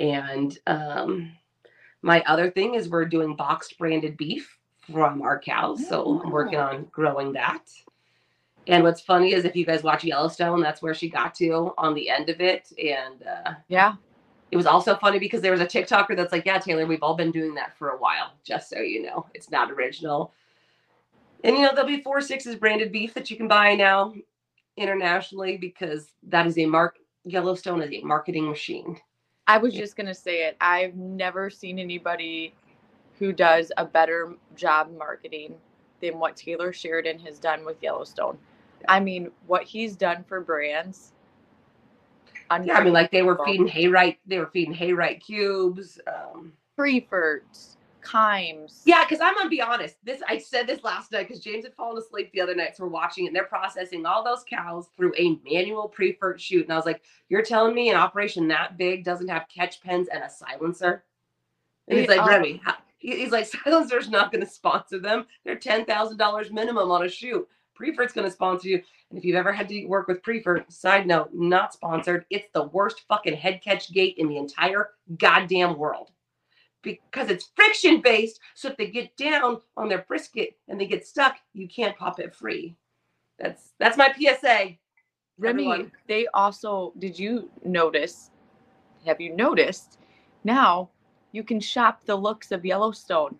And 0.00 0.58
um, 0.66 1.32
my 2.02 2.22
other 2.26 2.50
thing 2.50 2.74
is 2.74 2.88
we're 2.88 3.04
doing 3.04 3.36
boxed 3.36 3.78
branded 3.78 4.16
beef 4.16 4.58
from 4.90 5.22
our 5.22 5.38
cows. 5.38 5.86
So 5.88 6.20
I'm 6.24 6.30
working 6.30 6.58
on 6.58 6.86
growing 6.90 7.32
that. 7.34 7.70
And 8.66 8.82
what's 8.82 9.00
funny 9.00 9.32
is 9.32 9.44
if 9.44 9.56
you 9.56 9.64
guys 9.64 9.82
watch 9.82 10.04
Yellowstone, 10.04 10.60
that's 10.60 10.82
where 10.82 10.94
she 10.94 11.08
got 11.08 11.34
to 11.36 11.72
on 11.78 11.94
the 11.94 12.08
end 12.08 12.28
of 12.28 12.40
it. 12.40 12.72
And 12.78 13.22
uh, 13.22 13.54
yeah, 13.68 13.94
it 14.52 14.56
was 14.56 14.66
also 14.66 14.94
funny 14.94 15.18
because 15.18 15.40
there 15.40 15.50
was 15.50 15.62
a 15.62 15.66
TikToker 15.66 16.14
that's 16.14 16.30
like, 16.30 16.44
Yeah, 16.44 16.58
Taylor, 16.58 16.86
we've 16.86 17.02
all 17.02 17.14
been 17.14 17.32
doing 17.32 17.54
that 17.54 17.76
for 17.76 17.88
a 17.88 17.96
while, 17.96 18.34
just 18.44 18.68
so 18.68 18.80
you 18.80 19.02
know. 19.02 19.26
It's 19.32 19.50
not 19.50 19.70
original. 19.70 20.34
And 21.42 21.56
you 21.56 21.62
know, 21.62 21.70
there'll 21.74 21.88
be 21.88 22.02
four 22.02 22.20
sixes 22.20 22.54
branded 22.56 22.92
beef 22.92 23.14
that 23.14 23.30
you 23.30 23.36
can 23.38 23.48
buy 23.48 23.74
now 23.74 24.12
internationally 24.76 25.56
because 25.56 26.12
that 26.24 26.46
is 26.46 26.58
a 26.58 26.66
mark 26.66 26.98
Yellowstone 27.24 27.82
is 27.82 27.92
a 27.92 28.02
marketing 28.02 28.48
machine. 28.48 28.98
I 29.46 29.56
was 29.56 29.72
just 29.72 29.96
gonna 29.96 30.14
say 30.14 30.46
it. 30.46 30.56
I've 30.60 30.96
never 30.96 31.48
seen 31.48 31.78
anybody 31.78 32.54
who 33.18 33.32
does 33.32 33.72
a 33.78 33.86
better 33.86 34.34
job 34.54 34.90
marketing 34.98 35.54
than 36.00 36.18
what 36.18 36.36
Taylor 36.36 36.72
Sheridan 36.72 37.18
has 37.20 37.38
done 37.38 37.64
with 37.64 37.82
Yellowstone. 37.82 38.36
I 38.86 39.00
mean, 39.00 39.30
what 39.46 39.62
he's 39.62 39.96
done 39.96 40.24
for 40.28 40.40
brands. 40.40 41.12
Yeah, 42.64 42.78
I 42.78 42.84
mean, 42.84 42.92
like 42.92 43.10
they 43.10 43.22
were 43.22 43.40
feeding 43.44 43.68
hayrite, 43.68 44.18
they 44.26 44.38
were 44.38 44.46
feeding 44.46 44.74
hayrite 44.74 45.20
cubes, 45.20 46.00
um, 46.06 46.52
Prieferts, 46.78 47.76
Kimes. 48.02 48.82
Yeah, 48.84 49.04
because 49.04 49.20
I'm 49.20 49.34
gonna 49.34 49.48
be 49.48 49.62
honest. 49.62 49.96
This 50.04 50.22
I 50.28 50.38
said 50.38 50.66
this 50.66 50.82
last 50.82 51.12
night 51.12 51.28
because 51.28 51.42
James 51.42 51.64
had 51.64 51.74
fallen 51.74 51.98
asleep 51.98 52.30
the 52.32 52.40
other 52.40 52.54
night, 52.54 52.76
so 52.76 52.84
we're 52.84 52.90
watching 52.90 53.24
it. 53.24 53.28
and 53.28 53.36
They're 53.36 53.44
processing 53.44 54.04
all 54.06 54.24
those 54.24 54.44
cows 54.48 54.88
through 54.96 55.14
a 55.16 55.38
manual 55.44 55.92
Priefert 55.96 56.38
chute, 56.38 56.64
and 56.64 56.72
I 56.72 56.76
was 56.76 56.86
like, 56.86 57.02
"You're 57.28 57.42
telling 57.42 57.74
me 57.74 57.90
an 57.90 57.96
operation 57.96 58.48
that 58.48 58.76
big 58.76 59.04
doesn't 59.04 59.28
have 59.28 59.46
catch 59.48 59.82
pens 59.82 60.08
and 60.12 60.22
a 60.22 60.30
silencer?" 60.30 61.04
And 61.88 61.98
he's 61.98 62.08
like, 62.08 62.26
"Remy, 62.26 62.60
he's 63.02 63.32
like, 63.32 63.46
silencer's 63.46 64.08
not 64.08 64.32
going 64.32 64.44
to 64.44 64.50
sponsor 64.50 64.98
them. 64.98 65.26
They're 65.44 65.56
ten 65.56 65.84
thousand 65.84 66.16
dollars 66.16 66.50
minimum 66.50 66.90
on 66.90 67.04
a 67.04 67.08
chute. 67.08 67.48
Priefert's 67.82 68.12
going 68.12 68.26
to 68.26 68.30
sponsor 68.30 68.68
you. 68.68 68.82
And 69.10 69.18
if 69.18 69.24
you've 69.24 69.36
ever 69.36 69.52
had 69.52 69.68
to 69.68 69.86
work 69.86 70.08
with 70.08 70.22
Priefert, 70.22 70.70
side 70.72 71.06
note, 71.06 71.30
not 71.32 71.72
sponsored. 71.72 72.24
It's 72.30 72.48
the 72.54 72.64
worst 72.64 73.02
fucking 73.08 73.36
head 73.36 73.60
catch 73.62 73.92
gate 73.92 74.14
in 74.18 74.28
the 74.28 74.36
entire 74.36 74.90
goddamn 75.18 75.76
world 75.76 76.10
because 76.82 77.30
it's 77.30 77.50
friction 77.54 78.00
based. 78.00 78.40
So 78.54 78.68
if 78.68 78.76
they 78.76 78.86
get 78.86 79.16
down 79.16 79.60
on 79.76 79.88
their 79.88 80.04
brisket 80.08 80.56
and 80.68 80.80
they 80.80 80.86
get 80.86 81.06
stuck, 81.06 81.36
you 81.52 81.68
can't 81.68 81.96
pop 81.96 82.20
it 82.20 82.34
free. 82.34 82.76
That's 83.38 83.72
that's 83.78 83.96
my 83.96 84.12
PSA. 84.12 84.76
Remy, 85.38 85.64
Everyone. 85.64 85.92
they 86.06 86.26
also 86.34 86.92
did 86.98 87.18
you 87.18 87.50
notice? 87.64 88.30
Have 89.06 89.20
you 89.20 89.34
noticed? 89.34 89.98
Now 90.44 90.90
you 91.32 91.42
can 91.42 91.58
shop 91.58 92.04
the 92.04 92.14
looks 92.14 92.52
of 92.52 92.64
Yellowstone. 92.64 93.36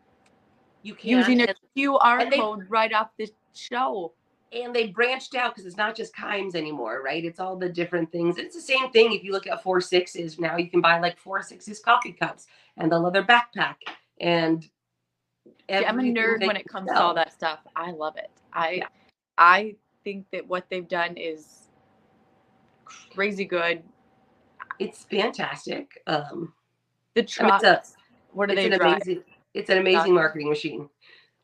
You 0.82 0.94
can 0.94 1.10
using 1.10 1.42
a 1.42 1.54
QR 1.76 2.32
code 2.34 2.66
right 2.68 2.92
off 2.92 3.10
the 3.16 3.30
show 3.54 4.12
and 4.52 4.74
they 4.74 4.88
branched 4.88 5.34
out 5.34 5.54
because 5.54 5.66
it's 5.66 5.76
not 5.76 5.96
just 5.96 6.14
Kimes 6.14 6.54
anymore, 6.54 7.00
right? 7.04 7.24
It's 7.24 7.40
all 7.40 7.56
the 7.56 7.68
different 7.68 8.12
things. 8.12 8.38
It's 8.38 8.54
the 8.54 8.60
same 8.60 8.90
thing 8.90 9.12
if 9.12 9.24
you 9.24 9.32
look 9.32 9.46
at 9.46 9.62
four 9.62 9.80
sixes. 9.80 10.38
Now 10.38 10.56
you 10.56 10.68
can 10.68 10.80
buy 10.80 11.00
like 11.00 11.18
four 11.18 11.42
sixes 11.42 11.80
coffee 11.80 12.12
cups 12.12 12.46
and 12.76 12.92
the 12.92 12.98
leather 12.98 13.22
backpack. 13.22 13.76
And 14.20 14.68
yeah, 15.68 15.88
I'm 15.88 15.98
a 15.98 16.02
nerd 16.02 16.46
when 16.46 16.56
it 16.56 16.68
comes 16.68 16.88
sell. 16.88 16.96
to 16.96 17.02
all 17.02 17.14
that 17.14 17.32
stuff. 17.32 17.60
I 17.74 17.90
love 17.92 18.16
it. 18.16 18.30
I 18.52 18.70
yeah. 18.70 18.86
I 19.38 19.76
think 20.04 20.26
that 20.32 20.46
what 20.46 20.66
they've 20.68 20.88
done 20.88 21.16
is 21.16 21.68
crazy 22.84 23.44
good. 23.44 23.82
It's 24.78 25.04
fantastic. 25.04 26.02
Um 26.06 26.52
the 27.14 27.22
trucks. 27.22 27.64
I 27.64 27.70
mean, 27.70 27.78
what 28.32 28.48
do 28.48 28.54
they 28.54 28.70
an 28.70 28.78
drive? 28.78 29.02
Amazing, 29.02 29.24
it's 29.54 29.70
an 29.70 29.78
amazing 29.78 30.14
marketing 30.14 30.48
machine. 30.48 30.88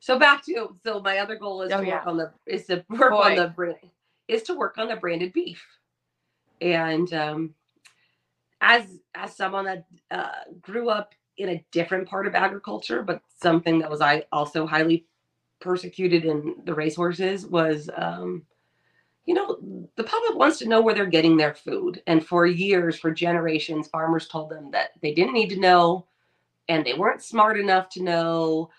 So 0.00 0.18
back 0.18 0.44
to 0.46 0.76
so 0.84 1.00
my 1.00 1.18
other 1.18 1.36
goal 1.36 1.62
is 1.62 1.72
oh, 1.72 1.80
to 1.80 1.86
yeah. 1.86 1.96
work 1.96 2.06
on 2.06 2.16
the 2.16 2.32
is 2.46 2.66
to 2.66 2.84
work 2.88 3.10
Boy. 3.10 3.18
on 3.18 3.36
the 3.36 3.48
brand 3.48 3.76
is 4.28 4.42
to 4.44 4.54
work 4.54 4.78
on 4.78 4.88
the 4.88 4.96
branded 4.96 5.32
beef, 5.32 5.64
and 6.60 7.12
um, 7.12 7.54
as 8.60 9.00
as 9.14 9.36
someone 9.36 9.64
that 9.64 9.84
uh, 10.10 10.44
grew 10.60 10.88
up 10.88 11.14
in 11.36 11.50
a 11.50 11.64
different 11.72 12.08
part 12.08 12.26
of 12.26 12.34
agriculture, 12.34 13.02
but 13.02 13.22
something 13.40 13.78
that 13.78 13.90
was 13.90 14.00
I 14.00 14.24
also 14.32 14.66
highly 14.66 15.06
persecuted 15.60 16.24
in 16.24 16.56
the 16.64 16.74
racehorses 16.74 17.46
was 17.46 17.90
um, 17.96 18.44
you 19.26 19.34
know 19.34 19.58
the 19.96 20.04
public 20.04 20.38
wants 20.38 20.58
to 20.58 20.68
know 20.68 20.80
where 20.80 20.94
they're 20.94 21.06
getting 21.06 21.36
their 21.36 21.54
food 21.54 22.02
and 22.06 22.24
for 22.24 22.46
years 22.46 22.98
for 22.98 23.10
generations 23.10 23.88
farmers 23.88 24.28
told 24.28 24.50
them 24.50 24.70
that 24.70 24.90
they 25.02 25.12
didn't 25.12 25.34
need 25.34 25.50
to 25.50 25.60
know 25.60 26.06
and 26.68 26.84
they 26.84 26.94
weren't 26.94 27.22
smart 27.22 27.58
enough 27.58 27.88
to 27.90 28.02
know 28.02 28.70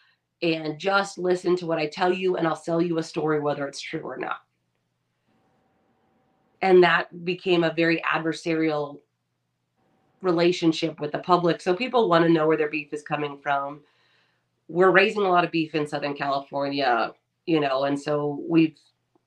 and 0.41 0.79
just 0.79 1.17
listen 1.17 1.55
to 1.57 1.65
what 1.65 1.79
I 1.79 1.87
tell 1.87 2.13
you, 2.13 2.37
and 2.37 2.47
I'll 2.47 2.55
sell 2.55 2.81
you 2.81 2.97
a 2.97 3.03
story, 3.03 3.39
whether 3.39 3.67
it's 3.67 3.81
true 3.81 4.01
or 4.01 4.17
not. 4.17 4.41
And 6.61 6.83
that 6.83 7.25
became 7.25 7.63
a 7.63 7.73
very 7.73 8.01
adversarial 8.01 8.99
relationship 10.21 10.99
with 10.99 11.11
the 11.11 11.19
public. 11.19 11.61
So 11.61 11.73
people 11.73 12.09
want 12.09 12.25
to 12.25 12.31
know 12.31 12.47
where 12.47 12.57
their 12.57 12.69
beef 12.69 12.93
is 12.93 13.01
coming 13.01 13.37
from. 13.37 13.81
We're 14.67 14.91
raising 14.91 15.21
a 15.21 15.29
lot 15.29 15.45
of 15.45 15.51
beef 15.51 15.73
in 15.75 15.87
Southern 15.87 16.13
California, 16.13 17.13
you 17.45 17.59
know, 17.59 17.85
and 17.85 17.99
so 17.99 18.43
we've 18.47 18.77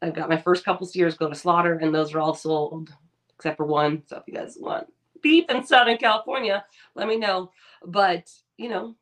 I've 0.02 0.14
got 0.14 0.28
my 0.28 0.36
first 0.36 0.64
couple 0.64 0.86
steers 0.86 1.16
go 1.16 1.28
to 1.28 1.34
slaughter, 1.34 1.78
and 1.78 1.94
those 1.94 2.12
are 2.12 2.20
all 2.20 2.34
sold 2.34 2.92
except 3.34 3.56
for 3.56 3.66
one. 3.66 4.02
So 4.06 4.16
if 4.16 4.24
you 4.26 4.34
guys 4.34 4.56
want 4.60 4.86
beef 5.22 5.48
in 5.48 5.64
Southern 5.64 5.96
California, 5.96 6.64
let 6.94 7.08
me 7.08 7.16
know. 7.16 7.50
But 7.86 8.30
you 8.58 8.68
know, 8.68 8.94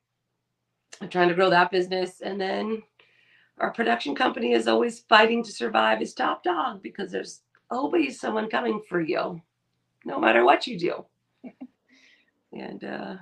I'm 1.00 1.08
trying 1.10 1.28
to 1.28 1.34
grow 1.34 1.50
that 1.50 1.70
business. 1.70 2.20
And 2.22 2.40
then 2.40 2.82
our 3.58 3.72
production 3.72 4.14
company 4.14 4.52
is 4.52 4.68
always 4.68 5.00
fighting 5.00 5.44
to 5.44 5.52
survive 5.52 6.02
as 6.02 6.14
top 6.14 6.42
dog 6.44 6.82
because 6.82 7.12
there's 7.12 7.42
always 7.70 8.20
someone 8.20 8.50
coming 8.50 8.82
for 8.88 9.00
you, 9.00 9.42
no 10.04 10.20
matter 10.20 10.44
what 10.44 10.66
you 10.66 10.78
do. 10.78 11.06
and 12.52 12.84
uh, 12.84 13.16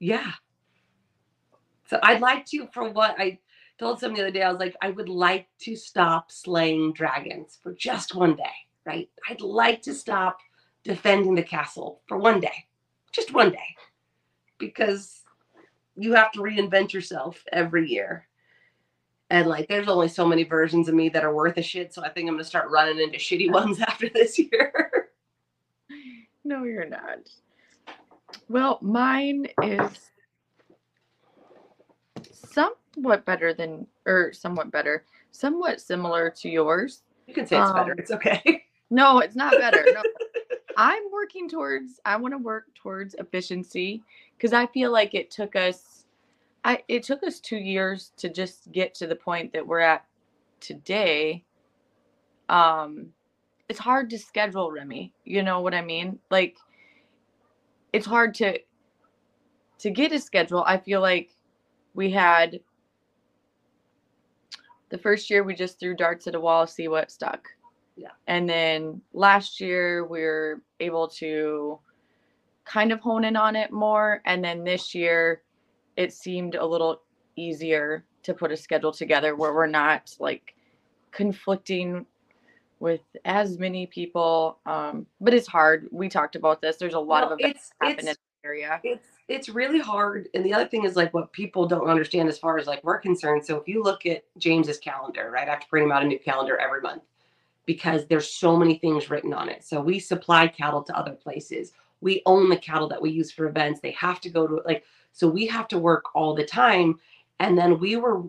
yeah, 0.00 0.32
So 1.86 1.98
I'd 2.02 2.20
like 2.20 2.46
to, 2.46 2.68
for 2.72 2.90
what 2.90 3.16
I 3.18 3.38
told 3.78 4.00
someone 4.00 4.18
the 4.20 4.24
other 4.28 4.32
day, 4.32 4.42
I 4.42 4.50
was 4.52 4.60
like, 4.60 4.76
I 4.82 4.90
would 4.90 5.08
like 5.08 5.48
to 5.62 5.76
stop 5.76 6.30
slaying 6.32 6.92
dragons 6.94 7.58
for 7.62 7.74
just 7.74 8.14
one 8.14 8.36
day, 8.36 8.44
right? 8.86 9.10
I'd 9.28 9.40
like 9.40 9.82
to 9.82 9.94
stop 9.94 10.38
defending 10.84 11.34
the 11.34 11.42
castle 11.42 12.02
for 12.08 12.18
one 12.18 12.40
day, 12.40 12.66
just 13.12 13.34
one 13.34 13.50
day, 13.50 13.76
because 14.58 15.19
you 16.00 16.14
have 16.14 16.32
to 16.32 16.40
reinvent 16.40 16.94
yourself 16.94 17.44
every 17.52 17.88
year. 17.88 18.26
And 19.28 19.46
like, 19.46 19.68
there's 19.68 19.86
only 19.86 20.08
so 20.08 20.26
many 20.26 20.44
versions 20.44 20.88
of 20.88 20.94
me 20.94 21.10
that 21.10 21.24
are 21.24 21.34
worth 21.34 21.58
a 21.58 21.62
shit. 21.62 21.92
So 21.92 22.02
I 22.02 22.08
think 22.08 22.26
I'm 22.26 22.34
gonna 22.34 22.44
start 22.44 22.70
running 22.70 22.98
into 22.98 23.18
shitty 23.18 23.52
ones 23.52 23.80
after 23.86 24.08
this 24.08 24.38
year. 24.38 25.10
no, 26.42 26.64
you're 26.64 26.88
not. 26.88 27.28
Well, 28.48 28.78
mine 28.80 29.46
is 29.62 30.10
somewhat 32.32 33.26
better 33.26 33.52
than, 33.52 33.86
or 34.06 34.32
somewhat 34.32 34.70
better, 34.70 35.04
somewhat 35.32 35.80
similar 35.82 36.30
to 36.30 36.48
yours. 36.48 37.02
You 37.26 37.34
can 37.34 37.46
say 37.46 37.60
it's 37.60 37.70
um, 37.70 37.76
better. 37.76 37.94
It's 37.98 38.10
okay. 38.10 38.64
No, 38.92 39.20
it's 39.20 39.36
not 39.36 39.52
better. 39.52 39.86
No. 39.94 40.02
I'm 40.80 41.02
working 41.12 41.46
towards, 41.46 42.00
I 42.06 42.16
want 42.16 42.32
to 42.32 42.38
work 42.38 42.74
towards 42.74 43.14
efficiency 43.18 44.02
because 44.34 44.54
I 44.54 44.64
feel 44.64 44.90
like 44.90 45.14
it 45.14 45.30
took 45.30 45.54
us, 45.54 46.06
I, 46.64 46.82
it 46.88 47.02
took 47.02 47.22
us 47.22 47.38
two 47.38 47.58
years 47.58 48.12
to 48.16 48.30
just 48.30 48.72
get 48.72 48.94
to 48.94 49.06
the 49.06 49.14
point 49.14 49.52
that 49.52 49.66
we're 49.66 49.80
at 49.80 50.06
today. 50.58 51.44
Um, 52.48 53.08
it's 53.68 53.78
hard 53.78 54.08
to 54.08 54.18
schedule 54.18 54.72
Remy. 54.72 55.12
You 55.26 55.42
know 55.42 55.60
what 55.60 55.74
I 55.74 55.82
mean? 55.82 56.18
Like, 56.30 56.56
it's 57.92 58.06
hard 58.06 58.32
to 58.36 58.58
to 59.80 59.90
get 59.90 60.12
a 60.12 60.18
schedule. 60.18 60.64
I 60.66 60.78
feel 60.78 61.02
like 61.02 61.36
we 61.92 62.10
had 62.10 62.60
the 64.88 64.98
first 64.98 65.28
year 65.28 65.42
we 65.42 65.54
just 65.54 65.78
threw 65.78 65.94
darts 65.94 66.26
at 66.26 66.34
a 66.34 66.40
wall, 66.40 66.66
see 66.66 66.88
what 66.88 67.10
stuck. 67.10 67.48
Yeah. 68.00 68.12
And 68.26 68.48
then 68.48 69.02
last 69.12 69.60
year 69.60 70.06
we 70.06 70.22
were 70.22 70.62
able 70.80 71.06
to 71.08 71.78
kind 72.64 72.92
of 72.92 73.00
hone 73.00 73.24
in 73.24 73.36
on 73.36 73.56
it 73.56 73.72
more. 73.72 74.22
And 74.24 74.42
then 74.42 74.64
this 74.64 74.94
year 74.94 75.42
it 75.96 76.14
seemed 76.14 76.54
a 76.54 76.64
little 76.64 77.02
easier 77.36 78.06
to 78.22 78.32
put 78.32 78.52
a 78.52 78.56
schedule 78.56 78.90
together 78.90 79.36
where 79.36 79.52
we're 79.52 79.66
not 79.66 80.14
like 80.18 80.54
conflicting 81.10 82.06
with 82.78 83.02
as 83.26 83.58
many 83.58 83.86
people. 83.86 84.58
Um, 84.64 85.04
but 85.20 85.34
it's 85.34 85.46
hard. 85.46 85.86
We 85.92 86.08
talked 86.08 86.36
about 86.36 86.62
this. 86.62 86.78
There's 86.78 86.94
a 86.94 86.98
lot 86.98 87.24
well, 87.24 87.34
of 87.34 87.40
events 87.40 87.70
happen 87.82 88.08
in 88.08 88.14
the 88.14 88.48
area. 88.48 88.80
It's 88.82 89.08
it's 89.28 89.50
really 89.50 89.78
hard. 89.78 90.28
And 90.32 90.42
the 90.42 90.54
other 90.54 90.66
thing 90.66 90.86
is 90.86 90.96
like 90.96 91.12
what 91.12 91.34
people 91.34 91.66
don't 91.66 91.86
understand 91.86 92.30
as 92.30 92.38
far 92.38 92.56
as 92.56 92.66
like 92.66 92.82
we're 92.82 92.98
concerned. 92.98 93.44
So 93.44 93.56
if 93.58 93.68
you 93.68 93.82
look 93.82 94.06
at 94.06 94.24
James's 94.38 94.78
calendar, 94.78 95.30
right? 95.30 95.46
I 95.46 95.50
have 95.50 95.60
to 95.60 95.68
bring 95.68 95.84
him 95.84 95.92
out 95.92 96.02
a 96.02 96.06
new 96.06 96.18
calendar 96.18 96.56
every 96.56 96.80
month 96.80 97.02
because 97.66 98.06
there's 98.06 98.32
so 98.32 98.56
many 98.56 98.78
things 98.78 99.10
written 99.10 99.32
on 99.32 99.48
it. 99.48 99.64
So 99.64 99.80
we 99.80 99.98
supply 99.98 100.48
cattle 100.48 100.82
to 100.84 100.96
other 100.96 101.12
places. 101.12 101.72
We 102.00 102.22
own 102.26 102.48
the 102.48 102.56
cattle 102.56 102.88
that 102.88 103.02
we 103.02 103.10
use 103.10 103.30
for 103.30 103.46
events. 103.46 103.80
They 103.80 103.92
have 103.92 104.20
to 104.22 104.30
go 104.30 104.46
to 104.46 104.62
like 104.64 104.84
so 105.12 105.28
we 105.28 105.46
have 105.46 105.68
to 105.68 105.78
work 105.78 106.04
all 106.14 106.34
the 106.34 106.44
time. 106.44 106.98
And 107.40 107.56
then 107.56 107.78
we 107.78 107.96
were 107.96 108.22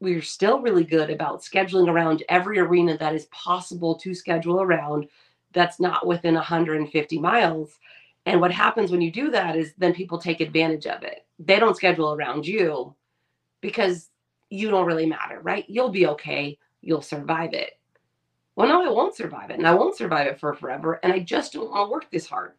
we 0.00 0.14
are 0.14 0.22
still 0.22 0.60
really 0.60 0.84
good 0.84 1.10
about 1.10 1.42
scheduling 1.42 1.88
around 1.88 2.24
every 2.28 2.58
arena 2.58 2.98
that 2.98 3.14
is 3.14 3.26
possible 3.26 3.94
to 3.96 4.14
schedule 4.14 4.60
around 4.60 5.06
that's 5.52 5.78
not 5.78 6.06
within 6.06 6.34
150 6.34 7.18
miles 7.20 7.78
and 8.26 8.40
what 8.40 8.52
happens 8.52 8.90
when 8.90 9.00
you 9.00 9.10
do 9.10 9.30
that 9.30 9.56
is 9.56 9.74
then 9.76 9.92
people 9.92 10.18
take 10.18 10.40
advantage 10.40 10.86
of 10.86 11.02
it. 11.02 11.26
They 11.38 11.58
don't 11.58 11.76
schedule 11.76 12.14
around 12.14 12.46
you 12.46 12.94
because 13.60 14.10
you 14.50 14.70
don't 14.70 14.86
really 14.86 15.06
matter, 15.06 15.40
right? 15.40 15.64
You'll 15.68 15.90
be 15.90 16.06
okay. 16.06 16.58
You'll 16.80 17.02
survive 17.02 17.52
it. 17.52 17.72
Well, 18.94 18.96
no, 18.96 19.00
I 19.00 19.04
won't 19.04 19.16
survive 19.16 19.50
it. 19.50 19.58
And 19.58 19.66
I 19.66 19.74
won't 19.74 19.96
survive 19.96 20.26
it 20.26 20.40
for 20.40 20.54
forever. 20.54 21.00
And 21.02 21.12
I 21.12 21.18
just 21.18 21.52
don't 21.52 21.70
want 21.70 21.88
to 21.88 21.92
work 21.92 22.10
this 22.10 22.26
hard. 22.26 22.52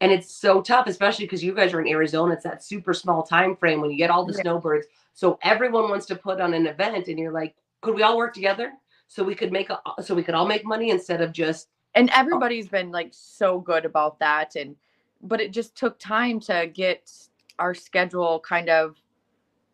And 0.00 0.10
it's 0.10 0.32
so 0.32 0.60
tough, 0.60 0.86
especially 0.86 1.26
because 1.26 1.44
you 1.44 1.54
guys 1.54 1.72
are 1.72 1.80
in 1.80 1.88
Arizona. 1.88 2.34
It's 2.34 2.44
that 2.44 2.64
super 2.64 2.92
small 2.92 3.22
time 3.22 3.54
frame 3.56 3.80
when 3.80 3.90
you 3.90 3.96
get 3.96 4.10
all 4.10 4.24
the 4.24 4.32
yeah. 4.32 4.42
snowbirds. 4.42 4.86
So 5.14 5.38
everyone 5.42 5.88
wants 5.90 6.06
to 6.06 6.16
put 6.16 6.40
on 6.40 6.54
an 6.54 6.66
event, 6.66 7.08
and 7.08 7.18
you're 7.18 7.32
like, 7.32 7.54
could 7.82 7.94
we 7.94 8.02
all 8.02 8.16
work 8.16 8.32
together 8.34 8.72
so 9.08 9.22
we 9.22 9.34
could 9.34 9.52
make 9.52 9.68
a 9.68 9.78
so 10.02 10.14
we 10.14 10.22
could 10.22 10.34
all 10.34 10.46
make 10.46 10.64
money 10.64 10.88
instead 10.88 11.20
of 11.20 11.32
just 11.32 11.68
and 11.94 12.08
everybody's 12.14 12.68
been 12.68 12.90
like 12.90 13.10
so 13.10 13.60
good 13.60 13.84
about 13.84 14.18
that 14.18 14.56
and 14.56 14.74
but 15.20 15.40
it 15.40 15.52
just 15.52 15.76
took 15.76 15.98
time 15.98 16.40
to 16.40 16.70
get 16.72 17.12
our 17.58 17.74
schedule 17.74 18.40
kind 18.40 18.70
of 18.70 18.96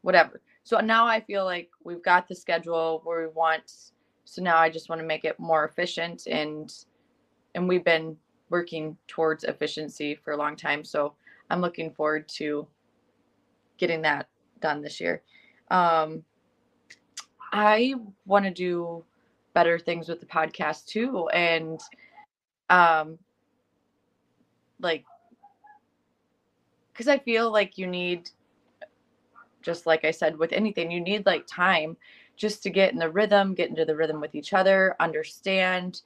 whatever 0.03 0.41
so 0.65 0.81
now 0.81 1.07
i 1.07 1.21
feel 1.21 1.45
like 1.45 1.71
we've 1.85 2.03
got 2.03 2.27
the 2.27 2.35
schedule 2.35 3.01
where 3.05 3.21
we 3.21 3.29
want 3.29 3.93
so 4.29 4.43
now 4.43 4.59
i 4.59 4.69
just 4.69 4.89
want 4.89 5.01
to 5.01 5.07
make 5.07 5.25
it 5.25 5.39
more 5.41 5.65
efficient 5.65 6.27
and 6.27 6.85
and 7.55 7.67
we've 7.67 7.85
been 7.85 8.17
working 8.51 8.97
towards 9.07 9.45
efficiency 9.45 10.15
for 10.15 10.33
a 10.33 10.37
long 10.37 10.55
time 10.55 10.85
so 10.85 11.15
i'm 11.51 11.61
looking 11.61 11.91
forward 11.91 12.29
to 12.29 12.67
getting 13.79 14.03
that 14.03 14.29
done 14.61 14.83
this 14.83 15.01
year. 15.01 15.23
Um 15.71 16.25
i 17.53 17.95
want 18.27 18.45
to 18.45 18.51
do 18.51 19.03
better 19.55 19.79
things 19.79 20.09
with 20.09 20.21
the 20.21 20.27
podcast 20.27 20.85
too 20.85 21.27
and 21.29 21.81
um 22.69 23.19
like 24.81 25.05
because 26.93 27.09
i 27.09 27.19
feel 27.19 27.51
like 27.51 27.79
you 27.79 27.87
need 27.87 28.29
just 29.63 29.87
like 29.87 30.05
i 30.05 30.11
said 30.11 30.37
with 30.39 30.53
anything 30.53 30.91
you 30.91 31.01
need 31.01 31.25
like 31.25 31.47
time 31.47 31.97
just 32.39 32.63
to 32.63 32.71
get 32.71 32.93
in 32.93 32.99
the 32.99 33.11
rhythm 33.11 33.55
get 33.55 33.69
into 33.69 33.85
the 33.85 33.95
rhythm 33.95 34.21
with 34.21 34.35
each 34.35 34.53
other 34.55 34.97
understand 35.01 36.03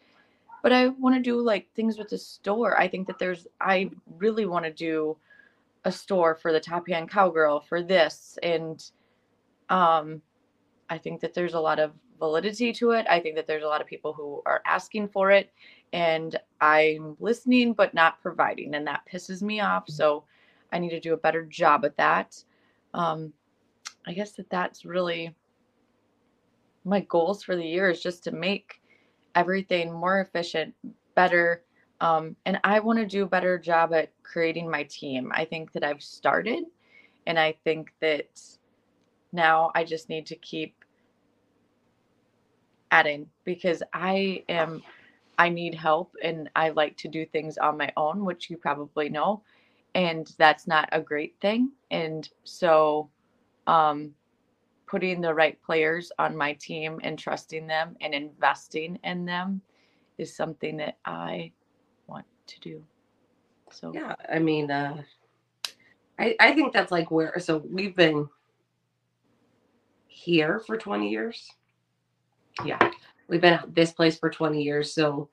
but 0.63 0.73
i 0.73 0.89
want 0.89 1.15
to 1.15 1.23
do 1.23 1.41
like 1.41 1.73
things 1.75 1.99
with 1.99 2.09
the 2.09 2.19
store 2.19 2.79
i 2.81 2.89
think 2.89 3.07
that 3.07 3.19
there's 3.19 3.47
i 3.61 3.89
really 4.19 4.47
want 4.47 4.65
to 4.65 4.73
do 4.73 5.17
a 5.85 5.93
store 5.93 6.35
for 6.35 6.53
the 6.53 6.61
top 6.61 6.89
hand 6.89 7.09
cowgirl 7.11 7.61
for 7.61 7.83
this 7.83 8.39
and 8.43 8.91
um 9.69 10.21
i 10.91 10.99
think 10.99 11.21
that 11.21 11.35
there's 11.35 11.55
a 11.55 11.61
lot 11.61 11.79
of 11.79 11.93
validity 12.19 12.73
to 12.73 12.91
it 12.91 13.07
i 13.09 13.21
think 13.21 13.37
that 13.37 13.47
there's 13.47 13.65
a 13.65 13.69
lot 13.69 13.81
of 13.81 13.87
people 13.87 14.13
who 14.13 14.43
are 14.47 14.63
asking 14.67 15.09
for 15.09 15.31
it 15.31 15.53
and 15.93 16.39
I'm 16.61 17.17
listening 17.21 17.75
but 17.75 17.95
not 17.95 18.21
providing, 18.23 18.75
and 18.75 18.87
that 18.87 19.03
pisses 19.11 19.43
me 19.43 19.61
off. 19.61 19.89
So 19.89 20.25
I 20.73 20.79
need 20.79 20.91
to 20.91 21.01
do 21.01 21.13
a 21.13 21.19
better 21.19 21.45
job 21.45 21.85
at 21.85 21.97
that. 21.97 22.43
Um, 22.95 23.33
I 24.07 24.13
guess 24.13 24.33
that 24.33 24.51
that's 24.51 24.85
really 24.85 25.35
my 26.85 27.01
goals 27.01 27.43
for 27.43 27.57
the 27.57 27.65
year 27.65 27.91
is 27.91 28.03
just 28.03 28.25
to 28.25 28.33
make 28.33 28.81
everything 29.35 29.93
more 29.93 30.21
efficient, 30.21 30.75
better. 31.15 31.63
Um, 32.01 32.37
and 32.47 32.59
I 32.65 32.81
want 32.81 32.99
to 32.99 33.07
do 33.07 33.25
a 33.25 33.29
better 33.29 33.59
job 33.59 33.93
at 33.93 34.11
creating 34.23 34.71
my 34.71 34.83
team. 34.85 35.31
I 35.35 35.45
think 35.45 35.73
that 35.73 35.85
I've 35.85 36.03
started, 36.03 36.65
and 37.27 37.39
I 37.39 37.55
think 37.65 37.93
that 38.01 38.41
now 39.33 39.71
I 39.75 39.85
just 39.85 40.09
need 40.09 40.27
to 40.27 40.37
keep 40.37 40.75
adding 42.91 43.27
because 43.45 43.83
I 43.95 44.45
am 44.49 44.83
I 45.39 45.49
need 45.49 45.75
help 45.75 46.15
and 46.23 46.51
I 46.55 46.69
like 46.71 46.97
to 46.99 47.09
do 47.09 47.25
things 47.25 47.59
on 47.59 47.79
my 47.79 47.91
own, 47.97 48.25
which 48.25 48.51
you 48.51 48.57
probably 48.57 49.09
know. 49.09 49.43
And 49.95 50.33
that's 50.39 50.67
not 50.67 50.89
a 50.93 51.01
great 51.01 51.35
thing. 51.41 51.73
And 51.91 52.29
so, 52.45 53.11
um, 53.67 54.15
putting 54.93 55.23
the 55.23 55.33
right 55.33 55.61
players 55.63 56.13
on 56.19 56.37
my 56.37 56.53
team 56.53 57.01
and 57.03 57.19
trusting 57.19 57.67
them 57.67 57.97
and 58.01 58.15
investing 58.15 58.99
in 59.03 59.25
them 59.25 59.63
is 60.19 60.37
something 60.37 60.77
that 60.77 60.99
I 61.05 61.51
want 62.07 62.27
to 62.47 62.61
do. 62.61 62.85
So, 63.71 63.91
yeah, 63.95 64.15
I 64.31 64.39
mean, 64.39 64.71
uh, 64.71 65.03
I, 66.19 66.37
I 66.39 66.53
think 66.53 66.75
that's 66.75 66.93
like 66.93 67.11
where, 67.11 67.39
so 67.39 67.65
we've 67.69 67.97
been 67.97 68.29
here 70.07 70.61
for 70.61 70.77
20 70.77 71.09
years. 71.09 71.51
Yeah 72.65 72.91
we've 73.33 73.41
been 73.41 73.55
at 73.55 73.75
this 73.75 73.93
place 73.93 74.19
for 74.19 74.29
20 74.29 74.63
years 74.63 74.93
so 74.93 75.31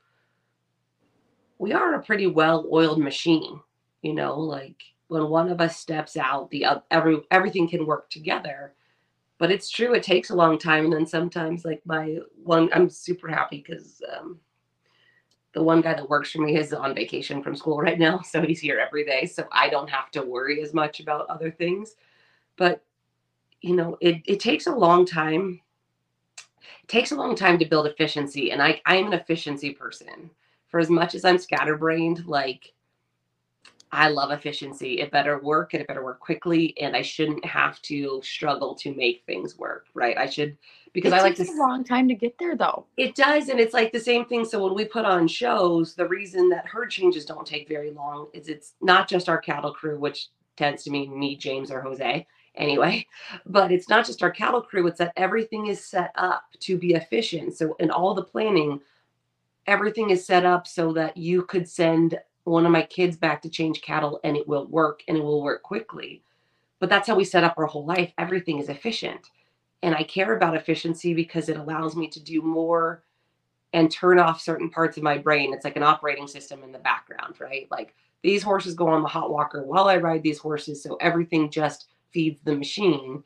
we 1.57 1.73
are 1.73 1.95
a 1.95 2.01
pretty 2.01 2.27
well 2.27 2.65
oiled 2.71 2.99
machine 2.99 3.59
you 4.01 4.13
know 4.13 4.39
like 4.39 4.81
when 5.09 5.27
one 5.27 5.49
of 5.49 5.59
us 5.59 5.77
steps 5.77 6.15
out 6.15 6.49
the 6.49 6.65
every 6.89 7.17
everything 7.29 7.67
can 7.67 7.85
work 7.85 8.09
together 8.09 8.73
but 9.39 9.51
it's 9.51 9.69
true 9.71 9.93
it 9.95 10.03
takes 10.03 10.29
a 10.29 10.35
long 10.35 10.59
time 10.59 10.85
and 10.85 10.93
then 10.93 11.07
sometimes 11.07 11.65
like 11.65 11.81
my 11.85 12.19
one 12.43 12.69
i'm 12.73 12.89
super 12.89 13.27
happy 13.27 13.63
because 13.65 14.01
um, 14.15 14.39
the 15.53 15.63
one 15.63 15.81
guy 15.81 15.95
that 15.95 16.09
works 16.09 16.31
for 16.31 16.39
me 16.41 16.55
is 16.57 16.73
on 16.73 16.93
vacation 16.93 17.41
from 17.41 17.55
school 17.55 17.79
right 17.81 17.99
now 17.99 18.21
so 18.21 18.41
he's 18.41 18.59
here 18.61 18.79
every 18.79 19.03
day 19.05 19.25
so 19.25 19.47
i 19.51 19.69
don't 19.69 19.89
have 19.89 20.11
to 20.11 20.21
worry 20.21 20.61
as 20.61 20.73
much 20.73 20.99
about 20.99 21.27
other 21.29 21.51
things. 21.51 21.95
But 22.57 22.83
you 23.61 23.75
know 23.75 23.97
it, 24.01 24.21
it 24.27 24.39
takes 24.39 24.67
a 24.67 24.75
long 24.75 25.05
time 25.05 25.61
It 26.83 26.89
takes 26.89 27.11
a 27.11 27.15
long 27.15 27.35
time 27.35 27.57
to 27.59 27.65
build 27.65 27.87
efficiency 27.87 28.51
and 28.51 28.61
i 28.61 28.81
i'm 28.85 29.07
an 29.07 29.13
efficiency 29.13 29.71
person. 29.71 30.29
For 30.67 30.79
as 30.79 30.89
much 30.89 31.15
as 31.15 31.25
i'm 31.25 31.37
scatterbrained 31.37 32.25
like 32.27 32.73
I 33.91 34.09
love 34.09 34.31
efficiency. 34.31 34.99
It 34.99 35.11
better 35.11 35.39
work 35.39 35.73
and 35.73 35.81
it 35.81 35.87
better 35.87 36.03
work 36.03 36.19
quickly. 36.19 36.75
And 36.79 36.95
I 36.95 37.01
shouldn't 37.01 37.43
have 37.45 37.81
to 37.83 38.21
struggle 38.23 38.75
to 38.75 38.93
make 38.93 39.23
things 39.25 39.57
work. 39.57 39.87
Right. 39.93 40.17
I 40.17 40.27
should 40.27 40.57
because 40.93 41.13
it 41.13 41.17
I 41.17 41.21
like 41.21 41.35
to 41.35 41.43
a 41.43 41.53
long 41.53 41.83
time 41.83 42.07
to 42.07 42.15
get 42.15 42.37
there 42.39 42.55
though. 42.55 42.85
It 42.97 43.15
does, 43.15 43.49
and 43.49 43.59
it's 43.59 43.73
like 43.73 43.91
the 43.91 43.99
same 43.99 44.25
thing. 44.25 44.45
So 44.45 44.63
when 44.63 44.73
we 44.73 44.85
put 44.85 45.05
on 45.05 45.27
shows, 45.27 45.95
the 45.95 46.07
reason 46.07 46.49
that 46.49 46.67
herd 46.67 46.89
changes 46.89 47.25
don't 47.25 47.45
take 47.45 47.67
very 47.67 47.91
long 47.91 48.27
is 48.33 48.47
it's 48.47 48.73
not 48.81 49.07
just 49.07 49.29
our 49.29 49.37
cattle 49.37 49.73
crew, 49.73 49.99
which 49.99 50.29
tends 50.57 50.83
to 50.83 50.91
mean 50.91 51.17
me, 51.17 51.35
James, 51.35 51.71
or 51.71 51.81
Jose 51.81 52.25
anyway, 52.55 53.05
but 53.45 53.71
it's 53.71 53.89
not 53.89 54.05
just 54.05 54.21
our 54.23 54.31
cattle 54.31 54.61
crew, 54.61 54.87
it's 54.87 54.97
that 54.97 55.13
everything 55.15 55.67
is 55.67 55.83
set 55.83 56.11
up 56.15 56.43
to 56.59 56.77
be 56.77 56.93
efficient. 56.93 57.55
So 57.55 57.75
in 57.79 57.91
all 57.91 58.13
the 58.13 58.23
planning, 58.23 58.81
everything 59.67 60.09
is 60.09 60.25
set 60.25 60.45
up 60.45 60.67
so 60.67 60.91
that 60.93 61.15
you 61.15 61.43
could 61.43 61.69
send 61.69 62.19
one 62.43 62.65
of 62.65 62.71
my 62.71 62.83
kids 62.83 63.17
back 63.17 63.41
to 63.41 63.49
change 63.49 63.81
cattle 63.81 64.19
and 64.23 64.35
it 64.35 64.47
will 64.47 64.65
work 64.67 65.01
and 65.07 65.17
it 65.17 65.23
will 65.23 65.43
work 65.43 65.61
quickly. 65.63 66.23
But 66.79 66.89
that's 66.89 67.07
how 67.07 67.15
we 67.15 67.25
set 67.25 67.43
up 67.43 67.55
our 67.57 67.65
whole 67.65 67.85
life. 67.85 68.11
Everything 68.17 68.59
is 68.59 68.69
efficient 68.69 69.29
and 69.81 69.95
I 69.95 70.03
care 70.03 70.35
about 70.35 70.55
efficiency 70.55 71.13
because 71.13 71.49
it 71.49 71.57
allows 71.57 71.95
me 71.95 72.07
to 72.09 72.19
do 72.19 72.41
more 72.41 73.03
and 73.73 73.91
turn 73.91 74.19
off 74.19 74.41
certain 74.41 74.69
parts 74.69 74.97
of 74.97 75.03
my 75.03 75.17
brain. 75.17 75.53
It's 75.53 75.63
like 75.63 75.77
an 75.77 75.83
operating 75.83 76.27
system 76.27 76.63
in 76.63 76.71
the 76.71 76.79
background, 76.79 77.39
right? 77.39 77.67
Like 77.71 77.93
these 78.23 78.43
horses 78.43 78.73
go 78.73 78.87
on 78.87 79.03
the 79.03 79.07
hot 79.07 79.31
walker 79.31 79.63
while 79.63 79.87
I 79.87 79.97
ride 79.97 80.23
these 80.23 80.39
horses, 80.39 80.83
so 80.83 80.95
everything 80.95 81.49
just 81.49 81.87
feeds 82.11 82.41
the 82.41 82.55
machine. 82.55 83.23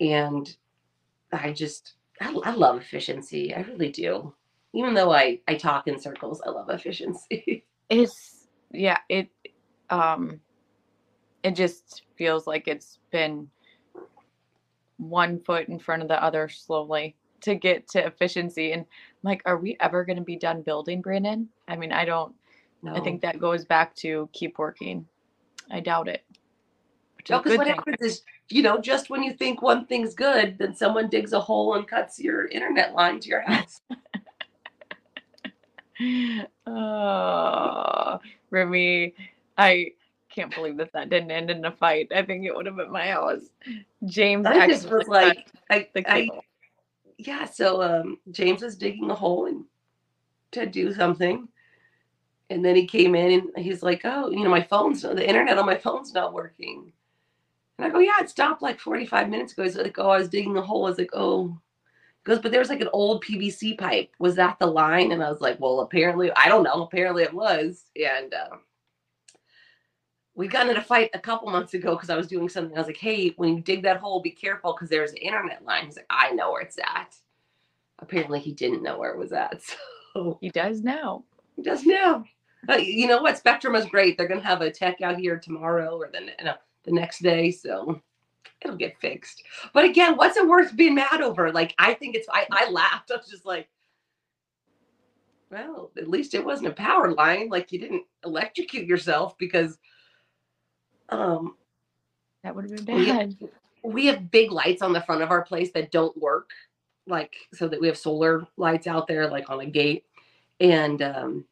And 0.00 0.54
I 1.32 1.52
just 1.52 1.94
I, 2.20 2.32
I 2.44 2.52
love 2.52 2.80
efficiency. 2.80 3.54
I 3.54 3.60
really 3.60 3.90
do. 3.90 4.34
Even 4.72 4.94
though 4.94 5.12
I 5.12 5.40
I 5.46 5.54
talk 5.54 5.86
in 5.86 6.00
circles, 6.00 6.42
I 6.44 6.50
love 6.50 6.70
efficiency. 6.70 7.64
It's 7.92 8.48
yeah, 8.72 8.98
it 9.08 9.28
um 9.90 10.40
it 11.42 11.54
just 11.56 12.02
feels 12.16 12.46
like 12.46 12.68
it's 12.68 12.98
been 13.10 13.48
one 14.96 15.40
foot 15.40 15.68
in 15.68 15.78
front 15.78 16.02
of 16.02 16.08
the 16.08 16.22
other 16.22 16.48
slowly 16.48 17.16
to 17.42 17.54
get 17.54 17.88
to 17.88 18.06
efficiency. 18.06 18.72
And 18.72 18.82
I'm 18.82 18.86
like, 19.22 19.42
are 19.44 19.58
we 19.58 19.76
ever 19.80 20.04
going 20.04 20.18
to 20.18 20.22
be 20.22 20.36
done 20.36 20.62
building, 20.62 21.02
Brandon? 21.02 21.48
I 21.68 21.76
mean, 21.76 21.92
I 21.92 22.04
don't. 22.04 22.34
no. 22.82 22.94
I 22.94 23.00
think 23.00 23.20
that 23.22 23.40
goes 23.40 23.64
back 23.64 23.94
to 23.96 24.28
keep 24.32 24.58
working. 24.58 25.06
I 25.70 25.80
doubt 25.80 26.08
it. 26.08 26.24
Is 27.24 27.30
No, 27.30 27.38
because 27.38 27.58
what 27.58 27.66
thing. 27.66 27.76
happens 27.76 28.00
is, 28.00 28.22
you 28.48 28.62
know, 28.62 28.78
just 28.78 29.10
when 29.10 29.22
you 29.22 29.32
think 29.32 29.62
one 29.62 29.86
thing's 29.86 30.14
good, 30.14 30.58
then 30.58 30.74
someone 30.74 31.08
digs 31.08 31.32
a 31.32 31.40
hole 31.40 31.74
and 31.74 31.86
cuts 31.86 32.18
your 32.18 32.46
internet 32.46 32.94
line 32.94 33.20
to 33.20 33.28
your 33.28 33.40
house. 33.46 33.80
Oh, 36.66 38.20
Remy, 38.50 39.14
I 39.58 39.92
can't 40.32 40.54
believe 40.54 40.76
that 40.76 40.92
that 40.92 41.10
didn't 41.10 41.30
end 41.30 41.50
in 41.50 41.64
a 41.64 41.72
fight. 41.72 42.08
I 42.14 42.22
think 42.22 42.44
it 42.44 42.54
would 42.54 42.66
have 42.66 42.76
been 42.76 42.92
my 42.92 43.08
house. 43.08 43.42
James 44.06 44.46
I 44.46 44.68
just 44.68 44.88
was 44.88 45.08
like, 45.08 45.46
I, 45.70 45.88
the 45.92 46.10
I, 46.10 46.28
yeah. 47.18 47.44
So 47.44 47.82
um, 47.82 48.18
James 48.30 48.62
was 48.62 48.76
digging 48.76 49.10
a 49.10 49.14
hole 49.14 49.46
and 49.46 49.64
to 50.52 50.66
do 50.66 50.92
something, 50.92 51.48
and 52.50 52.64
then 52.64 52.76
he 52.76 52.86
came 52.86 53.14
in 53.14 53.50
and 53.56 53.64
he's 53.64 53.82
like, 53.82 54.02
"Oh, 54.04 54.30
you 54.30 54.44
know, 54.44 54.50
my 54.50 54.62
phone's 54.62 55.02
the 55.02 55.28
internet 55.28 55.58
on 55.58 55.66
my 55.66 55.78
phone's 55.78 56.14
not 56.14 56.32
working." 56.32 56.92
And 57.78 57.86
I 57.86 57.90
go, 57.90 57.98
"Yeah, 57.98 58.20
it 58.20 58.30
stopped 58.30 58.62
like 58.62 58.78
45 58.78 59.28
minutes 59.28 59.52
ago." 59.52 59.64
He's 59.64 59.76
like, 59.76 59.98
"Oh, 59.98 60.10
I 60.10 60.18
was 60.18 60.28
digging 60.28 60.56
a 60.56 60.62
hole." 60.62 60.86
I 60.86 60.90
was 60.90 60.98
like, 60.98 61.10
"Oh." 61.12 61.58
Goes, 62.24 62.38
but 62.38 62.52
there 62.52 62.60
was 62.60 62.68
like 62.68 62.80
an 62.80 62.88
old 62.92 63.24
PVC 63.24 63.76
pipe. 63.76 64.10
Was 64.20 64.36
that 64.36 64.58
the 64.60 64.66
line? 64.66 65.10
And 65.10 65.22
I 65.22 65.28
was 65.30 65.40
like, 65.40 65.58
well, 65.58 65.80
apparently, 65.80 66.30
I 66.36 66.48
don't 66.48 66.62
know. 66.62 66.82
Apparently, 66.84 67.24
it 67.24 67.34
was. 67.34 67.84
And 67.96 68.32
uh, 68.32 68.56
we 70.34 70.46
got 70.46 70.68
in 70.68 70.76
a 70.76 70.82
fight 70.82 71.10
a 71.14 71.18
couple 71.18 71.50
months 71.50 71.74
ago 71.74 71.94
because 71.96 72.10
I 72.10 72.16
was 72.16 72.28
doing 72.28 72.48
something. 72.48 72.76
I 72.76 72.80
was 72.80 72.86
like, 72.86 72.96
hey, 72.96 73.30
when 73.36 73.56
you 73.56 73.60
dig 73.60 73.82
that 73.82 73.96
hole, 73.98 74.22
be 74.22 74.30
careful 74.30 74.72
because 74.72 74.88
there's 74.88 75.10
an 75.10 75.16
internet 75.18 75.64
line. 75.64 75.86
He's 75.86 75.96
like, 75.96 76.06
I 76.10 76.30
know 76.30 76.52
where 76.52 76.62
it's 76.62 76.78
at. 76.78 77.16
Apparently, 77.98 78.38
he 78.38 78.52
didn't 78.52 78.82
know 78.84 78.98
where 78.98 79.10
it 79.12 79.18
was 79.18 79.32
at. 79.32 79.62
So 80.14 80.36
He 80.42 80.50
does 80.50 80.82
now. 80.82 81.24
he 81.56 81.62
does 81.62 81.86
now. 81.86 82.24
You 82.78 83.08
know 83.08 83.22
what? 83.22 83.38
Spectrum 83.38 83.74
is 83.74 83.86
great. 83.86 84.18
They're 84.18 84.28
going 84.28 84.42
to 84.42 84.46
have 84.46 84.60
a 84.60 84.70
tech 84.70 85.00
out 85.00 85.16
here 85.18 85.38
tomorrow 85.38 85.96
or 85.96 86.10
the, 86.12 86.20
know, 86.44 86.54
the 86.84 86.92
next 86.92 87.22
day. 87.22 87.50
So 87.50 87.98
it'll 88.64 88.76
get 88.76 89.00
fixed. 89.00 89.42
But 89.72 89.84
again, 89.84 90.16
what's 90.16 90.36
it 90.36 90.46
worth 90.46 90.74
being 90.76 90.94
mad 90.94 91.20
over? 91.20 91.50
Like, 91.52 91.74
I 91.78 91.94
think 91.94 92.14
it's, 92.14 92.28
I, 92.32 92.46
I 92.50 92.70
laughed. 92.70 93.10
I 93.14 93.16
was 93.16 93.28
just 93.28 93.46
like, 93.46 93.68
well, 95.50 95.90
at 95.98 96.08
least 96.08 96.34
it 96.34 96.44
wasn't 96.44 96.68
a 96.68 96.72
power 96.72 97.12
line. 97.12 97.48
Like, 97.48 97.72
you 97.72 97.78
didn't 97.78 98.04
electrocute 98.24 98.86
yourself 98.86 99.36
because 99.38 99.78
um, 101.10 101.56
That 102.42 102.54
would 102.54 102.70
have 102.70 102.86
been 102.86 102.94
Well, 102.94 103.04
yeah. 103.04 103.26
bad. 103.26 103.36
we 103.84 104.06
have 104.06 104.30
big 104.30 104.50
lights 104.50 104.80
on 104.82 104.92
the 104.92 105.02
front 105.02 105.22
of 105.22 105.30
our 105.30 105.42
place 105.42 105.70
that 105.72 105.90
don't 105.90 106.16
work 106.16 106.50
like 107.08 107.34
so 107.52 107.66
that 107.66 107.80
we 107.80 107.88
have 107.88 107.98
solar 107.98 108.46
lights 108.56 108.86
out 108.86 109.08
there 109.08 109.28
like 109.28 109.50
on 109.50 109.58
a 109.60 109.66
gate 109.66 110.04
and 110.60 111.02
um 111.02 111.44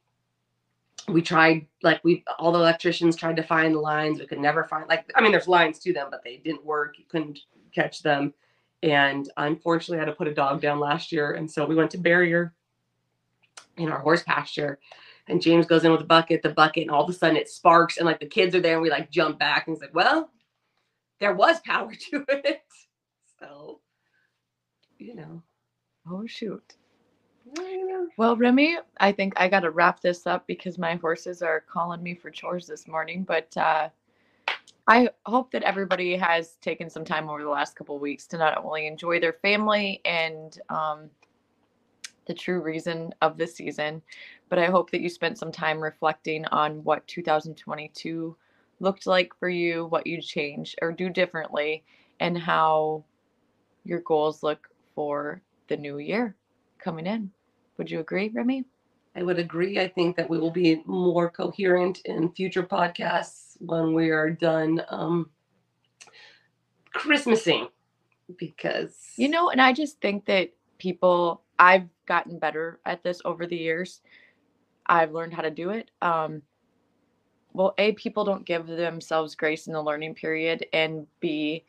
we 1.09 1.23
tried 1.23 1.67
like 1.83 2.01
we 2.05 2.25
all 2.39 2.53
the 2.53 2.59
electricians 2.59 3.17
tried 3.17 3.37
to 3.37 3.43
find 3.43 3.75
the 3.75 3.79
lines 3.79 4.19
we 4.19 4.27
could 4.27 4.39
never 4.39 4.65
find 4.65 4.89
like 4.89 5.11
i 5.15 5.21
mean 5.21 5.33
there's 5.33 5.49
lines 5.49 5.79
to 5.79 5.93
them 5.93 6.09
but 6.11 6.23
they 6.23 6.37
didn't 6.39 6.65
work 6.65 6.99
you 6.99 7.05
couldn't 7.09 7.39
catch 7.75 8.03
them 8.03 8.33
and 8.83 9.31
unfortunately 9.37 9.99
I 9.99 10.01
had 10.01 10.07
to 10.07 10.17
put 10.17 10.29
a 10.29 10.35
dog 10.35 10.61
down 10.61 10.81
last 10.81 11.13
year 11.13 11.33
and 11.33 11.51
so 11.51 11.67
we 11.67 11.75
went 11.75 11.91
to 11.93 11.99
barrier 11.99 12.55
in 13.77 13.91
our 13.91 14.01
horse 14.01 14.23
pasture 14.23 14.79
and 15.29 15.41
james 15.41 15.67
goes 15.67 15.85
in 15.85 15.93
with 15.93 16.01
a 16.01 16.05
bucket 16.05 16.43
the 16.43 16.51
bucket 16.51 16.83
and 16.83 16.91
all 16.91 17.05
of 17.05 17.11
a 17.11 17.13
sudden 17.13 17.37
it 17.37 17.49
sparks 17.49 17.97
and 17.97 18.07
like 18.07 18.21
the 18.21 18.27
kids 18.27 18.55
are 18.55 18.61
there 18.61 18.75
and 18.75 18.83
we 18.83 18.91
like 18.91 19.11
jump 19.11 19.39
back 19.39 19.67
and 19.67 19.77
he's 19.77 19.83
like 19.83 19.95
well 19.95 20.31
there 21.21 21.35
was 21.35 21.61
power 21.61 21.93
to 22.11 22.25
it. 22.29 22.63
So, 23.39 23.81
you 24.99 25.15
know, 25.15 25.43
Oh 26.11 26.27
shoot. 26.27 26.77
Well, 28.17 28.37
Remy, 28.37 28.79
I 28.99 29.13
think 29.13 29.35
I 29.37 29.49
got 29.49 29.61
to 29.61 29.71
wrap 29.71 30.01
this 30.01 30.27
up 30.27 30.47
because 30.47 30.79
my 30.79 30.97
horses 30.97 31.43
are 31.43 31.61
calling 31.61 32.03
me 32.03 32.15
for 32.15 32.31
chores 32.31 32.67
this 32.67 32.87
morning. 32.87 33.25
But 33.25 33.57
uh, 33.57 33.89
I 34.87 35.09
hope 35.27 35.51
that 35.53 35.63
everybody 35.63 36.17
has 36.17 36.57
taken 36.61 36.91
some 36.91 37.05
time 37.05 37.29
over 37.29 37.43
the 37.43 37.49
last 37.49 37.77
couple 37.77 37.97
of 37.97 38.03
weeks 38.03 38.27
to 38.29 38.39
not 38.39 38.63
only 38.65 38.87
enjoy 38.87 39.21
their 39.21 39.35
family 39.35 40.01
and 40.05 40.59
um, 40.69 41.11
the 42.27 42.35
true 42.35 42.61
reason 42.61 43.15
of 43.23 43.37
the 43.37 43.47
season, 43.47 44.03
but 44.49 44.59
I 44.59 44.67
hope 44.67 44.91
that 44.91 45.01
you 45.01 45.09
spent 45.09 45.39
some 45.39 45.53
time 45.53 45.81
reflecting 45.81 46.45
on 46.47 46.83
what 46.85 47.07
2022 47.07 48.37
looked 48.81 49.07
like 49.07 49.33
for 49.39 49.49
you, 49.49 49.87
what 49.87 50.07
you 50.07 50.21
change 50.21 50.75
or 50.83 50.93
do 50.93 51.09
differently, 51.09 51.85
and 52.19 52.37
how 52.37 53.05
your 53.85 54.01
goals 54.01 54.43
look 54.43 54.69
for 54.95 55.41
the 55.69 55.77
new 55.77 55.99
year 55.99 56.35
coming 56.79 57.07
in. 57.07 57.31
Would 57.81 57.91
you 57.91 58.01
agree, 58.01 58.29
Remy? 58.29 58.67
I 59.17 59.23
would 59.23 59.39
agree. 59.39 59.81
I 59.81 59.89
think 59.89 60.17
that 60.19 60.29
we 60.29 60.39
will 60.39 60.51
be 60.51 60.83
more 60.85 61.31
coherent 61.31 62.03
in 62.05 62.31
future 62.33 62.63
podcasts 62.63 63.57
when 63.61 63.95
we 63.95 64.11
are 64.11 64.29
done 64.29 64.83
um, 64.91 65.31
Christmasing 66.95 67.71
because, 68.39 68.99
You 69.17 69.31
know, 69.31 69.49
and 69.49 69.63
I 69.63 69.73
just 69.73 69.99
think 70.03 70.27
that 70.27 70.51
people, 70.79 71.41
I've 71.59 71.89
gotten 72.05 72.39
better 72.39 72.81
at 72.85 73.03
this 73.03 73.23
over 73.25 73.47
the 73.47 73.57
years. 73.57 74.03
I've 74.85 75.13
learned 75.13 75.33
how 75.33 75.43
to 75.43 75.51
do 75.51 75.71
it. 75.71 75.91
Um, 76.03 76.43
well, 77.55 77.75
A, 77.79 77.93
people 77.93 78.27
don't 78.27 78.45
give 78.45 78.67
themselves 78.67 79.35
grace 79.37 79.69
in 79.69 79.73
the 79.73 79.83
learning 79.83 80.17
period, 80.17 80.67
and 80.75 81.07
B, 81.21 81.65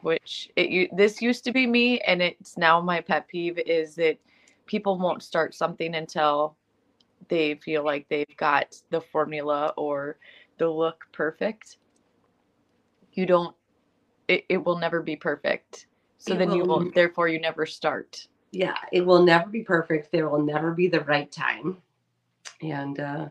which 0.00 0.50
it 0.56 0.70
u- 0.70 0.88
this 0.96 1.20
used 1.20 1.44
to 1.44 1.52
be 1.52 1.66
me, 1.66 2.00
and 2.00 2.22
it's 2.22 2.56
now 2.56 2.80
my 2.80 3.02
pet 3.02 3.28
peeve 3.28 3.58
is 3.58 3.96
that 3.96 4.18
people 4.70 4.96
won't 4.96 5.22
start 5.22 5.52
something 5.52 5.96
until 5.96 6.56
they 7.28 7.56
feel 7.56 7.84
like 7.84 8.06
they've 8.08 8.36
got 8.36 8.74
the 8.90 9.00
formula 9.00 9.74
or 9.76 10.16
the 10.58 10.68
look 10.70 11.04
perfect. 11.12 11.78
You 13.14 13.26
don't. 13.26 13.54
It, 14.28 14.44
it 14.48 14.64
will 14.64 14.78
never 14.78 15.02
be 15.02 15.16
perfect. 15.16 15.88
So 16.18 16.34
It 16.34 16.38
then 16.38 16.52
you 16.52 16.60
will- 16.62 16.78
won't. 16.78 16.94
Therefore, 16.94 17.26
you 17.28 17.40
never 17.40 17.66
start. 17.66 18.28
yeah, 18.52 18.76
it 18.92 19.02
will 19.04 19.22
never 19.24 19.48
be 19.50 19.62
perfect. 19.62 20.12
There 20.12 20.28
will 20.28 20.42
never 20.54 20.70
be 20.72 20.86
the 20.88 21.00
right 21.00 21.30
time. 21.32 21.78
And 22.62 23.00
uh, 23.00 23.26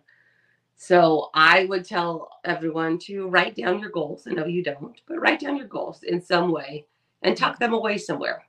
so 0.75 1.29
I 1.33 1.65
would 1.65 1.85
tell 1.85 2.29
everyone 2.43 2.97
to 3.07 3.27
write 3.27 3.55
down 3.55 3.79
your 3.79 3.91
goals. 3.91 4.27
I 4.27 4.31
know 4.31 4.45
you 4.45 4.63
don't, 4.63 4.99
but 5.07 5.19
write 5.21 5.39
down 5.39 5.55
your 5.57 5.67
goals 5.67 6.03
in 6.03 6.21
some 6.21 6.51
way 6.51 6.85
and 7.21 7.35
tuck 7.37 7.59
them 7.59 7.73
away 7.73 7.97
somewhere. 7.97 8.43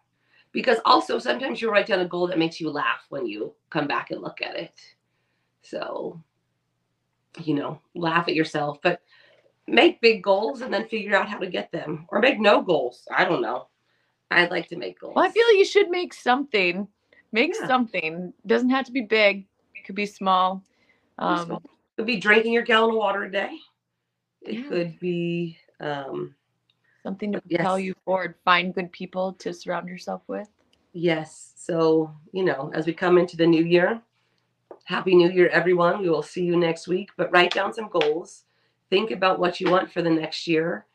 Because 0.52 0.78
also 0.84 1.18
sometimes 1.18 1.62
you 1.62 1.70
write 1.70 1.86
down 1.86 2.00
a 2.00 2.08
goal 2.08 2.26
that 2.26 2.38
makes 2.38 2.60
you 2.60 2.70
laugh 2.70 3.06
when 3.08 3.26
you 3.26 3.54
come 3.70 3.86
back 3.86 4.10
and 4.10 4.20
look 4.20 4.42
at 4.42 4.56
it. 4.56 4.80
So, 5.62 6.20
you 7.42 7.54
know, 7.54 7.80
laugh 7.94 8.26
at 8.28 8.34
yourself, 8.34 8.78
but 8.82 9.00
make 9.66 10.00
big 10.00 10.22
goals 10.22 10.62
and 10.62 10.72
then 10.74 10.88
figure 10.88 11.14
out 11.14 11.28
how 11.28 11.38
to 11.38 11.46
get 11.46 11.70
them 11.70 12.06
or 12.08 12.18
make 12.18 12.40
no 12.40 12.62
goals. 12.62 13.06
I 13.16 13.24
don't 13.24 13.42
know. 13.42 13.68
I'd 14.32 14.50
like 14.50 14.68
to 14.68 14.76
make 14.76 15.00
goals. 15.00 15.14
Well, 15.16 15.24
I 15.24 15.30
feel 15.30 15.46
like 15.48 15.58
you 15.58 15.64
should 15.64 15.90
make 15.90 16.14
something. 16.14 16.88
Make 17.32 17.54
Yeah. 17.54 17.66
something. 17.66 18.32
Doesn't 18.46 18.70
have 18.70 18.86
to 18.86 18.92
be 18.92 19.02
big. 19.02 19.46
It 19.74 19.84
could 19.84 19.94
be 19.94 20.06
small. 20.06 20.62
Um, 21.18 21.46
small. 21.46 21.62
Could 21.96 22.06
be 22.06 22.18
drinking 22.18 22.52
your 22.52 22.62
gallon 22.62 22.90
of 22.90 22.96
water 22.96 23.24
a 23.24 23.30
day. 23.30 23.56
It 24.42 24.54
Yeah. 24.54 24.68
could 24.68 24.98
be 24.98 25.58
um, 25.80 26.34
Something 27.02 27.32
to 27.32 27.42
Yes. 27.48 27.58
propel 27.60 27.78
you 27.78 27.94
forward. 28.04 28.34
Find 28.44 28.74
good 28.74 28.92
people 28.92 29.32
to 29.34 29.52
surround 29.52 29.88
yourself 29.88 30.22
with. 30.28 30.48
yes. 30.92 31.52
So 31.56 32.14
you 32.32 32.44
know, 32.44 32.70
as 32.74 32.86
we 32.86 32.92
come 32.92 33.16
into 33.18 33.36
the 33.36 33.46
new 33.46 33.64
year, 33.64 34.02
happy 34.84 35.14
New 35.14 35.30
Year, 35.30 35.48
everyone. 35.48 36.00
We 36.02 36.08
will 36.10 36.22
see 36.22 36.44
you 36.44 36.56
next 36.56 36.88
week. 36.88 37.10
But 37.16 37.30
write 37.32 37.52
down 37.52 37.72
some 37.72 37.88
goals. 37.88 38.44
Think 38.90 39.10
about 39.12 39.38
what 39.38 39.60
you 39.60 39.70
want 39.70 39.90
for 39.92 40.02
the 40.02 40.10
next 40.10 40.46
year, 40.48 40.86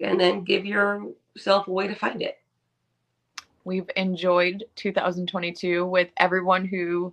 and 0.00 0.18
then 0.20 0.44
give 0.44 0.64
yourself 0.64 1.66
a 1.66 1.72
way 1.72 1.88
to 1.88 1.94
find 1.94 2.22
it. 2.22 2.38
We've 3.64 3.90
enjoyed 3.96 4.64
2022 4.76 5.86
with 5.86 6.08
everyone 6.18 6.64
who 6.64 7.12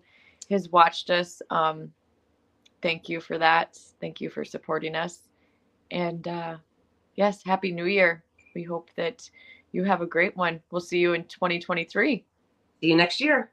has 0.50 0.70
watched 0.70 1.10
us. 1.10 1.42
Um, 1.50 1.92
thank 2.82 3.10
you 3.10 3.22
for 3.22 3.38
that. 3.38 3.78
Thank 4.02 4.20
you 4.22 4.30
for 4.30 4.44
supporting 4.46 4.96
us. 4.96 5.30
And 5.92 6.28
uh, 6.28 6.58
yes, 7.16 7.44
Happy 7.44 7.72
New 7.72 7.86
Year. 7.86 8.24
We 8.56 8.64
hope 8.64 8.89
that 8.95 9.30
you 9.72 9.84
have 9.84 10.02
a 10.02 10.06
great 10.06 10.36
one. 10.36 10.62
We'll 10.72 10.82
see 10.82 11.00
you 11.00 11.14
in 11.14 11.24
2023. 11.26 12.24
See 12.82 12.88
you 12.88 12.95
next 12.95 13.22
year. 13.22 13.52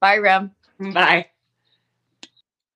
Bye, 0.00 0.18
Rem. 0.18 0.52
Bye. 0.78 1.26